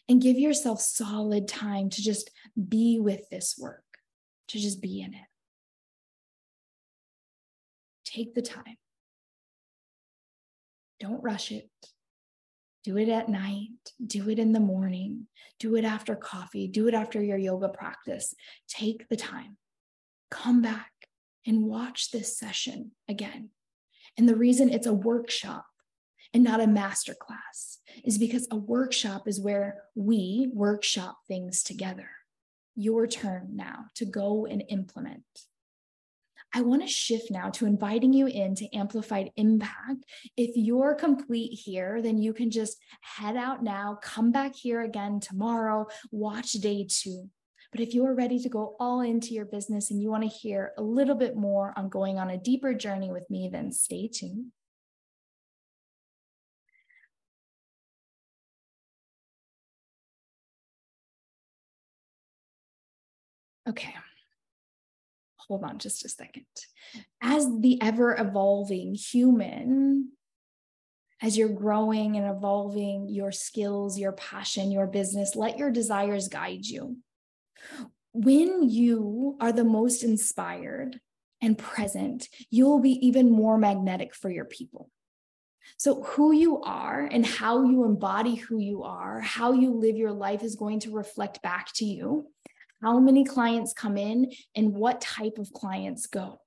and 0.09 0.23
give 0.23 0.39
yourself 0.39 0.81
solid 0.81 1.49
time 1.49 1.91
to 1.91 2.01
just 2.01 2.31
be 2.69 3.01
with 3.01 3.29
this 3.29 3.57
work, 3.59 3.83
to 4.49 4.59
just 4.61 4.81
be 4.81 5.01
in 5.01 5.15
it. 5.15 5.27
Take 8.05 8.37
the 8.37 8.43
time. 8.43 8.77
Don't 11.01 11.23
rush 11.23 11.51
it. 11.51 11.69
Do 12.85 12.99
it 12.99 13.09
at 13.09 13.29
night. 13.29 13.71
Do 14.07 14.31
it 14.31 14.39
in 14.39 14.53
the 14.53 14.61
morning. 14.61 15.27
Do 15.59 15.75
it 15.75 15.85
after 15.85 16.15
coffee. 16.15 16.69
Do 16.69 16.87
it 16.87 16.95
after 16.95 17.21
your 17.21 17.37
yoga 17.37 17.69
practice. 17.69 18.33
Take 18.69 19.09
the 19.09 19.17
time. 19.17 19.57
Come 20.31 20.63
back 20.63 20.93
and 21.45 21.65
watch 21.65 22.13
this 22.13 22.39
session 22.39 22.93
again. 23.09 23.51
And 24.19 24.29
the 24.29 24.37
reason 24.37 24.69
it's 24.69 24.87
a 24.87 24.93
workshop 24.93 25.65
and 26.35 26.45
not 26.45 26.61
a 26.61 26.67
master 26.67 27.15
class 27.15 27.79
is 28.05 28.19
because 28.19 28.47
a 28.51 28.57
workshop 28.57 29.27
is 29.27 29.41
where 29.41 29.85
we 29.95 30.51
workshop 30.53 31.19
things 31.27 31.63
together. 31.63 32.11
Your 32.75 33.07
turn 33.07 33.51
now 33.55 33.87
to 33.95 34.05
go 34.05 34.45
and 34.45 34.63
implement. 34.69 35.23
I 36.55 36.63
want 36.63 36.83
to 36.83 36.89
shift 36.89 37.31
now 37.31 37.51
to 37.51 37.67
inviting 37.67 38.13
you 38.13 38.27
into 38.27 38.75
amplified 38.75 39.31
impact. 39.37 40.05
If 40.37 40.53
you're 40.57 40.95
complete 40.95 41.53
here, 41.53 42.01
then 42.01 42.19
you 42.19 42.33
can 42.33 42.51
just 42.51 42.79
head 43.03 43.37
out 43.37 43.63
now, 43.63 43.99
come 44.03 44.33
back 44.33 44.55
here 44.55 44.81
again 44.81 45.21
tomorrow, 45.21 45.87
watch 46.11 46.53
day 46.53 46.87
two. 46.89 47.29
But 47.73 47.81
if 47.81 47.95
you're 47.95 48.15
ready 48.15 48.39
to 48.41 48.49
go 48.49 48.77
all 48.81 49.01
into 49.03 49.35
your 49.35 49.45
business 49.45 49.91
and 49.91 50.01
you 50.01 50.11
want 50.11 50.23
to 50.23 50.29
hear 50.29 50.73
a 50.79 50.83
little 50.83 51.15
bit 51.15 51.37
more 51.37 51.75
on 51.77 51.89
going 51.89 52.19
on 52.19 52.31
a 52.31 52.39
deeper 52.39 52.73
journey 52.75 53.11
with 53.11 53.29
me, 53.31 53.49
then 53.53 53.73
stay 53.73 54.09
tuned. 54.09 54.53
Okay 63.69 63.95
hold 65.49 65.65
on 65.65 65.79
just 65.79 66.05
a 66.05 66.09
second. 66.09 66.45
As 67.21 67.49
the 67.61 67.81
ever 67.83 68.17
evolving 68.17 68.95
human, 68.95 70.13
as 71.21 71.37
you're 71.37 71.49
growing 71.49 72.17
and 72.17 72.27
evolving 72.27 73.09
your 73.09 73.33
skills, 73.33 73.99
your 73.99 74.13
passion, 74.13 74.71
your 74.71 74.87
business, 74.87 75.35
let 75.35 75.59
your 75.59 75.71
desires 75.71 76.29
guide 76.29 76.65
you. 76.65 76.99
When 78.13 78.69
you 78.69 79.37
are 79.41 79.53
the 79.53 79.65
most 79.65 80.03
inspired 80.03 81.01
and 81.41 81.57
present, 81.57 82.29
you'll 82.51 82.81
be 82.81 83.07
even 83.07 83.31
more 83.31 83.59
magnetic 83.59 84.15
for 84.15 84.31
your 84.31 84.45
people. 84.45 84.91
So, 85.77 86.03
who 86.03 86.33
you 86.33 86.63
are 86.63 87.03
and 87.03 87.27
how 87.27 87.63
you 87.65 87.85
embody 87.85 88.37
who 88.37 88.59
you 88.59 88.85
are, 88.85 89.21
how 89.21 89.53
you 89.53 89.71
live 89.75 89.97
your 89.97 90.13
life 90.13 90.43
is 90.43 90.57
going 90.57 90.81
to 90.81 90.93
reflect 90.93 91.43
back 91.43 91.69
to 91.75 91.85
you 91.85 92.27
how 92.83 92.99
many 92.99 93.25
clients 93.25 93.73
come 93.73 93.97
in 93.97 94.33
and 94.55 94.75
what 94.75 95.01
type 95.01 95.39
of 95.39 95.53
clients 95.53 96.07
go. 96.07 96.41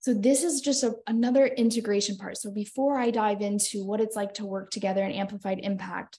So 0.00 0.14
this 0.14 0.44
is 0.44 0.60
just 0.60 0.84
a, 0.84 0.94
another 1.06 1.46
integration 1.46 2.16
part. 2.16 2.36
So 2.38 2.50
before 2.50 2.98
I 2.98 3.10
dive 3.10 3.40
into 3.40 3.84
what 3.84 4.00
it's 4.00 4.14
like 4.14 4.34
to 4.34 4.46
work 4.46 4.70
together 4.70 5.02
and 5.02 5.14
amplified 5.14 5.60
impact, 5.62 6.18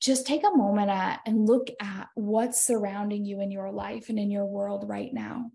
just 0.00 0.26
take 0.26 0.44
a 0.44 0.56
moment 0.56 0.90
at 0.90 1.20
and 1.26 1.46
look 1.46 1.68
at 1.80 2.08
what's 2.14 2.62
surrounding 2.62 3.24
you 3.24 3.40
in 3.40 3.50
your 3.50 3.70
life 3.70 4.08
and 4.08 4.18
in 4.18 4.30
your 4.30 4.46
world 4.46 4.88
right 4.88 5.12
now 5.12 5.50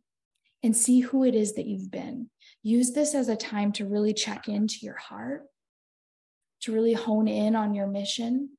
and 0.63 0.75
see 0.75 1.01
who 1.01 1.23
it 1.23 1.35
is 1.35 1.55
that 1.55 1.65
you've 1.65 1.91
been. 1.91 2.29
Use 2.63 2.91
this 2.91 3.15
as 3.15 3.27
a 3.27 3.35
time 3.35 3.71
to 3.73 3.85
really 3.85 4.13
check 4.13 4.47
into 4.47 4.77
your 4.81 4.97
heart, 4.97 5.43
to 6.61 6.73
really 6.73 6.93
hone 6.93 7.27
in 7.27 7.55
on 7.55 7.73
your 7.73 7.87
mission 7.87 8.51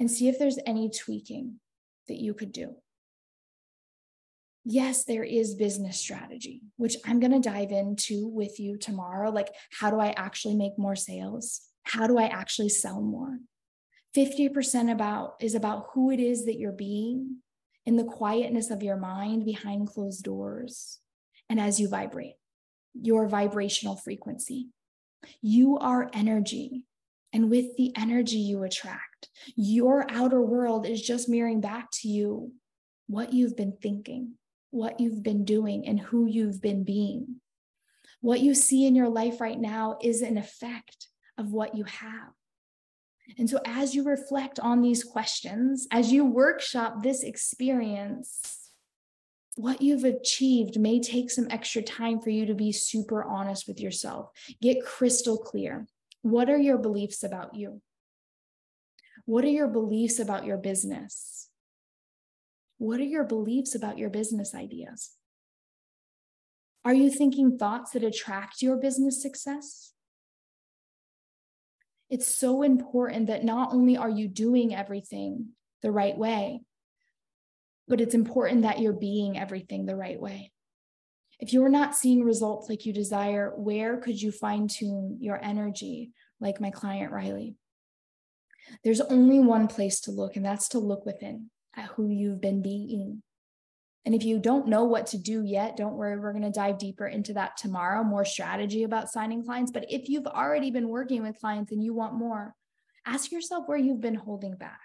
and 0.00 0.10
see 0.10 0.28
if 0.28 0.38
there's 0.38 0.58
any 0.66 0.90
tweaking 0.90 1.60
that 2.08 2.20
you 2.20 2.34
could 2.34 2.52
do 2.52 2.74
yes, 4.64 5.04
there 5.04 5.24
is 5.24 5.54
business 5.54 5.98
strategy, 5.98 6.62
which 6.76 6.96
I'm 7.06 7.20
going 7.20 7.32
to 7.32 7.48
dive 7.48 7.70
into 7.70 8.26
with 8.26 8.58
you 8.58 8.76
tomorrow. 8.76 9.30
Like, 9.30 9.50
how 9.78 9.90
do 9.90 10.00
I 10.00 10.14
actually 10.16 10.56
make 10.56 10.78
more 10.78 10.96
sales? 10.96 11.60
How 11.84 12.06
do 12.06 12.18
I 12.18 12.24
actually 12.24 12.70
sell 12.70 13.00
more? 13.00 13.38
50% 14.16 14.92
about 14.92 15.34
is 15.40 15.54
about 15.54 15.88
who 15.92 16.10
it 16.10 16.20
is 16.20 16.46
that 16.46 16.58
you're 16.58 16.72
being 16.72 17.38
in 17.86 17.96
the 17.96 18.04
quietness 18.04 18.70
of 18.70 18.82
your 18.82 18.96
mind 18.96 19.44
behind 19.44 19.88
closed 19.88 20.24
doors 20.24 21.00
and 21.48 21.60
as 21.60 21.80
you 21.80 21.88
vibrate 21.88 22.34
your 22.94 23.26
vibrational 23.26 23.96
frequency 23.96 24.68
you 25.42 25.78
are 25.78 26.10
energy 26.12 26.84
and 27.32 27.50
with 27.50 27.76
the 27.76 27.92
energy 27.96 28.38
you 28.38 28.62
attract 28.62 29.28
your 29.56 30.06
outer 30.10 30.40
world 30.40 30.86
is 30.86 31.02
just 31.02 31.28
mirroring 31.28 31.60
back 31.60 31.90
to 31.90 32.08
you 32.08 32.52
what 33.08 33.32
you've 33.32 33.56
been 33.56 33.76
thinking 33.82 34.34
what 34.74 34.98
you've 34.98 35.22
been 35.22 35.44
doing 35.44 35.86
and 35.86 36.00
who 36.00 36.26
you've 36.26 36.60
been 36.60 36.82
being. 36.82 37.36
What 38.20 38.40
you 38.40 38.54
see 38.54 38.86
in 38.86 38.96
your 38.96 39.08
life 39.08 39.40
right 39.40 39.58
now 39.58 39.98
is 40.02 40.20
an 40.20 40.36
effect 40.36 41.06
of 41.38 41.52
what 41.52 41.76
you 41.76 41.84
have. 41.84 42.32
And 43.38 43.48
so, 43.48 43.58
as 43.64 43.94
you 43.94 44.04
reflect 44.04 44.60
on 44.60 44.82
these 44.82 45.02
questions, 45.02 45.86
as 45.90 46.12
you 46.12 46.24
workshop 46.24 47.02
this 47.02 47.22
experience, 47.22 48.70
what 49.56 49.80
you've 49.80 50.04
achieved 50.04 50.78
may 50.78 51.00
take 51.00 51.30
some 51.30 51.46
extra 51.50 51.80
time 51.82 52.20
for 52.20 52.30
you 52.30 52.46
to 52.46 52.54
be 52.54 52.72
super 52.72 53.24
honest 53.24 53.66
with 53.68 53.80
yourself. 53.80 54.30
Get 54.60 54.84
crystal 54.84 55.38
clear. 55.38 55.86
What 56.22 56.50
are 56.50 56.58
your 56.58 56.78
beliefs 56.78 57.22
about 57.22 57.54
you? 57.54 57.80
What 59.26 59.44
are 59.44 59.48
your 59.48 59.68
beliefs 59.68 60.18
about 60.18 60.44
your 60.44 60.58
business? 60.58 61.48
What 62.78 63.00
are 63.00 63.04
your 63.04 63.24
beliefs 63.24 63.74
about 63.74 63.96
your 63.96 64.10
business 64.10 64.54
ideas? 64.54 65.12
Are 66.84 66.92
you 66.92 67.08
thinking 67.10 67.56
thoughts 67.56 67.92
that 67.92 68.04
attract 68.04 68.60
your 68.60 68.76
business 68.76 69.22
success? 69.22 69.93
It's 72.14 72.28
so 72.28 72.62
important 72.62 73.26
that 73.26 73.42
not 73.42 73.74
only 73.74 73.96
are 73.96 74.08
you 74.08 74.28
doing 74.28 74.72
everything 74.72 75.48
the 75.82 75.90
right 75.90 76.16
way, 76.16 76.60
but 77.88 78.00
it's 78.00 78.14
important 78.14 78.62
that 78.62 78.78
you're 78.78 78.92
being 78.92 79.36
everything 79.36 79.84
the 79.84 79.96
right 79.96 80.20
way. 80.20 80.52
If 81.40 81.52
you're 81.52 81.68
not 81.68 81.96
seeing 81.96 82.22
results 82.22 82.68
like 82.68 82.86
you 82.86 82.92
desire, 82.92 83.52
where 83.56 83.96
could 83.96 84.22
you 84.22 84.30
fine 84.30 84.68
tune 84.68 85.18
your 85.20 85.44
energy, 85.44 86.12
like 86.38 86.60
my 86.60 86.70
client 86.70 87.10
Riley? 87.10 87.56
There's 88.84 89.00
only 89.00 89.40
one 89.40 89.66
place 89.66 89.98
to 90.02 90.12
look, 90.12 90.36
and 90.36 90.46
that's 90.46 90.68
to 90.68 90.78
look 90.78 91.04
within 91.04 91.50
at 91.76 91.86
who 91.86 92.06
you've 92.06 92.40
been 92.40 92.62
being. 92.62 93.24
And 94.04 94.14
if 94.14 94.22
you 94.22 94.38
don't 94.38 94.68
know 94.68 94.84
what 94.84 95.06
to 95.08 95.18
do 95.18 95.42
yet, 95.42 95.76
don't 95.76 95.94
worry, 95.94 96.18
we're 96.18 96.32
going 96.32 96.44
to 96.44 96.50
dive 96.50 96.78
deeper 96.78 97.06
into 97.06 97.32
that 97.34 97.56
tomorrow, 97.56 98.04
more 98.04 98.24
strategy 98.24 98.82
about 98.82 99.10
signing 99.10 99.42
clients. 99.44 99.72
But 99.72 99.86
if 99.90 100.10
you've 100.10 100.26
already 100.26 100.70
been 100.70 100.88
working 100.88 101.22
with 101.22 101.40
clients 101.40 101.72
and 101.72 101.82
you 101.82 101.94
want 101.94 102.14
more, 102.14 102.54
ask 103.06 103.32
yourself 103.32 103.64
where 103.66 103.78
you've 103.78 104.02
been 104.02 104.14
holding 104.14 104.56
back. 104.56 104.80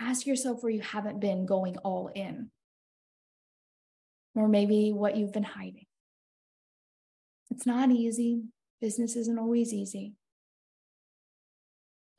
Ask 0.00 0.26
yourself 0.26 0.62
where 0.62 0.72
you 0.72 0.80
haven't 0.80 1.20
been 1.20 1.44
going 1.44 1.76
all 1.78 2.10
in, 2.14 2.50
or 4.34 4.48
maybe 4.48 4.92
what 4.92 5.16
you've 5.16 5.32
been 5.32 5.42
hiding. 5.42 5.84
It's 7.50 7.66
not 7.66 7.90
easy. 7.90 8.44
Business 8.80 9.16
isn't 9.16 9.38
always 9.38 9.74
easy. 9.74 10.14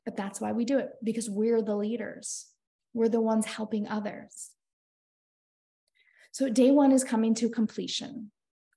But 0.05 0.15
that's 0.15 0.39
why 0.39 0.51
we 0.51 0.65
do 0.65 0.77
it 0.77 0.91
because 1.03 1.27
we're 1.27 1.63
the 1.63 1.75
leaders. 1.75 2.45
We're 2.93 3.09
the 3.09 3.21
ones 3.21 3.45
helping 3.45 3.87
others. 3.87 4.51
So, 6.31 6.49
day 6.49 6.71
one 6.71 6.91
is 6.91 7.03
coming 7.03 7.35
to 7.35 7.49
completion. 7.49 8.31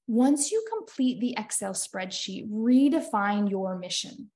Once 0.07 0.51
you 0.51 0.65
complete 0.77 1.21
the 1.21 1.35
Excel 1.39 1.73
spreadsheet, 1.73 2.51
redefine 2.51 3.49
your 3.49 3.79
mission. 3.79 4.31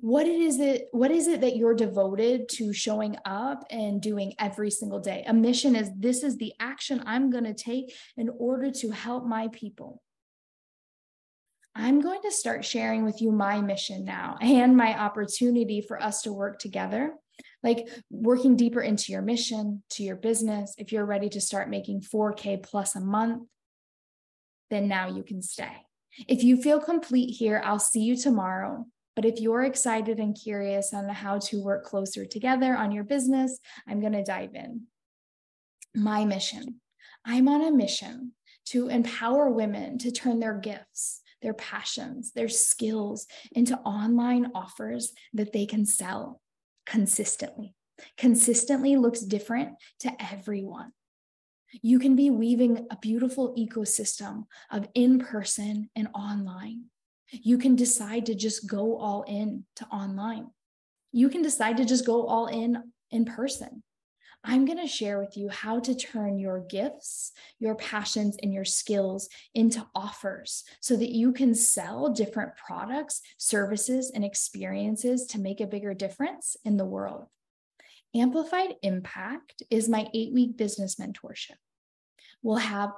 What 0.00 0.26
it 0.26 0.40
is 0.40 0.60
it 0.60 0.88
what 0.92 1.10
is 1.10 1.28
it 1.28 1.40
that 1.40 1.56
you're 1.56 1.74
devoted 1.74 2.48
to 2.50 2.72
showing 2.72 3.16
up 3.24 3.64
and 3.70 4.02
doing 4.02 4.34
every 4.38 4.70
single 4.70 5.00
day? 5.00 5.24
A 5.26 5.32
mission 5.32 5.74
is 5.76 5.90
this 5.96 6.22
is 6.22 6.36
the 6.36 6.52
action 6.60 7.02
I'm 7.06 7.30
going 7.30 7.44
to 7.44 7.54
take 7.54 7.94
in 8.16 8.28
order 8.38 8.70
to 8.70 8.90
help 8.90 9.24
my 9.24 9.48
people. 9.48 10.02
I'm 11.74 12.00
going 12.00 12.20
to 12.22 12.32
start 12.32 12.64
sharing 12.64 13.04
with 13.04 13.22
you 13.22 13.30
my 13.30 13.60
mission 13.60 14.04
now 14.04 14.36
and 14.40 14.76
my 14.76 14.98
opportunity 14.98 15.80
for 15.80 16.02
us 16.02 16.22
to 16.22 16.32
work 16.32 16.58
together 16.58 17.14
like 17.62 17.88
working 18.10 18.56
deeper 18.56 18.80
into 18.80 19.12
your 19.12 19.22
mission, 19.22 19.82
to 19.90 20.02
your 20.02 20.16
business. 20.16 20.74
If 20.78 20.92
you're 20.92 21.04
ready 21.04 21.28
to 21.30 21.40
start 21.40 21.70
making 21.70 22.02
4K 22.02 22.62
plus 22.62 22.94
a 22.94 23.00
month, 23.00 23.48
then 24.70 24.88
now 24.88 25.08
you 25.08 25.22
can 25.22 25.42
stay. 25.42 25.72
If 26.26 26.42
you 26.42 26.60
feel 26.60 26.80
complete 26.80 27.30
here, 27.30 27.60
I'll 27.64 27.78
see 27.78 28.00
you 28.00 28.16
tomorrow. 28.16 28.86
But 29.16 29.24
if 29.24 29.40
you're 29.40 29.64
excited 29.64 30.18
and 30.18 30.38
curious 30.40 30.94
on 30.94 31.08
how 31.08 31.38
to 31.38 31.62
work 31.62 31.84
closer 31.84 32.24
together 32.24 32.76
on 32.76 32.92
your 32.92 33.04
business, 33.04 33.58
I'm 33.86 34.00
going 34.00 34.12
to 34.12 34.22
dive 34.22 34.54
in. 34.54 34.82
My 35.94 36.24
mission 36.24 36.80
I'm 37.24 37.48
on 37.48 37.62
a 37.62 37.70
mission 37.70 38.32
to 38.66 38.88
empower 38.88 39.50
women 39.50 39.98
to 39.98 40.10
turn 40.10 40.40
their 40.40 40.58
gifts, 40.58 41.20
their 41.42 41.54
passions, 41.54 42.32
their 42.32 42.48
skills 42.48 43.26
into 43.52 43.78
online 43.80 44.50
offers 44.54 45.12
that 45.34 45.52
they 45.52 45.66
can 45.66 45.84
sell 45.84 46.40
consistently. 46.88 47.74
Consistently 48.16 48.96
looks 48.96 49.20
different 49.20 49.76
to 50.00 50.10
everyone. 50.32 50.92
You 51.82 51.98
can 51.98 52.16
be 52.16 52.30
weaving 52.30 52.86
a 52.90 52.96
beautiful 52.96 53.54
ecosystem 53.56 54.46
of 54.70 54.88
in 54.94 55.18
person 55.18 55.90
and 55.94 56.08
online. 56.14 56.84
You 57.30 57.58
can 57.58 57.76
decide 57.76 58.26
to 58.26 58.34
just 58.34 58.66
go 58.66 58.96
all 58.96 59.22
in 59.24 59.64
to 59.76 59.84
online. 59.86 60.48
You 61.12 61.28
can 61.28 61.42
decide 61.42 61.76
to 61.76 61.84
just 61.84 62.06
go 62.06 62.26
all 62.26 62.46
in 62.46 62.82
in 63.10 63.24
person. 63.26 63.82
I'm 64.44 64.64
going 64.64 64.78
to 64.78 64.86
share 64.86 65.18
with 65.18 65.36
you 65.36 65.48
how 65.48 65.80
to 65.80 65.94
turn 65.94 66.38
your 66.38 66.60
gifts, 66.60 67.32
your 67.58 67.74
passions, 67.74 68.36
and 68.42 68.52
your 68.54 68.64
skills 68.64 69.28
into 69.54 69.84
offers 69.94 70.64
so 70.80 70.96
that 70.96 71.10
you 71.10 71.32
can 71.32 71.54
sell 71.54 72.12
different 72.12 72.52
products, 72.56 73.20
services, 73.36 74.12
and 74.14 74.24
experiences 74.24 75.26
to 75.26 75.40
make 75.40 75.60
a 75.60 75.66
bigger 75.66 75.92
difference 75.92 76.56
in 76.64 76.76
the 76.76 76.84
world. 76.84 77.26
Amplified 78.14 78.76
Impact 78.82 79.62
is 79.70 79.88
my 79.88 80.08
eight 80.14 80.32
week 80.32 80.56
business 80.56 80.96
mentorship. 80.96 81.56
We'll 82.42 82.56
have 82.56 82.92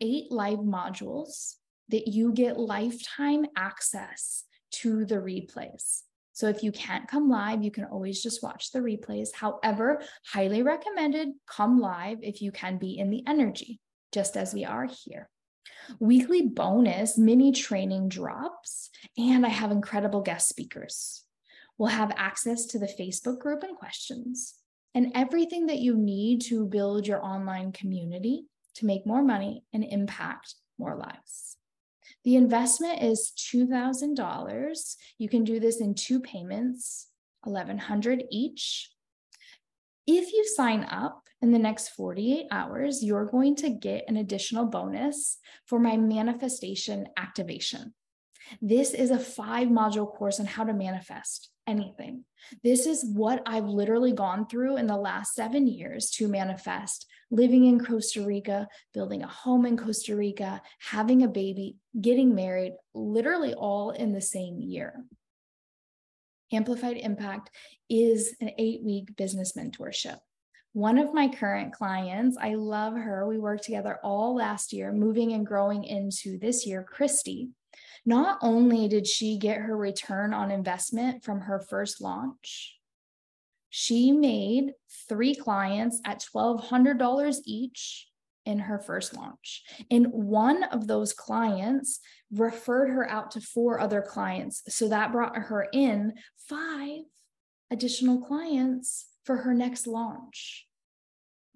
eight 0.00 0.30
live 0.30 0.60
modules 0.60 1.54
that 1.88 2.08
you 2.08 2.32
get 2.32 2.58
lifetime 2.58 3.46
access 3.56 4.44
to 4.70 5.04
the 5.04 5.16
replays. 5.16 6.02
So 6.38 6.46
if 6.46 6.62
you 6.62 6.70
can't 6.70 7.08
come 7.08 7.28
live, 7.28 7.64
you 7.64 7.72
can 7.72 7.86
always 7.86 8.22
just 8.22 8.44
watch 8.44 8.70
the 8.70 8.78
replays. 8.78 9.34
However, 9.34 10.00
highly 10.24 10.62
recommended 10.62 11.30
come 11.48 11.80
live 11.80 12.18
if 12.22 12.40
you 12.40 12.52
can 12.52 12.78
be 12.78 12.96
in 12.96 13.10
the 13.10 13.24
energy, 13.26 13.80
just 14.12 14.36
as 14.36 14.54
we 14.54 14.64
are 14.64 14.86
here. 15.04 15.28
Weekly 15.98 16.42
bonus 16.42 17.18
mini 17.18 17.50
training 17.50 18.08
drops, 18.08 18.90
and 19.16 19.44
I 19.44 19.48
have 19.48 19.72
incredible 19.72 20.20
guest 20.20 20.48
speakers. 20.48 21.24
We'll 21.76 21.88
have 21.88 22.12
access 22.16 22.66
to 22.66 22.78
the 22.78 22.86
Facebook 22.86 23.40
group 23.40 23.64
and 23.64 23.76
questions 23.76 24.54
and 24.94 25.10
everything 25.16 25.66
that 25.66 25.80
you 25.80 25.96
need 25.96 26.42
to 26.42 26.66
build 26.66 27.08
your 27.08 27.20
online 27.20 27.72
community 27.72 28.44
to 28.76 28.86
make 28.86 29.04
more 29.04 29.24
money 29.24 29.64
and 29.72 29.82
impact 29.82 30.54
more 30.78 30.94
lives. 30.94 31.57
The 32.24 32.36
investment 32.36 33.02
is 33.02 33.32
$2,000. 33.36 34.94
You 35.18 35.28
can 35.28 35.44
do 35.44 35.60
this 35.60 35.80
in 35.80 35.94
two 35.94 36.20
payments, 36.20 37.08
1100 37.44 38.24
each. 38.30 38.90
If 40.06 40.32
you 40.32 40.46
sign 40.46 40.84
up 40.84 41.28
in 41.40 41.52
the 41.52 41.58
next 41.58 41.90
48 41.90 42.46
hours, 42.50 43.02
you're 43.02 43.26
going 43.26 43.56
to 43.56 43.70
get 43.70 44.04
an 44.08 44.16
additional 44.16 44.66
bonus 44.66 45.38
for 45.66 45.78
my 45.78 45.96
manifestation 45.96 47.06
activation. 47.16 47.94
This 48.62 48.94
is 48.94 49.10
a 49.10 49.18
five 49.18 49.68
module 49.68 50.10
course 50.10 50.40
on 50.40 50.46
how 50.46 50.64
to 50.64 50.72
manifest 50.72 51.50
anything. 51.68 52.24
This 52.64 52.86
is 52.86 53.04
what 53.04 53.42
I've 53.46 53.66
literally 53.66 54.12
gone 54.12 54.46
through 54.46 54.78
in 54.78 54.86
the 54.86 54.96
last 54.96 55.34
seven 55.34 55.66
years 55.66 56.10
to 56.12 56.26
manifest 56.26 57.06
living 57.30 57.66
in 57.66 57.84
Costa 57.84 58.22
Rica, 58.22 58.68
building 58.94 59.22
a 59.22 59.28
home 59.28 59.66
in 59.66 59.76
Costa 59.76 60.16
Rica, 60.16 60.62
having 60.80 61.22
a 61.22 61.28
baby, 61.28 61.76
getting 62.00 62.34
married, 62.34 62.72
literally 62.94 63.54
all 63.54 63.90
in 63.90 64.12
the 64.12 64.20
same 64.20 64.60
year. 64.60 65.04
Amplified 66.52 66.96
Impact 66.96 67.50
is 67.90 68.34
an 68.40 68.50
eight 68.58 68.82
week 68.82 69.14
business 69.16 69.52
mentorship. 69.52 70.18
One 70.72 70.98
of 70.98 71.12
my 71.12 71.28
current 71.28 71.72
clients, 71.72 72.38
I 72.40 72.54
love 72.54 72.94
her. 72.94 73.26
We 73.26 73.38
worked 73.38 73.64
together 73.64 73.98
all 74.02 74.34
last 74.34 74.72
year, 74.72 74.92
moving 74.92 75.32
and 75.32 75.46
growing 75.46 75.84
into 75.84 76.38
this 76.38 76.66
year, 76.66 76.82
Christy. 76.82 77.50
Not 78.08 78.38
only 78.40 78.88
did 78.88 79.06
she 79.06 79.36
get 79.36 79.60
her 79.60 79.76
return 79.76 80.32
on 80.32 80.50
investment 80.50 81.22
from 81.22 81.42
her 81.42 81.60
first 81.60 82.00
launch, 82.00 82.78
she 83.68 84.12
made 84.12 84.72
three 85.10 85.34
clients 85.34 86.00
at 86.06 86.24
$1,200 86.34 87.36
each 87.44 88.08
in 88.46 88.60
her 88.60 88.78
first 88.78 89.14
launch. 89.14 89.62
And 89.90 90.06
one 90.10 90.62
of 90.62 90.86
those 90.86 91.12
clients 91.12 92.00
referred 92.32 92.88
her 92.88 93.06
out 93.10 93.32
to 93.32 93.42
four 93.42 93.78
other 93.78 94.00
clients. 94.00 94.62
So 94.70 94.88
that 94.88 95.12
brought 95.12 95.36
her 95.36 95.68
in 95.70 96.14
five 96.48 97.00
additional 97.70 98.22
clients 98.22 99.04
for 99.24 99.36
her 99.36 99.52
next 99.52 99.86
launch 99.86 100.66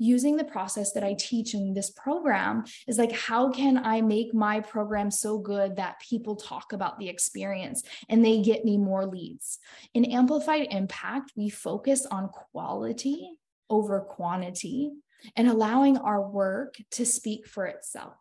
using 0.03 0.37
the 0.37 0.45
process 0.45 0.93
that 0.93 1.05
I 1.05 1.15
teach 1.15 1.55
in 1.55 1.75
this 1.75 1.91
program 1.91 2.65
is 2.89 2.99
like, 2.99 3.13
how 3.13 3.51
can 3.51 3.79
I 3.79 4.01
make 4.01 4.35
my 4.35 4.61
program 4.61 5.11
so 5.11 5.39
good 5.39 5.77
that 5.77 6.01
people 6.01 6.35
talk 6.35 6.73
about 6.73 6.99
the 6.99 7.09
experience 7.09 7.85
and 8.09 8.25
they 8.25 8.43
get 8.43 8.65
me 8.65 8.77
more 8.77 9.07
leads? 9.07 9.59
In 9.95 10.05
Amplified 10.05 10.67
Impact, 10.71 11.33
we 11.37 11.49
focus 11.49 12.05
on 12.05 12.29
quality 12.29 13.31
over 13.71 14.01
quantity 14.01 14.91
and 15.37 15.49
allowing 15.49 15.97
our 15.99 16.29
work 16.29 16.75
to 16.91 17.07
speak 17.07 17.47
for 17.47 17.67
itself. 17.67 18.15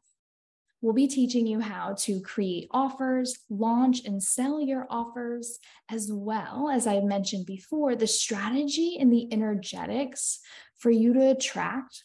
We'll 0.81 0.93
be 0.93 1.07
teaching 1.07 1.45
you 1.45 1.59
how 1.59 1.93
to 1.99 2.21
create 2.21 2.67
offers, 2.71 3.37
launch 3.51 4.03
and 4.05 4.21
sell 4.21 4.59
your 4.59 4.87
offers, 4.89 5.59
as 5.89 6.11
well 6.11 6.71
as 6.73 6.87
I 6.87 7.01
mentioned 7.01 7.45
before, 7.45 7.95
the 7.95 8.07
strategy 8.07 8.97
and 8.99 9.13
the 9.13 9.31
energetics 9.31 10.39
for 10.81 10.91
you 10.91 11.13
to 11.13 11.31
attract 11.31 12.03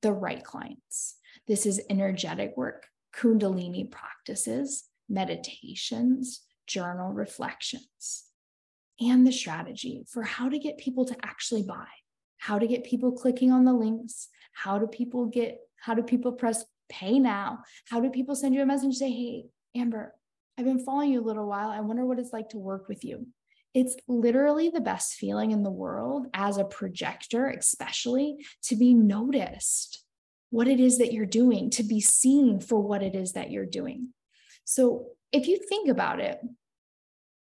the 0.00 0.12
right 0.12 0.42
clients. 0.42 1.16
This 1.46 1.66
is 1.66 1.82
energetic 1.90 2.56
work, 2.56 2.86
Kundalini 3.14 3.90
practices, 3.90 4.84
meditations, 5.08 6.42
journal 6.66 7.12
reflections, 7.12 8.24
and 9.00 9.26
the 9.26 9.32
strategy 9.32 10.04
for 10.08 10.22
how 10.22 10.48
to 10.48 10.58
get 10.58 10.78
people 10.78 11.04
to 11.04 11.16
actually 11.22 11.64
buy, 11.64 11.88
how 12.38 12.58
to 12.58 12.66
get 12.66 12.84
people 12.84 13.12
clicking 13.12 13.50
on 13.50 13.64
the 13.64 13.72
links, 13.72 14.28
how 14.52 14.78
do 14.78 14.86
people 14.86 15.26
get, 15.26 15.58
how 15.76 15.92
do 15.92 16.02
people 16.02 16.32
press 16.32 16.64
pay 16.88 17.18
now? 17.18 17.58
How 17.88 18.00
do 18.00 18.10
people 18.10 18.36
send 18.36 18.54
you 18.54 18.62
a 18.62 18.66
message 18.66 18.96
say, 18.96 19.10
hey, 19.10 19.46
Amber, 19.74 20.14
I've 20.58 20.66
been 20.66 20.84
following 20.84 21.12
you 21.12 21.20
a 21.20 21.26
little 21.26 21.48
while. 21.48 21.70
I 21.70 21.80
wonder 21.80 22.04
what 22.04 22.18
it's 22.18 22.32
like 22.32 22.50
to 22.50 22.58
work 22.58 22.88
with 22.88 23.02
you. 23.02 23.26
It's 23.74 23.96
literally 24.06 24.68
the 24.68 24.80
best 24.80 25.14
feeling 25.14 25.50
in 25.50 25.62
the 25.62 25.70
world 25.70 26.26
as 26.34 26.58
a 26.58 26.64
projector, 26.64 27.48
especially 27.48 28.44
to 28.64 28.76
be 28.76 28.92
noticed 28.92 30.04
what 30.50 30.68
it 30.68 30.78
is 30.78 30.98
that 30.98 31.12
you're 31.14 31.24
doing, 31.24 31.70
to 31.70 31.82
be 31.82 32.00
seen 32.00 32.60
for 32.60 32.80
what 32.80 33.02
it 33.02 33.14
is 33.14 33.32
that 33.32 33.50
you're 33.50 33.64
doing. 33.64 34.08
So, 34.64 35.06
if 35.32 35.48
you 35.48 35.56
think 35.56 35.88
about 35.88 36.20
it, 36.20 36.38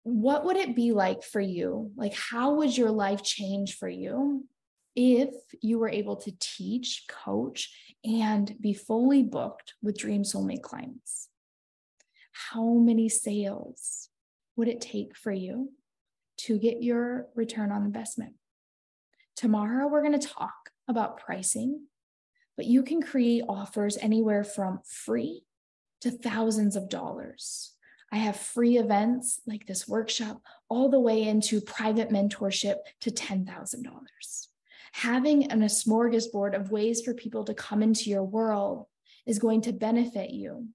what 0.04 0.46
would 0.46 0.56
it 0.56 0.76
be 0.76 0.94
like 0.94 1.24
for 1.24 1.42
you? 1.42 1.92
Like, 1.98 2.14
how 2.14 2.56
would 2.56 2.78
your 2.78 2.92
life 2.92 3.24
change 3.24 3.76
for 3.76 3.90
you 3.90 4.46
if 4.96 5.34
you 5.62 5.80
were 5.80 5.90
able 5.90 6.16
to 6.18 6.34
teach, 6.40 7.06
coach, 7.10 7.74
and 8.06 8.56
be 8.62 8.74
fully 8.74 9.24
booked 9.24 9.74
with 9.82 9.98
Dream 9.98 10.24
Soulmate 10.24 10.62
clients? 10.62 11.28
How 12.52 12.74
many 12.74 13.10
sales 13.10 14.10
would 14.56 14.70
it 14.70 14.80
take 14.80 15.16
for 15.16 15.32
you 15.32 15.72
to 16.44 16.58
get 16.58 16.82
your 16.82 17.28
return 17.36 17.72
on 17.72 17.84
investment? 17.84 18.34
Tomorrow, 19.36 19.88
we're 19.88 20.04
going 20.04 20.20
to 20.20 20.28
talk 20.28 20.72
about 20.88 21.18
pricing, 21.18 21.88
but 22.56 22.66
you 22.66 22.84
can 22.84 23.02
create 23.02 23.44
offers 23.50 23.98
anywhere 23.98 24.44
from 24.44 24.80
free 24.86 25.44
to 26.02 26.12
thousands 26.12 26.76
of 26.76 26.90
dollars. 26.90 27.74
I 28.12 28.18
have 28.18 28.36
free 28.36 28.78
events 28.78 29.42
like 29.48 29.66
this 29.66 29.88
workshop, 29.88 30.42
all 30.70 30.90
the 30.90 31.00
way 31.00 31.24
into 31.24 31.62
private 31.62 32.10
mentorship 32.10 32.76
to 33.02 33.12
$10,000 33.12 33.88
having 34.94 35.52
an, 35.52 35.64
a 35.64 35.66
smorgasbord 35.66 36.56
of 36.56 36.72
ways 36.72 37.02
for 37.02 37.14
people 37.14 37.44
to 37.44 37.54
come 37.54 37.84
into 37.84 38.10
your 38.10 38.24
world 38.24 38.86
is 39.26 39.40
going 39.40 39.62
to 39.62 39.74
benefit 39.74 40.30
you. 40.30 40.68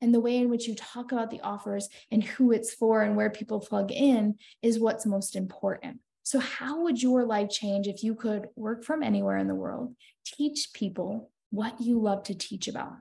And 0.00 0.14
the 0.14 0.20
way 0.20 0.36
in 0.36 0.48
which 0.48 0.68
you 0.68 0.74
talk 0.74 1.12
about 1.12 1.30
the 1.30 1.40
offers 1.40 1.88
and 2.10 2.22
who 2.22 2.52
it's 2.52 2.72
for 2.72 3.02
and 3.02 3.16
where 3.16 3.30
people 3.30 3.60
plug 3.60 3.90
in 3.90 4.36
is 4.62 4.78
what's 4.78 5.06
most 5.06 5.34
important. 5.34 5.98
So, 6.22 6.38
how 6.38 6.82
would 6.82 7.02
your 7.02 7.24
life 7.24 7.48
change 7.48 7.88
if 7.88 8.04
you 8.04 8.14
could 8.14 8.48
work 8.54 8.84
from 8.84 9.02
anywhere 9.02 9.38
in 9.38 9.48
the 9.48 9.54
world, 9.54 9.96
teach 10.26 10.68
people 10.74 11.30
what 11.50 11.80
you 11.80 11.98
love 11.98 12.24
to 12.24 12.34
teach 12.34 12.68
about? 12.68 12.92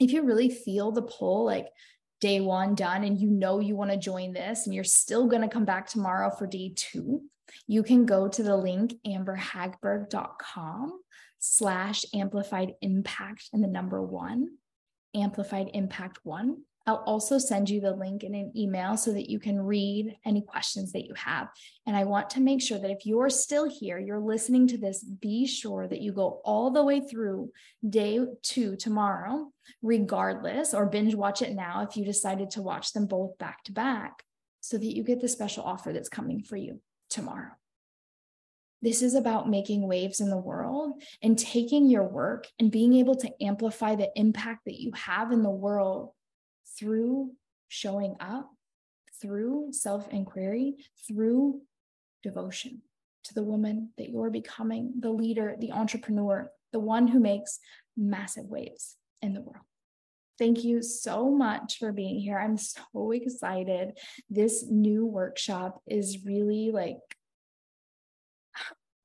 If 0.00 0.12
you 0.12 0.22
really 0.22 0.48
feel 0.48 0.90
the 0.90 1.02
pull, 1.02 1.44
like 1.44 1.68
day 2.20 2.40
one 2.40 2.74
done, 2.74 3.04
and 3.04 3.20
you 3.20 3.28
know 3.28 3.60
you 3.60 3.76
want 3.76 3.90
to 3.90 3.96
join 3.96 4.32
this, 4.32 4.66
and 4.66 4.74
you're 4.74 4.82
still 4.82 5.26
going 5.26 5.42
to 5.42 5.48
come 5.48 5.66
back 5.66 5.86
tomorrow 5.86 6.30
for 6.30 6.46
day 6.46 6.72
two, 6.74 7.22
you 7.66 7.82
can 7.82 8.06
go 8.06 8.28
to 8.28 8.42
the 8.42 8.56
link 8.56 8.94
amberhagberg.com 9.06 11.00
slash 11.38 12.04
amplified 12.14 12.72
impact 12.80 13.50
and 13.52 13.62
the 13.62 13.68
number 13.68 14.02
one. 14.02 14.48
Amplified 15.14 15.70
Impact 15.74 16.20
One. 16.22 16.58
I'll 16.86 17.04
also 17.06 17.38
send 17.38 17.70
you 17.70 17.80
the 17.80 17.92
link 17.92 18.24
in 18.24 18.34
an 18.34 18.52
email 18.56 18.96
so 18.96 19.12
that 19.12 19.30
you 19.30 19.38
can 19.38 19.60
read 19.60 20.16
any 20.24 20.42
questions 20.42 20.92
that 20.92 21.06
you 21.06 21.14
have. 21.14 21.48
And 21.86 21.94
I 21.94 22.04
want 22.04 22.30
to 22.30 22.40
make 22.40 22.60
sure 22.60 22.78
that 22.78 22.90
if 22.90 23.06
you're 23.06 23.30
still 23.30 23.70
here, 23.70 24.00
you're 24.00 24.18
listening 24.18 24.66
to 24.68 24.78
this, 24.78 25.04
be 25.04 25.46
sure 25.46 25.86
that 25.86 26.00
you 26.00 26.12
go 26.12 26.40
all 26.44 26.72
the 26.72 26.82
way 26.82 27.00
through 27.00 27.52
day 27.88 28.18
two 28.42 28.74
tomorrow, 28.76 29.52
regardless, 29.80 30.74
or 30.74 30.86
binge 30.86 31.14
watch 31.14 31.40
it 31.40 31.54
now 31.54 31.86
if 31.88 31.96
you 31.96 32.04
decided 32.04 32.50
to 32.50 32.62
watch 32.62 32.92
them 32.92 33.06
both 33.06 33.38
back 33.38 33.62
to 33.64 33.72
back 33.72 34.24
so 34.60 34.76
that 34.76 34.96
you 34.96 35.04
get 35.04 35.20
the 35.20 35.28
special 35.28 35.62
offer 35.62 35.92
that's 35.92 36.08
coming 36.08 36.42
for 36.42 36.56
you 36.56 36.80
tomorrow. 37.08 37.52
This 38.82 39.00
is 39.00 39.14
about 39.14 39.48
making 39.48 39.86
waves 39.86 40.20
in 40.20 40.28
the 40.28 40.36
world 40.36 41.00
and 41.22 41.38
taking 41.38 41.88
your 41.88 42.06
work 42.06 42.48
and 42.58 42.70
being 42.70 42.94
able 42.94 43.14
to 43.16 43.30
amplify 43.40 43.94
the 43.94 44.10
impact 44.16 44.64
that 44.66 44.80
you 44.80 44.90
have 44.94 45.30
in 45.30 45.42
the 45.42 45.50
world 45.50 46.10
through 46.76 47.30
showing 47.68 48.16
up, 48.18 48.50
through 49.20 49.68
self 49.70 50.08
inquiry, 50.08 50.74
through 51.06 51.62
devotion 52.24 52.82
to 53.24 53.34
the 53.34 53.42
woman 53.44 53.90
that 53.98 54.10
you're 54.10 54.30
becoming, 54.30 54.94
the 54.98 55.10
leader, 55.10 55.54
the 55.60 55.70
entrepreneur, 55.70 56.50
the 56.72 56.80
one 56.80 57.06
who 57.06 57.20
makes 57.20 57.60
massive 57.96 58.46
waves 58.46 58.96
in 59.20 59.32
the 59.32 59.40
world. 59.40 59.64
Thank 60.38 60.64
you 60.64 60.82
so 60.82 61.30
much 61.30 61.78
for 61.78 61.92
being 61.92 62.18
here. 62.18 62.36
I'm 62.36 62.56
so 62.56 63.12
excited. 63.12 63.96
This 64.28 64.64
new 64.68 65.06
workshop 65.06 65.80
is 65.86 66.24
really 66.24 66.72
like 66.72 66.96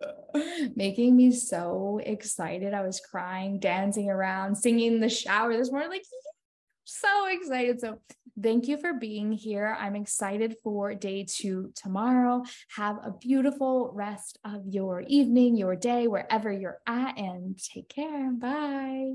making 0.76 1.16
me 1.16 1.32
so 1.32 2.00
excited. 2.04 2.74
I 2.74 2.82
was 2.82 3.00
crying, 3.00 3.60
dancing 3.60 4.10
around, 4.10 4.56
singing 4.56 4.94
in 4.94 5.00
the 5.00 5.10
shower 5.10 5.56
this 5.56 5.72
morning, 5.72 5.90
like 5.90 6.04
so 6.84 7.28
excited. 7.28 7.80
So 7.80 8.00
thank 8.42 8.68
you 8.68 8.78
for 8.78 8.94
being 8.94 9.32
here. 9.32 9.76
I'm 9.80 9.96
excited 9.96 10.56
for 10.64 10.94
day 10.94 11.26
two 11.28 11.72
tomorrow. 11.76 12.44
Have 12.76 12.98
a 13.04 13.12
beautiful 13.12 13.92
rest 13.94 14.40
of 14.46 14.62
your 14.68 15.02
evening, 15.08 15.56
your 15.56 15.76
day, 15.76 16.08
wherever 16.08 16.52
you're 16.52 16.80
at, 16.88 17.18
and 17.18 17.58
take 17.58 17.90
care. 17.90 18.32
Bye. 18.32 19.14